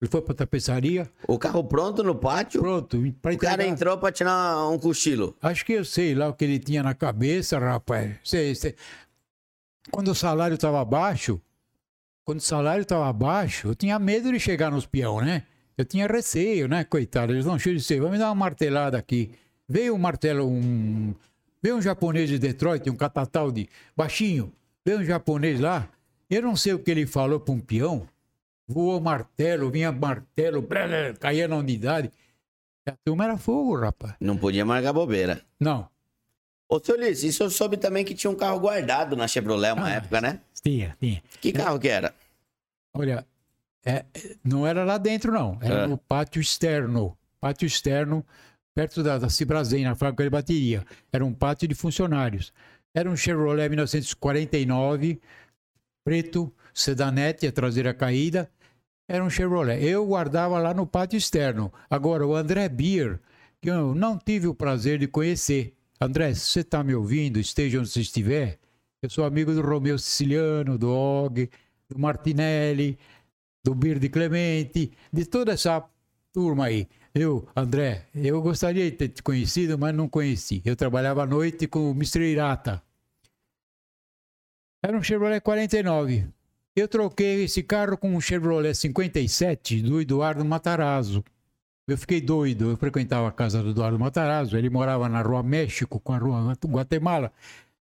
[0.00, 1.10] Ele foi para tapeçaria.
[1.26, 2.60] O carro pronto no pátio?
[2.60, 2.96] Pronto.
[2.98, 5.36] o cara entrou para tirar um cochilo.
[5.42, 8.16] Acho que eu sei lá o que ele tinha na cabeça, rapaz.
[8.22, 8.76] Sei, sei.
[9.90, 11.40] quando o salário estava baixo,
[12.24, 15.42] quando o salário estava baixo, eu tinha medo de chegar nos peão, né?
[15.76, 16.84] Eu tinha receio, né?
[16.84, 19.32] Coitado, eles vão cheios de ser, vamos me dar uma martelada aqui.
[19.68, 21.14] Veio um martelo, um.
[21.62, 24.52] Veio um japonês de Detroit, um catatal de baixinho.
[24.84, 25.88] Veio um japonês lá.
[26.30, 28.06] Eu não sei o que ele falou para um peão.
[28.68, 32.12] Voou martelo, vinha martelo, blá, blá, caía na unidade.
[32.86, 34.14] A turma era fogo, rapaz.
[34.20, 35.40] Não podia marcar bobeira.
[35.58, 35.88] Não.
[36.68, 39.86] Ô, seu Ulisses, isso eu soube também que tinha um carro guardado na Chevrolet uma
[39.86, 40.40] ah, época, né?
[40.62, 41.22] Tinha, tinha.
[41.40, 42.14] Que carro que era?
[42.94, 43.26] Olha,
[43.86, 44.04] é,
[44.44, 45.58] não era lá dentro, não.
[45.62, 45.86] Era é.
[45.86, 47.16] no pátio externo.
[47.40, 48.26] Pátio externo,
[48.74, 50.84] perto da, da Cibrazen, na fábrica de bateria.
[51.10, 52.52] Era um pátio de funcionários.
[52.92, 55.20] Era um Chevrolet 1949,
[56.04, 58.50] preto, sedanete, a traseira caída.
[59.08, 59.82] Era um Chevrolet.
[59.82, 61.72] Eu guardava lá no pátio externo.
[61.88, 63.18] Agora, o André Beer,
[63.60, 65.74] que eu não tive o prazer de conhecer.
[65.98, 68.58] André, se você está me ouvindo, esteja onde você estiver,
[69.00, 71.48] eu sou amigo do Romeu Siciliano, do Og,
[71.88, 72.98] do Martinelli,
[73.64, 75.82] do Birde Clemente, de toda essa
[76.32, 76.86] turma aí.
[77.14, 80.60] Eu, André, eu gostaria de ter te conhecido, mas não conheci.
[80.64, 82.20] Eu trabalhava à noite com o Mr.
[82.30, 82.82] Irata.
[84.82, 86.28] Era um Chevrolet 49.
[86.78, 91.24] Eu troquei esse carro com um Chevrolet 57 do Eduardo Matarazzo.
[91.88, 92.70] Eu fiquei doido.
[92.70, 94.56] Eu frequentava a casa do Eduardo Matarazzo.
[94.56, 97.32] Ele morava na Rua México com a Rua Guatemala.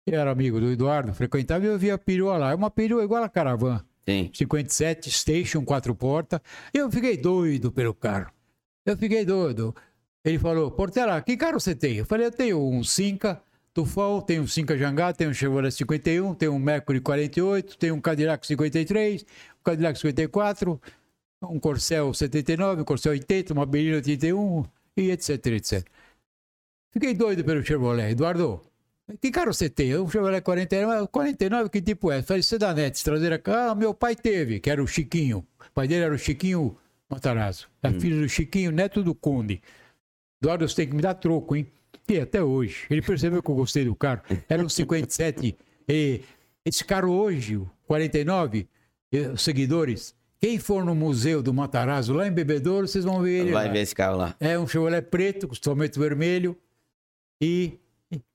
[0.08, 2.52] Eu era amigo do Eduardo, frequentava e eu via a perua lá.
[2.52, 3.84] É uma perua igual a Caravan.
[4.08, 4.32] Sim.
[4.34, 6.40] 57, Station, quatro portas.
[6.74, 8.32] Eu fiquei doido pelo carro.
[8.86, 9.76] Eu fiquei doido.
[10.24, 11.98] Ele falou, Portela, que carro você tem?
[11.98, 13.42] Eu falei, eu tenho um Cinca
[13.76, 18.00] Tufão, tenho um Cinca Jangá, tenho um Chevrolet 51, tenho um Mercury 48, tenho um
[18.00, 20.82] Cadillac 53, um Cadillac 54,
[21.44, 24.64] um Corcel 79, um Corcel 80, uma Berlina 81
[24.96, 25.86] e etc, etc.
[26.90, 28.12] Fiquei doido pelo Chevrolet.
[28.12, 28.62] Eduardo,
[29.20, 29.94] que carro você tem?
[29.98, 32.22] Um Chevrolet 49, 49 que tipo é?
[32.22, 33.42] Falei, Sedanete, traseira.
[33.44, 35.40] Ah, meu pai teve, que era o Chiquinho.
[35.60, 36.78] O pai dele era o Chiquinho
[37.10, 37.68] Matarazzo.
[37.84, 38.00] É hum.
[38.00, 39.62] filho do Chiquinho, neto do Conde.
[40.42, 41.68] Eduardo, você tem que me dar troco, hein?
[42.08, 42.86] E até hoje.
[42.90, 44.22] Ele percebeu que eu gostei do carro.
[44.48, 45.58] Era um 57.
[45.88, 46.22] e
[46.66, 48.68] esse carro hoje, o 49,
[49.34, 53.52] os seguidores, quem for no museu do Matarazzo, lá em Bebedouro, vocês vão ver ele.
[53.52, 53.74] Vai lá.
[53.74, 54.36] ver esse carro lá.
[54.40, 56.58] É um Chevrolet preto, com somente vermelho.
[57.42, 57.80] E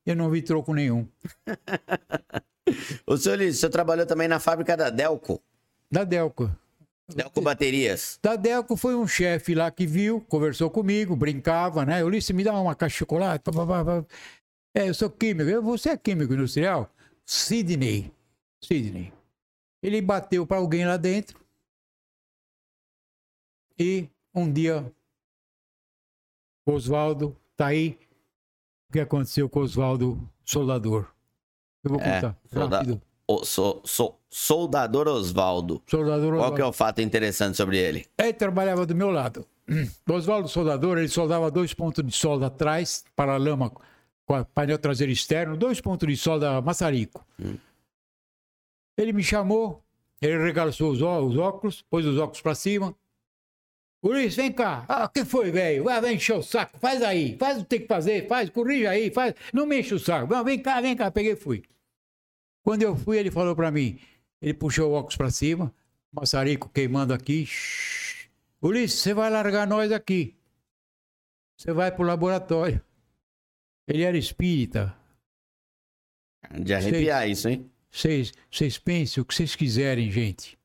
[0.05, 1.07] eu não vi troco nenhum.
[3.05, 5.41] o senhor o senhor trabalhou também na fábrica da Delco?
[5.91, 6.49] Da Delco.
[7.15, 8.19] Delco Baterias.
[8.21, 12.03] Da Delco foi um chefe lá que viu, conversou comigo, brincava, né?
[12.03, 13.43] Ulisses, me dá uma caixa de chocolate.
[13.43, 14.05] Pá, pá, pá.
[14.75, 15.49] É, eu sou químico.
[15.49, 16.89] Eu, você é químico industrial?
[17.25, 18.11] Sidney.
[18.63, 19.13] Sidney.
[19.83, 21.39] Ele bateu para alguém lá dentro.
[23.77, 24.91] E um dia,
[26.65, 27.97] Oswaldo tá aí.
[28.89, 31.11] O que aconteceu com Oswaldo Soldador?
[31.83, 32.37] Eu vou é, contar.
[32.51, 32.77] Solda...
[32.77, 33.01] Rápido.
[33.43, 35.81] So, so, soldador Oswaldo.
[35.87, 38.05] Soldador Qual que é o fato interessante sobre ele?
[38.17, 39.45] Ele trabalhava do meu lado.
[40.07, 43.71] O Oswaldo Soldador, ele soldava dois pontos de solda atrás, para a lama,
[44.25, 47.25] com a painel traseiro externo, dois pontos de solda maçarico.
[47.39, 47.55] Hum.
[48.97, 49.83] Ele me chamou,
[50.21, 52.95] ele regalou os, os óculos, pôs os óculos para cima,
[54.03, 54.83] Ulisses, vem cá.
[54.89, 55.83] Ah, que foi, velho?
[55.83, 56.79] Vai, vem encher o saco.
[56.79, 57.37] Faz aí.
[57.37, 58.27] Faz o que tem que fazer.
[58.27, 59.11] Faz, corrija aí.
[59.11, 59.35] Faz.
[59.53, 60.33] Não me enche o saco.
[60.33, 61.11] Não, vem cá, vem cá.
[61.11, 61.63] Peguei e fui.
[62.63, 63.99] Quando eu fui, ele falou para mim.
[64.41, 65.73] Ele puxou o óculos para cima.
[66.11, 67.45] Maçarico queimando aqui.
[67.45, 68.29] Shhh.
[68.61, 70.35] Ulisses, você vai largar nós aqui.
[71.57, 72.81] Você vai pro laboratório.
[73.87, 74.95] Ele era espírita.
[76.59, 77.71] De arrepiar cês, isso, hein?
[77.91, 80.57] Vocês pensem o que vocês quiserem, gente.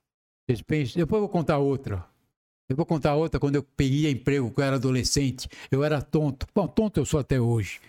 [0.47, 0.97] Vocês pensem.
[0.97, 2.05] Depois eu vou contar outra.
[2.69, 5.49] Eu vou contar outra quando eu peguei emprego, quando eu era adolescente.
[5.71, 6.47] Eu era tonto.
[6.55, 7.81] Bom, tonto eu sou até hoje.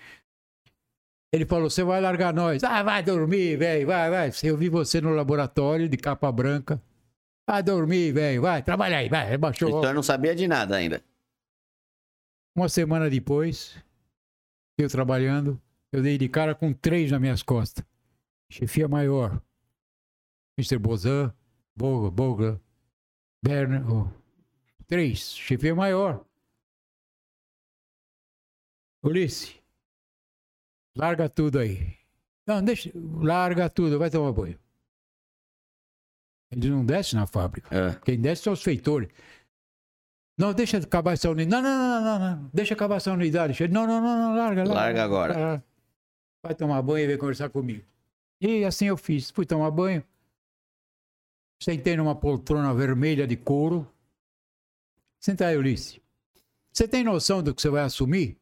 [1.31, 2.63] Ele falou: Você vai largar nós?
[2.63, 4.31] Ah, vai dormir, velho, vai, vai.
[4.43, 6.81] Eu vi você no laboratório de capa branca.
[7.49, 9.37] Vai dormir, velho, vai, trabalha aí, vai.
[9.37, 9.77] Baixou.
[9.77, 11.01] O senhor não sabia de nada ainda.
[12.55, 13.77] Uma semana depois,
[14.77, 17.85] eu trabalhando, eu dei de cara com três nas minhas costas.
[18.49, 19.41] Chefia maior.
[20.57, 20.79] Mr.
[20.79, 21.33] Bozan,
[21.75, 22.61] Boga, Boga,
[23.43, 24.09] Berner, oh,
[24.87, 26.25] Três, chefia maior.
[29.03, 29.55] Ulisses,
[30.97, 31.95] larga tudo aí.
[32.45, 34.57] Não, deixa, larga tudo, vai tomar banho.
[36.49, 37.75] Ele não desce na fábrica.
[37.75, 37.93] É.
[38.03, 39.09] Quem desce são os feitores.
[40.37, 41.61] Não, deixa acabar essa unidade.
[41.61, 42.49] Não, não, não, não, não.
[42.53, 43.67] Deixa acabar essa unidade.
[43.67, 44.73] Não, não, não, não, larga, larga.
[44.73, 45.63] Larga agora.
[46.43, 47.83] Vai tomar banho e vem conversar comigo.
[48.39, 49.29] E assim eu fiz.
[49.31, 50.03] Fui tomar banho.
[51.61, 53.91] Sentei numa poltrona vermelha de couro.
[55.19, 55.99] Senta aí, Ulisses.
[56.71, 58.37] Você tem noção do que você vai assumir?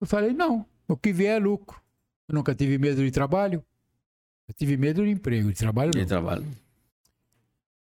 [0.00, 0.64] Eu falei, não.
[0.94, 1.82] O que vier é lucro.
[2.28, 3.64] Eu nunca tive medo de trabalho.
[4.46, 6.06] Eu tive medo do emprego, de trabalho De não.
[6.06, 6.46] trabalho.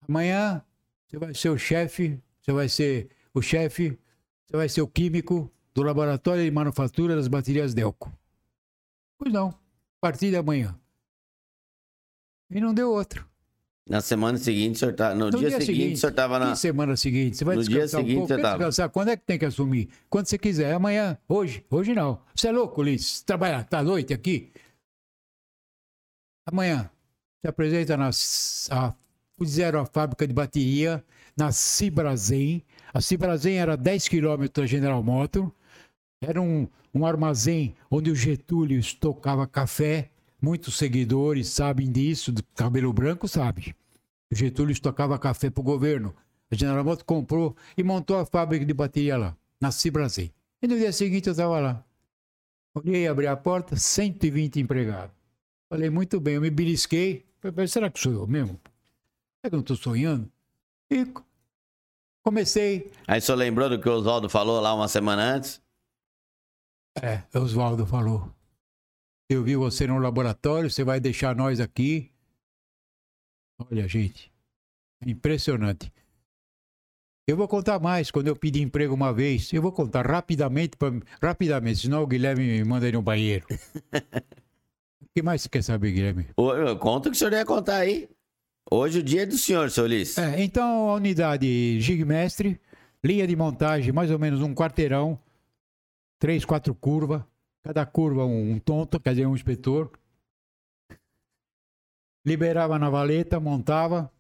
[0.09, 0.65] Amanhã
[1.09, 3.99] você vai ser o chefe, você vai ser o chefe,
[4.47, 8.16] você vai ser o químico do laboratório de manufatura das baterias Delco.
[9.19, 10.78] Pois não, a partir de amanhã.
[12.49, 13.28] E não deu outro.
[13.90, 16.54] Na semana seguinte, o senhor tá, no, No dia, seguinte, o senhor tava na.
[16.54, 18.34] Semana seguinte, você vai No dia descansar seguinte um pouco.
[18.34, 18.58] você tava.
[18.58, 18.88] descansar?
[18.88, 19.88] Quando é que tem que assumir?
[20.08, 20.72] Quando você quiser.
[20.72, 21.64] Amanhã, hoje.
[21.68, 22.20] Hoje não.
[22.32, 23.20] Você é louco, Ulisses?
[23.22, 24.52] Trabalhar, tá à noite aqui?
[26.46, 26.88] Amanhã,
[27.42, 28.10] se apresenta na...
[28.70, 28.94] A,
[29.36, 31.04] fizeram a fábrica de bateria
[31.36, 32.62] na Cibrazen.
[32.94, 35.50] A Cibrazen era 10 quilômetros da General Motors.
[36.22, 40.10] Era um, um armazém onde o Getúlio estocava café.
[40.40, 43.74] Muitos seguidores sabem disso, do cabelo branco sabe.
[44.31, 46.15] O Getúlio estocava café para o governo.
[46.51, 50.32] A General Motors comprou e montou a fábrica de bateria lá, na Cibrazen.
[50.62, 51.85] E no dia seguinte eu estava lá.
[52.74, 55.15] Olhei, abri a porta, 120 empregados.
[55.69, 57.24] Falei, muito bem, eu me belisquei.
[57.40, 58.61] Falei, será que sou eu mesmo?
[59.40, 60.31] Será que eu não estou sonhando?
[60.90, 61.24] E co-
[62.23, 62.93] comecei.
[63.07, 65.61] Aí o senhor lembrou do que o Oswaldo falou lá uma semana antes?
[67.01, 68.31] É, Oswaldo falou.
[69.28, 72.10] Eu vi você no laboratório, você vai deixar nós aqui.
[73.69, 74.31] Olha, gente,
[75.05, 75.93] impressionante.
[77.27, 79.53] Eu vou contar mais quando eu pedi emprego uma vez.
[79.53, 80.91] Eu vou contar rapidamente, pra,
[81.23, 83.47] rapidamente, senão o Guilherme me manda ir no banheiro.
[83.93, 86.27] o que mais você quer saber, Guilherme?
[86.81, 88.09] Conta o que o senhor ia contar aí.
[88.70, 90.19] Hoje o dia é do senhor, seu Ulisses.
[90.19, 92.61] É, então a unidade Gigmestre,
[93.05, 95.19] linha de montagem, mais ou menos um quarteirão,
[96.19, 97.23] três, quatro curvas,
[97.62, 99.91] cada curva um, um tonto, quer dizer, um inspetor.
[102.24, 104.10] Liberava na valeta, montava,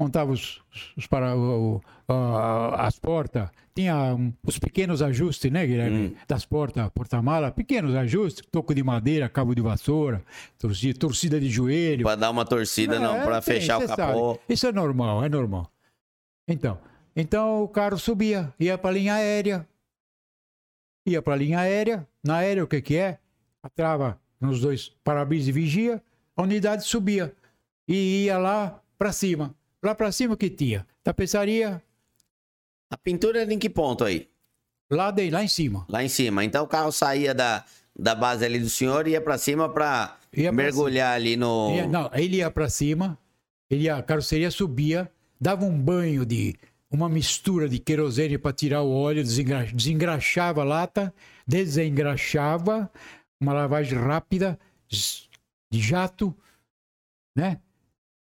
[0.00, 0.62] montava os,
[0.96, 6.06] os para, o- a- as portas, tinha um, os pequenos ajustes, né, Guilherme?
[6.08, 6.14] Hum.
[6.26, 10.24] Das portas, porta-mala, pequenos ajustes, toco de madeira, cabo de vassoura,
[10.58, 12.04] torcida, torcida de joelho.
[12.04, 14.34] Pra dar uma torcida, não, pra tem, fechar o capô.
[14.34, 14.40] sabe.
[14.48, 15.70] Isso é normal, é normal.
[16.48, 16.78] Então,
[17.14, 19.68] então o carro subia, ia para a linha aérea.
[21.06, 22.06] Ia para a linha aérea.
[22.24, 23.18] Na aérea, o que, que é?
[23.62, 26.02] A trava nos dois para-bris de vigia,
[26.36, 27.34] a unidade subia.
[27.86, 29.54] E ia lá para cima.
[29.82, 30.86] Lá para cima o que tinha?
[31.02, 31.82] Tapeçaria,
[32.90, 34.28] A pintura era em que ponto aí?
[34.90, 35.84] lá, de, lá em cima.
[35.88, 36.44] Lá em cima.
[36.44, 37.64] Então o carro saía da,
[37.98, 40.16] da base ali do senhor e ia pra cima pra
[40.52, 41.74] mergulhar ali no.
[41.74, 43.18] Ia- não, ele ia para cima,
[43.68, 46.54] ele ia, a carroceria subia, dava um banho de
[46.90, 51.12] uma mistura de querosene para tirar o óleo, desengra- desengraxava a lata,
[51.46, 52.90] desengraxava,
[53.40, 54.58] uma lavagem rápida
[55.74, 56.36] de jato,
[57.36, 57.60] né?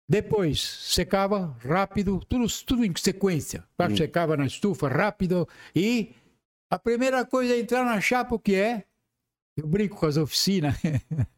[0.08, 3.66] Depois secava rápido, tudo, tudo em sequência.
[3.80, 3.96] Hum.
[3.96, 6.14] Secava na estufa rápido e
[6.70, 8.84] a primeira coisa é entrar na chapa, o que é?
[9.56, 10.74] Eu brinco com as oficinas.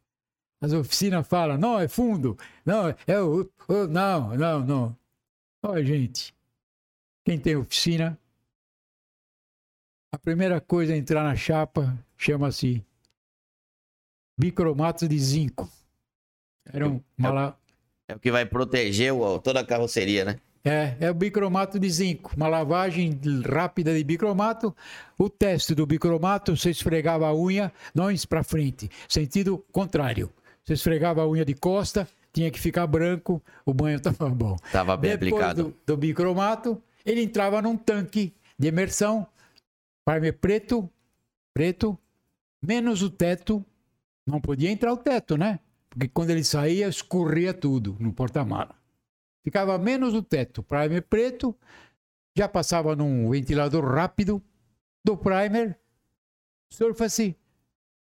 [0.58, 2.36] As oficinas falam, não, é fundo.
[2.64, 3.42] Não, é o.
[3.68, 4.98] o- não, não, não.
[5.62, 6.34] Olha, gente.
[7.26, 8.18] Quem tem oficina,
[10.12, 12.82] a primeira coisa a entrar na chapa chama-se
[14.38, 15.70] bicromato de zinco.
[16.72, 17.56] Era um mala...
[18.08, 20.38] É o que vai proteger o- toda a carroceria, né?
[20.64, 22.32] É, é o bicromato de zinco.
[22.36, 23.18] Uma lavagem
[23.48, 24.74] rápida de bicromato.
[25.16, 30.28] O teste do bicromato, você esfregava a unha, não para frente, sentido contrário.
[30.64, 34.56] Você esfregava a unha de costa, tinha que ficar branco, o banho estava bom.
[34.72, 35.62] Tava bem Depois aplicado.
[35.62, 39.24] Do, do bicromato, ele entrava num tanque de imersão,
[40.04, 40.90] primer preto,
[41.54, 41.96] preto,
[42.60, 43.64] menos o teto.
[44.26, 45.60] Não podia entrar o teto, né?
[45.96, 48.74] Porque quando ele saía, escorria tudo no porta-mala.
[49.42, 51.56] Ficava menos o teto, primer preto,
[52.36, 54.42] já passava num ventilador rápido
[55.02, 55.78] do primer,
[56.70, 57.34] surfa-se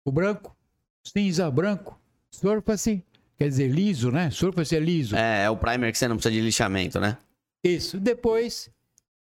[0.06, 0.56] o branco,
[1.04, 2.00] cinza branco,
[2.32, 3.04] surfa-se,
[3.36, 4.32] quer dizer liso, né?
[4.32, 5.18] Surfa-se é liso.
[5.18, 7.18] É, é o primer que você não precisa de lixamento, né?
[7.62, 8.00] Isso.
[8.00, 8.70] Depois,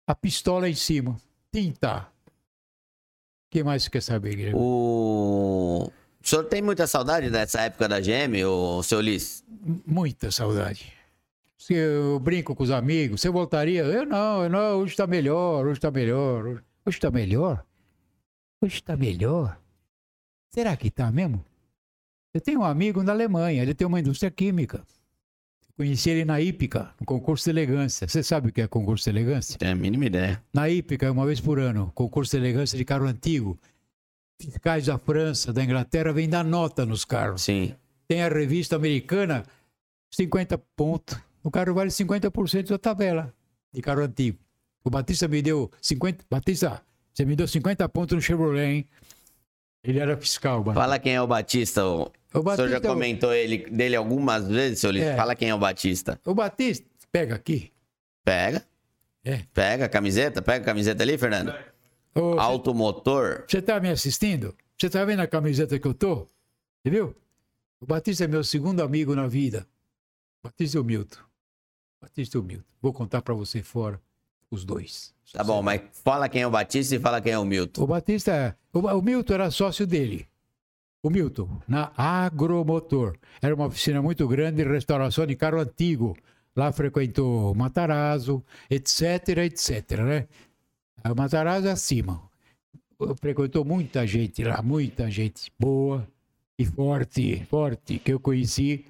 [0.08, 1.16] a pistola em cima.
[1.52, 2.08] Tinta.
[2.26, 4.60] O que mais você quer saber, Guilherme?
[4.60, 5.92] O...
[6.28, 9.00] o senhor tem muita saudade dessa época da GM, o seu?
[9.00, 9.22] M-
[9.86, 10.92] Muita saudade.
[11.58, 13.84] Se eu brinco com os amigos, você voltaria?
[13.84, 16.62] Eu não, eu não, hoje está melhor, hoje está melhor.
[16.86, 17.66] Hoje está melhor?
[18.62, 19.58] Hoje está melhor?
[20.54, 21.44] Será que está mesmo?
[22.34, 24.86] Eu tenho um amigo na Alemanha, ele tem uma indústria química.
[25.78, 28.06] Conheci ele na Ípica, no concurso de elegância.
[28.08, 29.58] Você sabe o que é concurso de elegância?
[29.58, 30.44] Tem a mínima ideia.
[30.54, 33.58] Na Ípica, uma vez por ano, concurso de elegância de carro antigo.
[34.40, 37.44] Fiscais da França, da Inglaterra, vêm dar nota nos carros.
[37.44, 37.76] Sim.
[38.08, 39.44] Tem a revista americana,
[40.12, 41.18] 50 pontos.
[41.44, 43.34] O carro vale 50% da tabela
[43.74, 44.38] de carro antigo.
[44.84, 46.26] O Batista me deu 50.
[46.30, 46.82] Batista,
[47.14, 48.88] você me deu 50 pontos no Chevrolet, hein?
[49.84, 50.80] Ele era fiscal, mano.
[50.80, 54.48] Fala quem é o Batista, o, O, Batista, o senhor já comentou ele, dele algumas
[54.48, 54.96] vezes, senhor?
[54.98, 55.16] É.
[55.16, 56.20] Fala quem é o Batista.
[56.26, 57.72] O Batista, pega aqui.
[58.24, 58.64] Pega.
[59.24, 59.42] É.
[59.54, 61.54] Pega a camiseta, pega a camiseta ali, Fernando.
[62.18, 63.46] Ô, Automotor.
[63.48, 64.56] Você tá me assistindo?
[64.78, 66.28] Você tá vendo a camiseta que eu tô?
[66.84, 67.16] Você viu?
[67.80, 69.68] O Batista é meu segundo amigo na vida.
[70.44, 71.20] Batista e o Milton.
[72.02, 72.74] Batista e o Milton.
[72.82, 74.02] Vou contar para você fora
[74.50, 75.14] os dois.
[75.32, 77.84] Tá bom, mas fala quem é o Batista e fala quem é o Milton.
[77.84, 80.28] O Batista, o, o Milton era sócio dele.
[81.04, 83.16] O Milton, na Agromotor.
[83.42, 86.18] Era uma oficina muito grande de restauração de carro antigo.
[86.56, 90.28] Lá frequentou Matarazzo, etc, etc, né?
[91.06, 92.22] O Matarazzo é acima.
[93.20, 96.08] Frequentou muita gente lá, muita gente boa
[96.58, 98.86] e forte, forte, que eu conheci.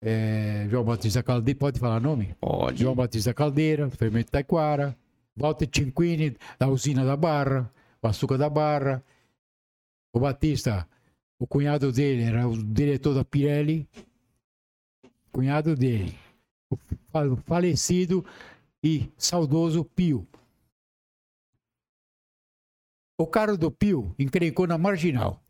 [0.00, 2.34] É, João Batista Caldeira, pode falar nome?
[2.40, 2.82] Pode.
[2.82, 4.96] João Batista Caldeira, Fermento Taquara,
[5.36, 7.70] Walter Cinquini, da usina da Barra,
[8.00, 9.02] o açúcar da Barra.
[10.14, 10.86] O Batista,
[11.38, 13.88] o cunhado dele era o diretor da Pirelli,
[15.32, 16.14] cunhado dele,
[16.70, 18.24] o falecido
[18.82, 20.24] e saudoso Pio.
[23.16, 25.40] O carro do Pio encrencou na marginal.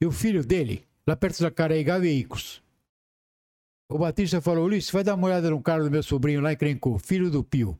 [0.00, 2.62] E o filho dele, lá perto da Caraíga Veículos.
[3.86, 6.98] O Batista falou, Ulisses, vai dar uma olhada no carro do meu sobrinho lá, encrencou,
[6.98, 7.78] filho do Pio.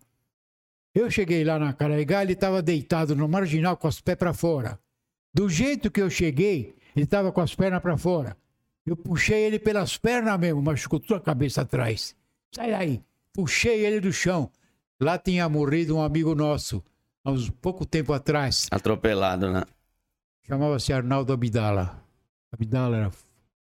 [0.94, 4.78] Eu cheguei lá na Caraíga, ele estava deitado no marginal com os pés para fora.
[5.32, 8.36] Do jeito que eu cheguei, ele estava com as pernas para fora.
[8.84, 12.14] Eu puxei ele pelas pernas mesmo, machucou toda a cabeça atrás.
[12.54, 13.02] Sai daí.
[13.32, 14.50] Puxei ele do chão.
[15.00, 16.84] Lá tinha morrido um amigo nosso,
[17.24, 18.68] há uns pouco tempo atrás.
[18.70, 19.64] Atropelado, né?
[20.46, 22.02] Chamava-se Arnaldo Abdala.
[22.52, 23.12] Abdala era,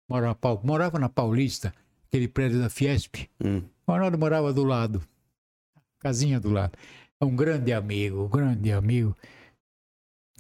[0.10, 1.74] morava, morava na Paulista,
[2.08, 3.30] aquele prédio da Fiesp.
[3.44, 3.62] Hum.
[3.86, 5.02] O Arnaldo morava do lado.
[6.00, 6.78] Casinha do lado.
[7.22, 9.16] É um grande amigo, um grande amigo.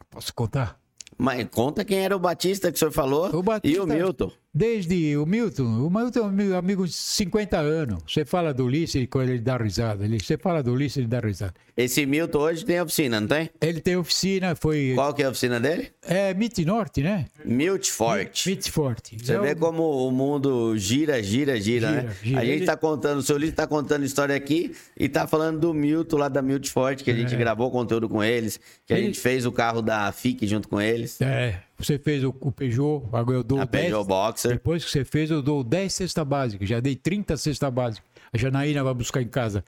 [0.09, 0.79] Posso contar?
[1.17, 4.31] Mas conta quem era o Batista que o senhor falou o Batista, e o Milton.
[4.55, 8.03] Desde o Milton, o Milton é um amigo de 50 anos.
[8.07, 10.05] Você fala do Ulisses, ele dá risada.
[10.05, 11.55] Ele, você fala do Ulisses, ele dá risada.
[11.75, 13.49] Esse Milton hoje tem oficina, não tem?
[13.59, 14.91] Ele tem oficina, foi...
[14.93, 15.89] Qual que é a oficina dele?
[16.03, 17.25] É Mit Norte, né?
[17.43, 18.47] Milt Forte.
[18.47, 19.17] Mit Forte.
[19.19, 19.55] Você é vê o...
[19.55, 22.15] como o mundo gira, gira, gira, gira né?
[22.21, 22.39] Gira.
[22.39, 22.65] A gente ele...
[22.67, 26.29] tá contando, o seu Ulisses tá contando história aqui e tá falando do Milton lá
[26.29, 27.37] da Milt Forte, que a gente é.
[27.39, 31.19] gravou conteúdo com eles, que a gente fez o carro da FIC junto com eles.
[31.21, 34.51] É, você fez o, o Peugeot, agora eu dou a 10, Peugeot Boxer.
[34.51, 36.65] Depois que você fez, eu dou 10 cesta básica.
[36.65, 38.05] Já dei 30 cesta básica.
[38.31, 39.63] A Janaína vai buscar em casa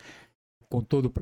[0.69, 1.13] com todo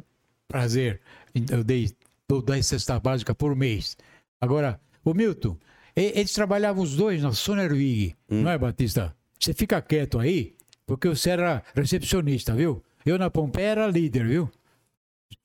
[0.47, 1.01] prazer.
[1.49, 1.91] Eu dei
[2.27, 3.97] dou 10 cesta básica por mês.
[4.39, 5.57] Agora, o Milton,
[5.95, 8.41] eles trabalhavam os dois na Sonervig, hum.
[8.41, 9.15] não é, Batista?
[9.39, 10.55] Você fica quieto aí,
[10.85, 12.83] porque você era recepcionista, viu?
[13.05, 14.49] Eu na Pompeia era líder, viu?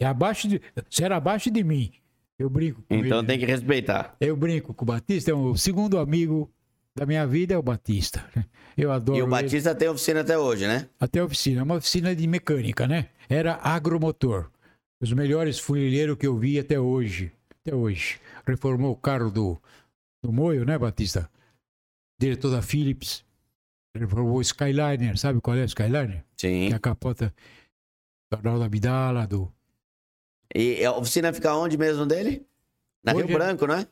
[0.01, 1.93] E abaixo de, você era abaixo de mim.
[2.39, 3.27] Eu brinco com Então ele.
[3.27, 4.16] tem que respeitar.
[4.20, 6.51] Eu brinco com o Batista, é o segundo amigo
[6.97, 8.24] da minha vida é o Batista.
[8.77, 9.19] Eu adoro.
[9.19, 9.78] E o Batista ele.
[9.78, 10.89] tem oficina até hoje, né?
[11.01, 13.09] Até oficina, é uma oficina de mecânica, né?
[13.28, 14.51] Era agromotor.
[15.01, 17.32] Os melhores funileiros que eu vi até hoje.
[17.60, 18.20] Até hoje.
[18.47, 19.60] Reformou o carro do,
[20.23, 21.28] do Moio, né, Batista?
[22.20, 23.24] Diretor da Philips.
[23.97, 26.24] Reformou o Skyliner, sabe qual é o Skyliner?
[26.36, 26.69] Sim.
[26.69, 27.35] Que é a capota
[28.31, 29.52] do Arnaldo Abdala, do
[30.55, 32.47] e a oficina fica onde mesmo dele?
[33.05, 33.39] Na hoje Rio é...
[33.39, 33.87] Branco, não é?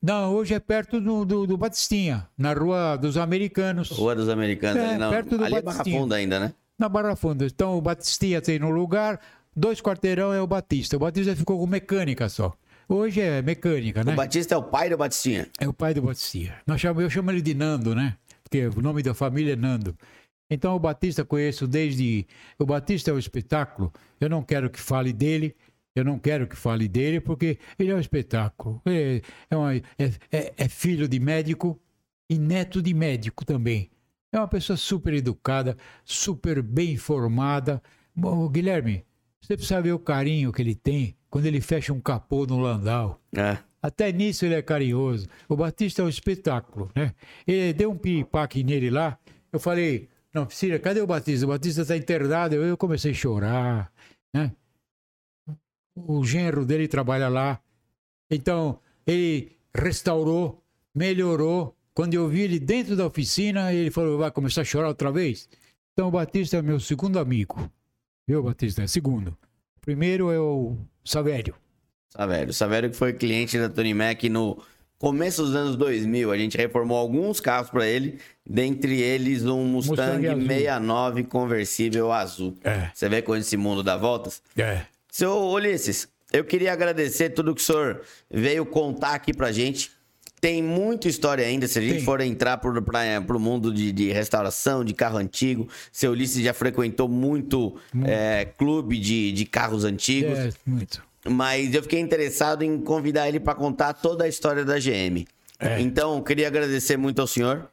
[0.00, 3.90] Não, hoje é perto do, do, do, Batistinha, na Rua dos Americanos.
[3.90, 5.10] Rua dos Americanos, é, ali, não.
[5.10, 5.96] perto do ali Batistinha.
[5.96, 6.54] é Barra Funda ainda, né?
[6.78, 7.46] Na Barra Funda.
[7.46, 9.20] Então o Batistinha tem no lugar,
[9.56, 10.96] dois quarteirão é o Batista.
[10.96, 12.54] O Batista ficou com mecânica só.
[12.88, 14.12] Hoje é mecânica, né?
[14.12, 15.48] O Batista é o pai do Batistinha?
[15.58, 16.54] É o pai do Batistinha.
[16.64, 18.16] Nós chamamos, eu chamo ele de Nando, né?
[18.42, 19.96] Porque o nome da família é Nando.
[20.48, 22.26] Então o Batista conheço desde.
[22.58, 23.92] O Batista é um espetáculo.
[24.20, 25.54] Eu não quero que fale dele,
[25.98, 28.80] eu não quero que fale dele porque ele é um espetáculo.
[28.86, 29.20] É,
[29.50, 29.82] é, uma, é,
[30.30, 31.80] é, é filho de médico
[32.28, 33.90] e neto de médico também.
[34.32, 37.82] É uma pessoa super educada, super bem informada.
[38.14, 39.04] Bom, Guilherme,
[39.40, 43.20] você precisa ver o carinho que ele tem quando ele fecha um capô no Landau.
[43.34, 43.58] É.
[43.80, 45.26] Até nisso ele é carinhoso.
[45.48, 47.14] O Batista é um espetáculo, né?
[47.46, 49.18] Ele deu um piripaque nele lá.
[49.52, 51.46] Eu falei, não, Cira, cadê o Batista?
[51.46, 52.56] O Batista está internado.
[52.56, 53.92] Eu comecei a chorar,
[54.34, 54.52] né?
[56.06, 57.60] O genro dele trabalha lá.
[58.30, 60.62] Então, ele restaurou,
[60.94, 61.74] melhorou.
[61.94, 65.48] Quando eu vi ele dentro da oficina, ele falou: vai começar a chorar outra vez?
[65.92, 67.70] Então, o Batista é meu segundo amigo.
[68.26, 68.82] Viu, Batista?
[68.82, 69.36] É segundo.
[69.80, 71.54] Primeiro é o Savério.
[72.10, 72.52] Savério.
[72.52, 74.62] Savério que foi cliente da Tony Mac no
[74.98, 76.30] começo dos anos 2000.
[76.30, 82.56] A gente reformou alguns carros para ele, dentre eles um Mustang, Mustang 69 conversível azul.
[82.62, 82.90] É.
[82.94, 84.42] Você vê como esse mundo dá voltas?
[84.56, 84.84] É.
[85.10, 89.90] Seu Ulisses, eu queria agradecer tudo que o senhor veio contar aqui pra gente.
[90.40, 94.84] Tem muita história ainda, se a gente for entrar para o mundo de, de, restauração,
[94.84, 95.68] de carro antigo.
[95.90, 98.08] Seu Ulisses já frequentou muito, muito.
[98.08, 100.38] É, clube de, de carros antigos.
[100.38, 101.02] É, muito.
[101.28, 105.26] Mas eu fiquei interessado em convidar ele para contar toda a história da GM.
[105.58, 105.80] É.
[105.80, 107.68] Então, queria agradecer muito ao senhor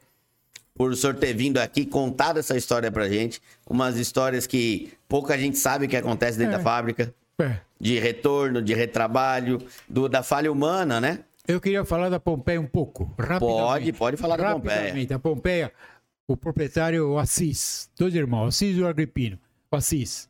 [0.74, 3.40] por o senhor ter vindo aqui contar essa história pra gente.
[3.68, 6.58] Umas histórias que pouca gente sabe que acontece dentro é.
[6.58, 7.14] da fábrica.
[7.40, 7.60] É.
[7.78, 9.58] De retorno, de retrabalho,
[9.88, 11.24] do, da falha humana, né?
[11.46, 13.38] Eu queria falar da Pompeia um pouco, rapidamente.
[13.40, 15.14] Pode, pode falar da Pompeia.
[15.14, 15.72] A Pompeia,
[16.26, 19.38] o proprietário, o Assis, dois irmãos, Assis e o Agripino.
[19.70, 20.28] O Assis.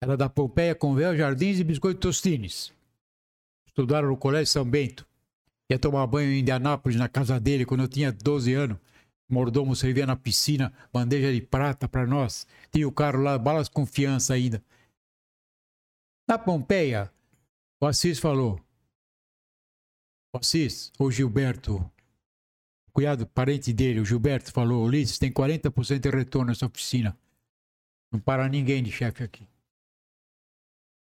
[0.00, 2.72] Era da Pompeia com véu, jardins e biscoito tostines.
[3.66, 5.04] Estudaram no Colégio São Bento.
[5.70, 8.78] Ia tomar banho em Indianápolis, na casa dele, quando eu tinha 12 anos.
[9.28, 12.46] Mordomo servia na piscina, bandeja de prata para nós.
[12.72, 14.62] Tinha o carro lá, balas confiança ainda.
[16.28, 17.10] Na Pompeia,
[17.80, 18.60] o Assis falou:
[20.32, 26.10] O Assis, o Gilberto, o cunhado, parente dele, o Gilberto, falou: Ulisses, tem 40% de
[26.10, 27.16] retorno nessa oficina.
[28.12, 29.48] Não para ninguém de chefe aqui.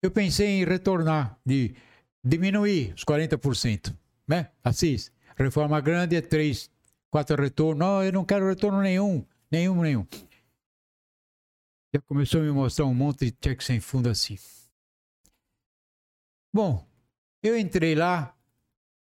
[0.01, 1.75] Eu pensei em retornar, de
[2.23, 3.95] diminuir os 40%
[4.31, 4.49] né?
[4.63, 6.69] Assis, reforma grande é três,
[7.09, 7.79] quatro retornos.
[7.79, 10.07] Não, eu não quero retorno nenhum, nenhum, nenhum.
[11.93, 14.37] Já começou a me mostrar um monte de cheque sem fundo assim.
[16.53, 16.85] Bom,
[17.41, 18.35] eu entrei lá,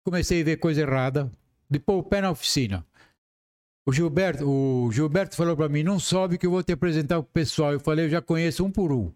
[0.04, 1.30] comecei a ver coisa errada,
[1.70, 2.84] de pôr o pé na oficina.
[3.86, 7.22] O Gilberto, o Gilberto falou para mim, não sobe que eu vou te apresentar o
[7.22, 7.72] pessoal.
[7.72, 9.10] Eu falei, eu já conheço um por um.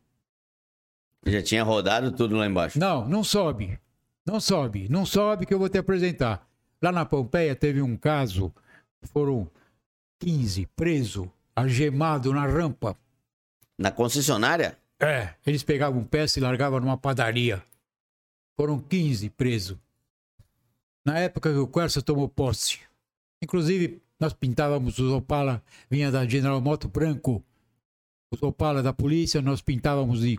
[1.26, 2.78] Já tinha rodado tudo lá embaixo?
[2.78, 3.78] Não, não sobe.
[4.24, 6.46] Não sobe, não sobe que eu vou te apresentar.
[6.80, 8.52] Lá na Pompeia teve um caso,
[9.02, 9.50] foram
[10.20, 12.96] 15 presos, algemados na rampa.
[13.76, 14.78] Na concessionária?
[15.00, 17.62] É, eles pegavam peça e largavam numa padaria.
[18.56, 19.78] Foram 15 presos.
[21.04, 22.80] Na época que o Quercia tomou posse.
[23.42, 27.42] Inclusive, nós pintávamos os Opala, vinha da General Moto branco.
[28.32, 30.38] Os Opala da polícia, nós pintávamos de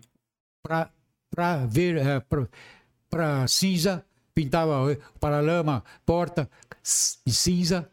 [0.64, 0.90] pra,
[1.30, 2.22] pra ver, é,
[3.10, 6.50] pra, cinza, pintava eh, para lama, porta
[7.26, 7.92] de cinza,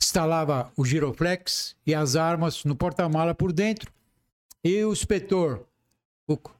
[0.00, 3.92] instalava o giroflex e as armas no porta-mala por dentro.
[4.64, 5.66] E o inspetor,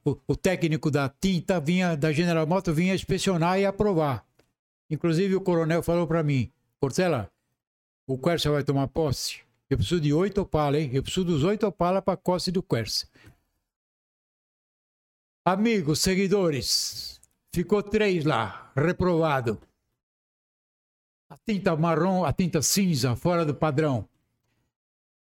[0.04, 4.24] o, o, técnico da tinta vinha da General Motors vinha inspecionar e aprovar.
[4.88, 7.30] Inclusive o coronel falou para mim, Portela,
[8.06, 9.40] o Quercia vai tomar posse.
[9.68, 10.90] Eu preciso de oito Opala, hein?
[10.92, 13.08] Eu preciso dos oito Opala para a posse do Quercia.
[15.44, 17.20] Amigos, seguidores,
[17.52, 19.60] Ficou três lá, reprovado.
[21.28, 24.08] A tinta marrom, a tinta cinza, fora do padrão.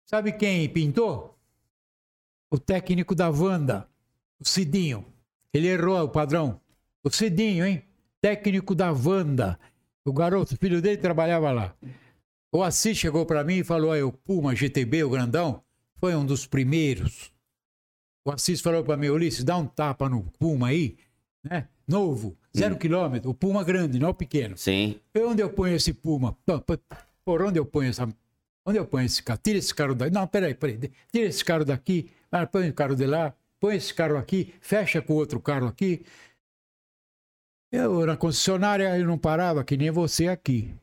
[0.04, 1.38] Sabe quem pintou?
[2.50, 3.88] O técnico da Wanda,
[4.42, 5.04] o Cidinho.
[5.52, 6.60] Ele errou o padrão.
[7.04, 7.82] O Cidinho, hein?
[8.20, 9.58] Técnico da Wanda.
[10.04, 11.74] O garoto, filho dele, trabalhava lá.
[12.52, 15.62] O Assis chegou para mim e falou: aí, o Puma GTB, o grandão,
[15.96, 17.32] foi um dos primeiros.
[18.24, 20.96] O Assis falou para mim: Ulisses, dá um tapa no Puma aí,
[21.42, 21.68] né?
[21.86, 22.78] novo, zero hum.
[22.78, 24.56] quilômetro, o Puma grande, não o pequeno.
[24.56, 25.00] Sim.
[25.14, 26.36] E onde eu ponho esse Puma?
[27.24, 28.08] Por onde eu ponho essa.
[28.66, 29.40] Onde eu ponho esse carro?
[29.42, 30.12] Tira esse carro daqui.
[30.12, 30.78] Não, peraí, peraí.
[31.10, 32.10] Tira esse carro daqui,
[32.50, 36.04] põe o carro de lá, põe esse carro aqui, fecha com outro carro aqui.
[37.70, 40.74] Eu, na concessionária, eu não parava, que nem você aqui.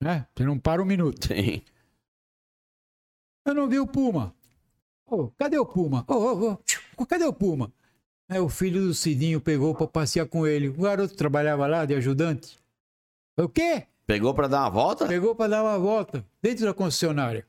[0.00, 0.24] Né?
[0.32, 1.26] Você não para um minuto.
[1.26, 1.60] Sim.
[3.44, 4.32] Eu não vi o Puma.
[5.04, 6.04] Oh, cadê o Puma?
[6.06, 6.56] Oh,
[6.96, 7.04] oh.
[7.04, 7.72] Cadê o Puma?
[8.28, 10.68] Aí o filho do Cidinho pegou para passear com ele.
[10.68, 12.56] O garoto trabalhava lá de ajudante.
[13.36, 13.88] O quê?
[14.06, 15.08] Pegou para dar uma volta?
[15.08, 17.44] Pegou para dar uma volta, dentro da concessionária.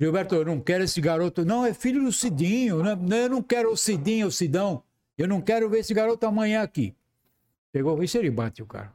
[0.00, 1.44] Gilberto, eu não quero esse garoto.
[1.44, 2.82] Não, é filho do Cidinho.
[2.82, 3.24] Né?
[3.24, 4.82] Eu não quero o Cidinho, o Sidão.
[5.18, 6.96] Eu não quero ver esse garoto amanhã aqui.
[7.70, 8.92] Pegou, isso ele bate o cara.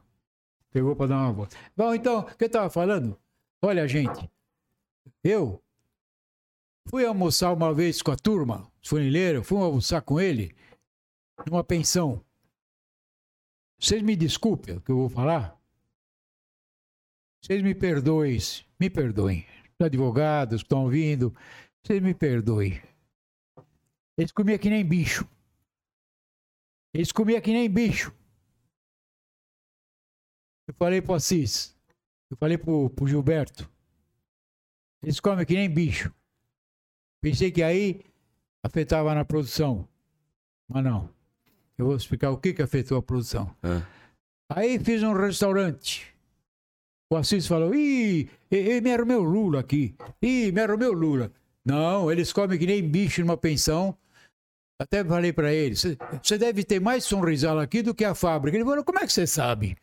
[0.72, 1.56] Pegou para dar uma volta.
[1.76, 3.16] Bom, então, o que eu estava falando?
[3.62, 4.28] Olha, gente,
[5.22, 5.62] eu
[6.88, 10.54] Fui almoçar uma vez com a turma, funileiro, fui almoçar com ele,
[11.44, 12.24] numa pensão.
[13.76, 15.60] Vocês me desculpem o que eu vou falar?
[17.42, 18.38] Vocês me perdoem,
[18.78, 19.44] me perdoem.
[19.78, 21.34] Os advogados que estão ouvindo,
[21.84, 22.80] vocês me perdoem.
[24.18, 25.28] Eles comiam que nem bicho.
[26.94, 28.10] Eles comiam que nem bicho.
[30.66, 31.76] Eu falei pro Assis,
[32.30, 33.70] eu falei pro, pro Gilberto.
[35.02, 36.12] Eles comem que nem bicho.
[37.22, 38.02] Pensei que aí
[38.64, 39.86] afetava na produção.
[40.68, 41.08] Mas não.
[41.78, 43.54] Eu vou explicar o que, que afetou a produção.
[43.62, 43.86] É.
[44.48, 46.15] Aí fiz um restaurante.
[47.10, 49.94] O Assis falou: Ih, me arrumei o Lula aqui.
[50.20, 51.32] Ih, me arrumei o Lula.
[51.64, 53.96] Não, eles comem que nem bicho numa pensão.
[54.78, 58.56] Até falei para ele: Você deve ter mais sonrisal aqui do que a fábrica.
[58.56, 59.76] Ele falou: Como é que você sabe?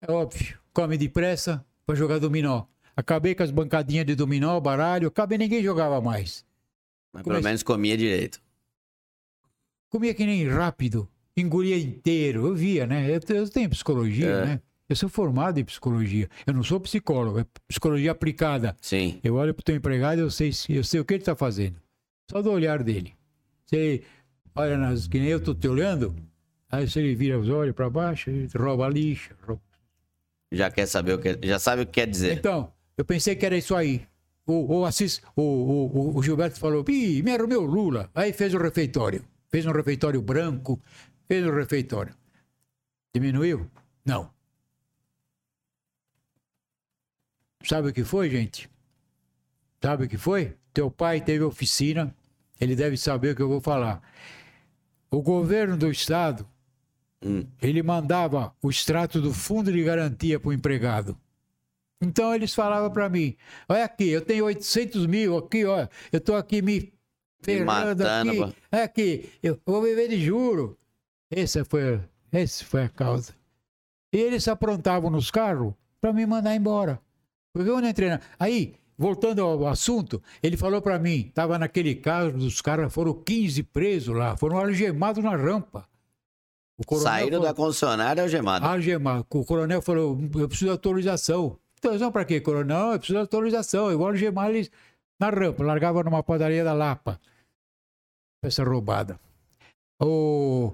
[0.00, 0.58] É óbvio.
[0.72, 2.64] Come depressa para jogar dominó.
[2.96, 5.08] Acabei com as bancadinhas de dominó, baralho.
[5.08, 6.44] Acabei, ninguém jogava mais.
[7.12, 8.40] Mas pelo menos comia direito.
[9.88, 11.08] Comia que nem rápido.
[11.36, 12.46] Engolia inteiro.
[12.46, 13.08] Eu via, né?
[13.08, 14.46] Eu, eu tenho psicologia, é.
[14.46, 14.62] né?
[14.88, 16.28] Eu sou formado em psicologia.
[16.46, 18.74] Eu não sou psicólogo, é psicologia aplicada.
[18.80, 19.20] Sim.
[19.22, 21.36] Eu olho para o teu empregado e eu sei, eu sei o que ele está
[21.36, 21.76] fazendo.
[22.30, 23.14] Só do olhar dele.
[23.66, 24.02] Você
[24.54, 26.16] olha nas, que nem eu estou te olhando,
[26.70, 29.34] aí se ele vira os olhos para baixo, ele rouba a lixa.
[29.42, 29.60] Rouba...
[30.50, 31.38] Já quer saber o que.
[31.42, 32.38] Já sabe o que quer dizer.
[32.38, 34.06] Então, eu pensei que era isso aí.
[34.46, 38.10] O, o, Assis, o, o, o Gilberto falou, Ih, me arrumeu Lula.
[38.14, 39.22] Aí fez o refeitório.
[39.50, 40.80] Fez um refeitório branco,
[41.26, 42.14] fez um refeitório.
[43.14, 43.70] Diminuiu?
[44.06, 44.30] Não.
[47.64, 48.68] Sabe o que foi, gente?
[49.82, 50.56] Sabe o que foi?
[50.72, 52.14] Teu pai teve oficina,
[52.60, 54.02] ele deve saber o que eu vou falar.
[55.10, 56.46] O governo do estado,
[57.24, 57.46] hum.
[57.60, 61.18] ele mandava o extrato do fundo de garantia para o empregado.
[62.00, 63.36] Então eles falavam para mim:
[63.68, 66.92] olha aqui, eu tenho 800 mil aqui, olha, eu estou aqui me
[67.40, 70.76] ferrando aqui, é aqui, eu vou viver de juro.
[71.30, 73.34] Essa foi, essa foi a causa.
[74.12, 77.00] E eles aprontavam nos carros para me mandar embora.
[77.60, 78.20] Eu não entrei na...
[78.38, 83.62] Aí, voltando ao assunto, ele falou para mim, estava naquele caso dos caras, foram 15
[83.64, 85.86] presos lá, foram algemados na rampa.
[86.96, 88.68] Saíram falou, da concessionária algemados.
[88.68, 89.26] Algemado.
[89.30, 91.58] O coronel falou, eu preciso de autorização.
[91.74, 92.92] Autorização para quê, coronel?
[92.92, 93.90] Eu preciso de autorização.
[93.90, 94.70] Eu vou algemar eles
[95.18, 95.64] na rampa.
[95.64, 97.20] Largava numa padaria da Lapa.
[98.42, 99.18] Essa roubada.
[100.00, 100.72] O...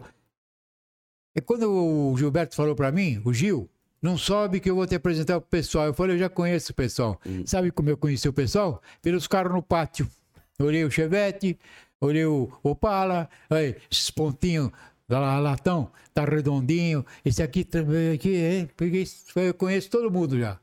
[1.35, 3.69] E quando o Gilberto falou para mim, o Gil,
[4.05, 5.86] não sobe que eu vou te apresentar pro pessoal.
[5.86, 7.18] Eu falei, eu já conheço o pessoal.
[7.26, 7.43] Hum.
[7.47, 8.82] Sabe como eu conheci o pessoal?
[9.01, 10.06] Pelos carros no pátio.
[10.60, 11.59] Olhei o Chevette,
[11.98, 14.70] olhei o Opala, aí, esses pontinhos
[15.09, 17.05] da latão, tá redondinho.
[17.24, 17.66] Esse aqui,
[18.12, 20.60] aqui é, peguei, eu conheço todo mundo já.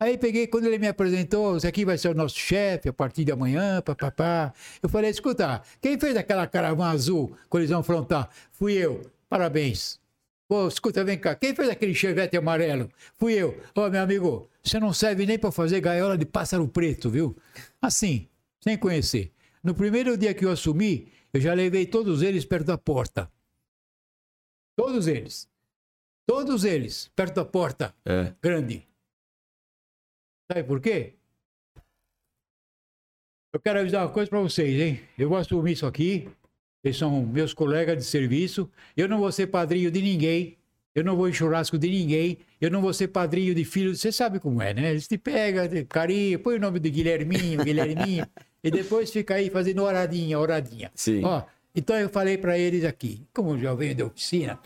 [0.00, 3.24] Aí peguei, quando ele me apresentou, esse aqui vai ser o nosso chefe a partir
[3.24, 4.52] de amanhã, papapá.
[4.82, 8.28] Eu falei, escuta, quem fez aquela caravana azul, colisão frontal?
[8.50, 9.02] Fui eu.
[9.28, 10.04] Parabéns.
[10.48, 12.88] Pô, escuta, vem cá, quem fez aquele chevette amarelo?
[13.16, 13.60] Fui eu.
[13.74, 17.36] Ô, oh, meu amigo, você não serve nem para fazer gaiola de pássaro preto, viu?
[17.82, 18.28] Assim,
[18.60, 19.32] sem conhecer.
[19.62, 23.30] No primeiro dia que eu assumi, eu já levei todos eles perto da porta.
[24.76, 25.48] Todos eles.
[26.24, 27.94] Todos eles, perto da porta.
[28.04, 28.32] É.
[28.40, 28.86] Grande.
[30.50, 31.14] Sabe por quê?
[33.52, 35.00] Eu quero avisar uma coisa para vocês, hein?
[35.18, 36.28] Eu vou assumir isso aqui.
[36.86, 38.70] Eles são meus colegas de serviço.
[38.96, 40.56] Eu não vou ser padrinho de ninguém.
[40.94, 42.38] Eu não vou em churrasco de ninguém.
[42.60, 43.96] Eu não vou ser padrinho de filho.
[43.96, 44.92] Você sabe como é, né?
[44.92, 48.24] Eles te pegam, carinho, põe o nome de Guilherminho, Guilherminho.
[48.62, 50.92] e depois fica aí fazendo horadinha, horadinha.
[50.94, 51.24] Sim.
[51.24, 51.42] Ó,
[51.74, 53.26] então eu falei para eles aqui.
[53.34, 54.56] Como eu já venho da oficina,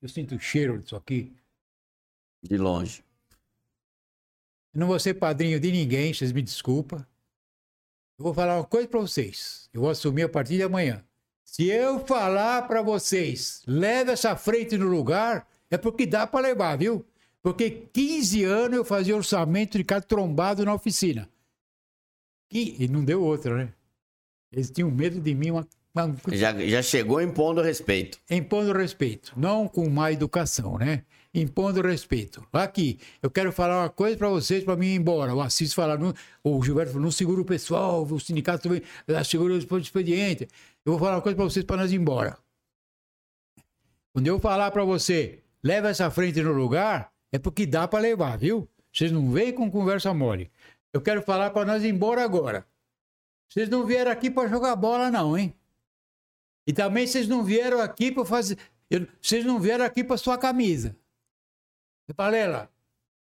[0.00, 1.32] eu sinto o cheiro disso aqui.
[2.40, 3.02] De longe.
[4.72, 7.04] Eu não vou ser padrinho de ninguém, vocês me desculpam.
[8.16, 9.68] Eu vou falar uma coisa para vocês.
[9.72, 11.04] Eu vou assumir a partir de amanhã.
[11.54, 16.76] Se eu falar para vocês, leve essa frente no lugar, é porque dá para levar,
[16.76, 17.06] viu?
[17.40, 21.30] Porque 15 anos eu fazia orçamento de cara trombado na oficina.
[22.52, 23.72] E, e não deu outra, né?
[24.50, 25.64] Eles tinham medo de mim, uma
[26.32, 28.18] já, já chegou impondo respeito.
[28.28, 29.32] Impondo respeito.
[29.36, 31.04] Não com má educação, né?
[31.36, 32.46] Impondo respeito.
[32.52, 35.34] Aqui, eu quero falar uma coisa para vocês para mim ir embora.
[35.34, 35.98] O Assis falar,
[36.44, 38.82] o Gilberto falou, não segura o pessoal, o sindicato também
[39.24, 40.46] segura o expediente.
[40.84, 42.38] Eu vou falar uma coisa para vocês para nós ir embora.
[44.12, 48.38] Quando eu falar para você, leva essa frente no lugar, é porque dá para levar,
[48.38, 48.68] viu?
[48.92, 50.52] Vocês não veem com conversa mole.
[50.92, 52.64] Eu quero falar para nós ir embora agora.
[53.48, 55.52] Vocês não vieram aqui para jogar bola, não, hein?
[56.64, 58.56] E também vocês não vieram aqui para fazer.
[59.20, 60.96] Vocês não vieram aqui para sua camisa.
[62.12, 62.68] Palela,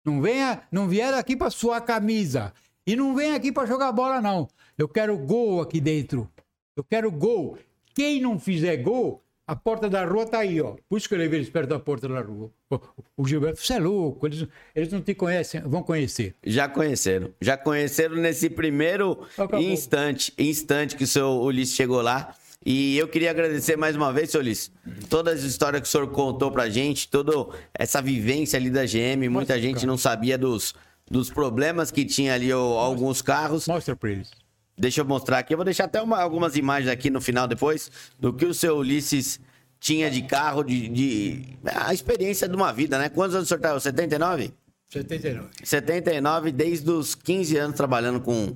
[0.05, 2.53] não venha, não vieram aqui para sua camisa.
[2.85, 4.47] E não vem aqui para jogar bola, não.
[4.77, 6.29] Eu quero gol aqui dentro.
[6.75, 7.57] Eu quero gol.
[7.93, 10.75] Quem não fizer gol, a porta da rua tá aí, ó.
[10.87, 12.51] Por isso que eu levei eles perto da porta da rua.
[13.17, 14.25] O, Gilberto, você é louco.
[14.25, 16.35] Eles, eles não te conhecem, vão conhecer.
[16.43, 17.33] Já conheceram.
[17.41, 19.59] Já conheceram nesse primeiro Acabou.
[19.59, 22.33] instante, instante que o seu Ulisses chegou lá.
[22.71, 24.71] E eu queria agradecer mais uma vez, senhor Ulisses,
[25.09, 27.31] todas as histórias que o senhor contou pra gente, toda
[27.73, 29.27] essa vivência ali da GM.
[29.27, 30.75] Muita Mostra, gente não sabia dos,
[31.09, 33.67] dos problemas que tinha ali o, alguns carros.
[33.67, 34.29] Mostra pra eles.
[34.77, 35.51] Deixa eu mostrar aqui.
[35.51, 37.89] Eu vou deixar até uma, algumas imagens aqui no final depois
[38.19, 39.39] do que o seu Ulisses
[39.79, 43.09] tinha de carro, de, de, a experiência de uma vida, né?
[43.09, 43.79] Quantos anos o senhor tá?
[43.79, 44.53] 79?
[44.89, 45.47] 79.
[45.63, 48.55] 79, desde os 15 anos trabalhando com,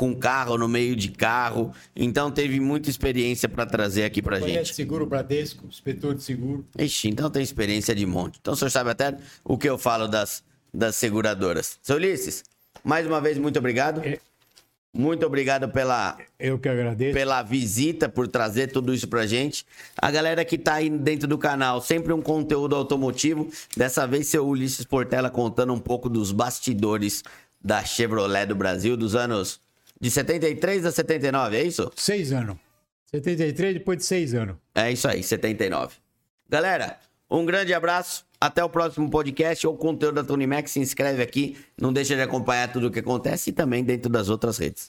[0.00, 1.74] com carro, no meio de carro.
[1.94, 4.52] Então teve muita experiência para trazer aqui para gente.
[4.52, 6.64] Conhece seguro Bradesco, inspetor de seguro.
[6.78, 8.38] Ixi, então tem experiência de monte.
[8.40, 9.14] Então o senhor sabe até
[9.44, 11.78] o que eu falo das, das seguradoras.
[11.82, 12.44] Seu Ulisses,
[12.82, 14.00] mais uma vez, muito obrigado.
[14.02, 14.18] É.
[14.90, 19.66] Muito obrigado pela eu que agradeço pela visita, por trazer tudo isso pra gente.
[20.00, 23.50] A galera que tá aí dentro do canal, sempre um conteúdo automotivo.
[23.76, 27.22] Dessa vez seu Ulisses Portela contando um pouco dos bastidores
[27.62, 29.60] da Chevrolet do Brasil dos anos
[30.00, 31.90] de 73 a 79, é isso?
[31.94, 32.56] Seis anos.
[33.06, 34.56] 73 depois de seis anos.
[34.74, 35.96] É isso aí, 79.
[36.48, 36.98] Galera,
[37.30, 38.24] um grande abraço.
[38.40, 40.66] Até o próximo podcast ou conteúdo da Tony Mac.
[40.66, 41.58] Se inscreve aqui.
[41.78, 44.88] Não deixa de acompanhar tudo o que acontece e também dentro das outras redes.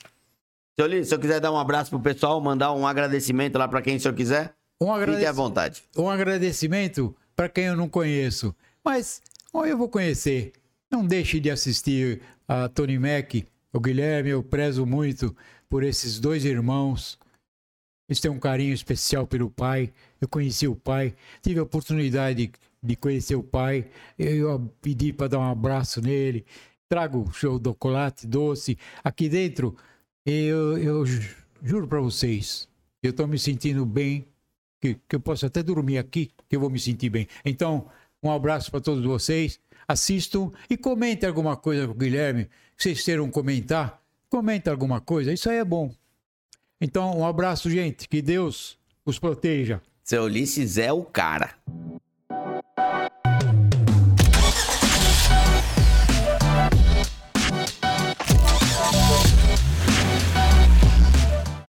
[0.80, 3.82] Seu Lito, se eu quiser dar um abraço pro pessoal, mandar um agradecimento lá para
[3.82, 5.84] quem o senhor quiser, um fique à vontade.
[5.96, 8.56] Um agradecimento para quem eu não conheço.
[8.84, 9.22] Mas,
[9.52, 10.54] ou eu vou conhecer.
[10.90, 14.30] Não deixe de assistir a Tony Mac, o Guilherme.
[14.30, 15.36] Eu prezo muito
[15.70, 17.18] por esses dois irmãos.
[18.10, 19.92] Eles têm um carinho especial pelo pai.
[20.20, 22.52] Eu conheci o pai, tive a oportunidade
[22.84, 23.90] de conhecer o pai.
[24.18, 26.46] Eu pedi para dar um abraço nele.
[26.90, 28.78] Trago chocolate doce.
[29.04, 29.78] Aqui dentro,
[30.26, 31.06] eu, eu
[31.64, 32.68] juro para vocês,
[33.02, 34.26] eu estou me sentindo bem.
[34.82, 37.28] Que, que eu posso até dormir aqui, que eu vou me sentir bem.
[37.46, 37.88] Então,
[38.24, 39.60] um abraço para todos vocês.
[39.88, 42.50] Assistam e comentem alguma coisa com o Guilherme.
[42.82, 45.32] Vocês queiram comentar, comenta alguma coisa.
[45.32, 45.94] Isso aí é bom.
[46.82, 48.10] Então, um abraço, gente.
[48.10, 48.76] Que Deus
[49.06, 49.80] os proteja.
[50.04, 51.54] Seu Ulisses é o cara.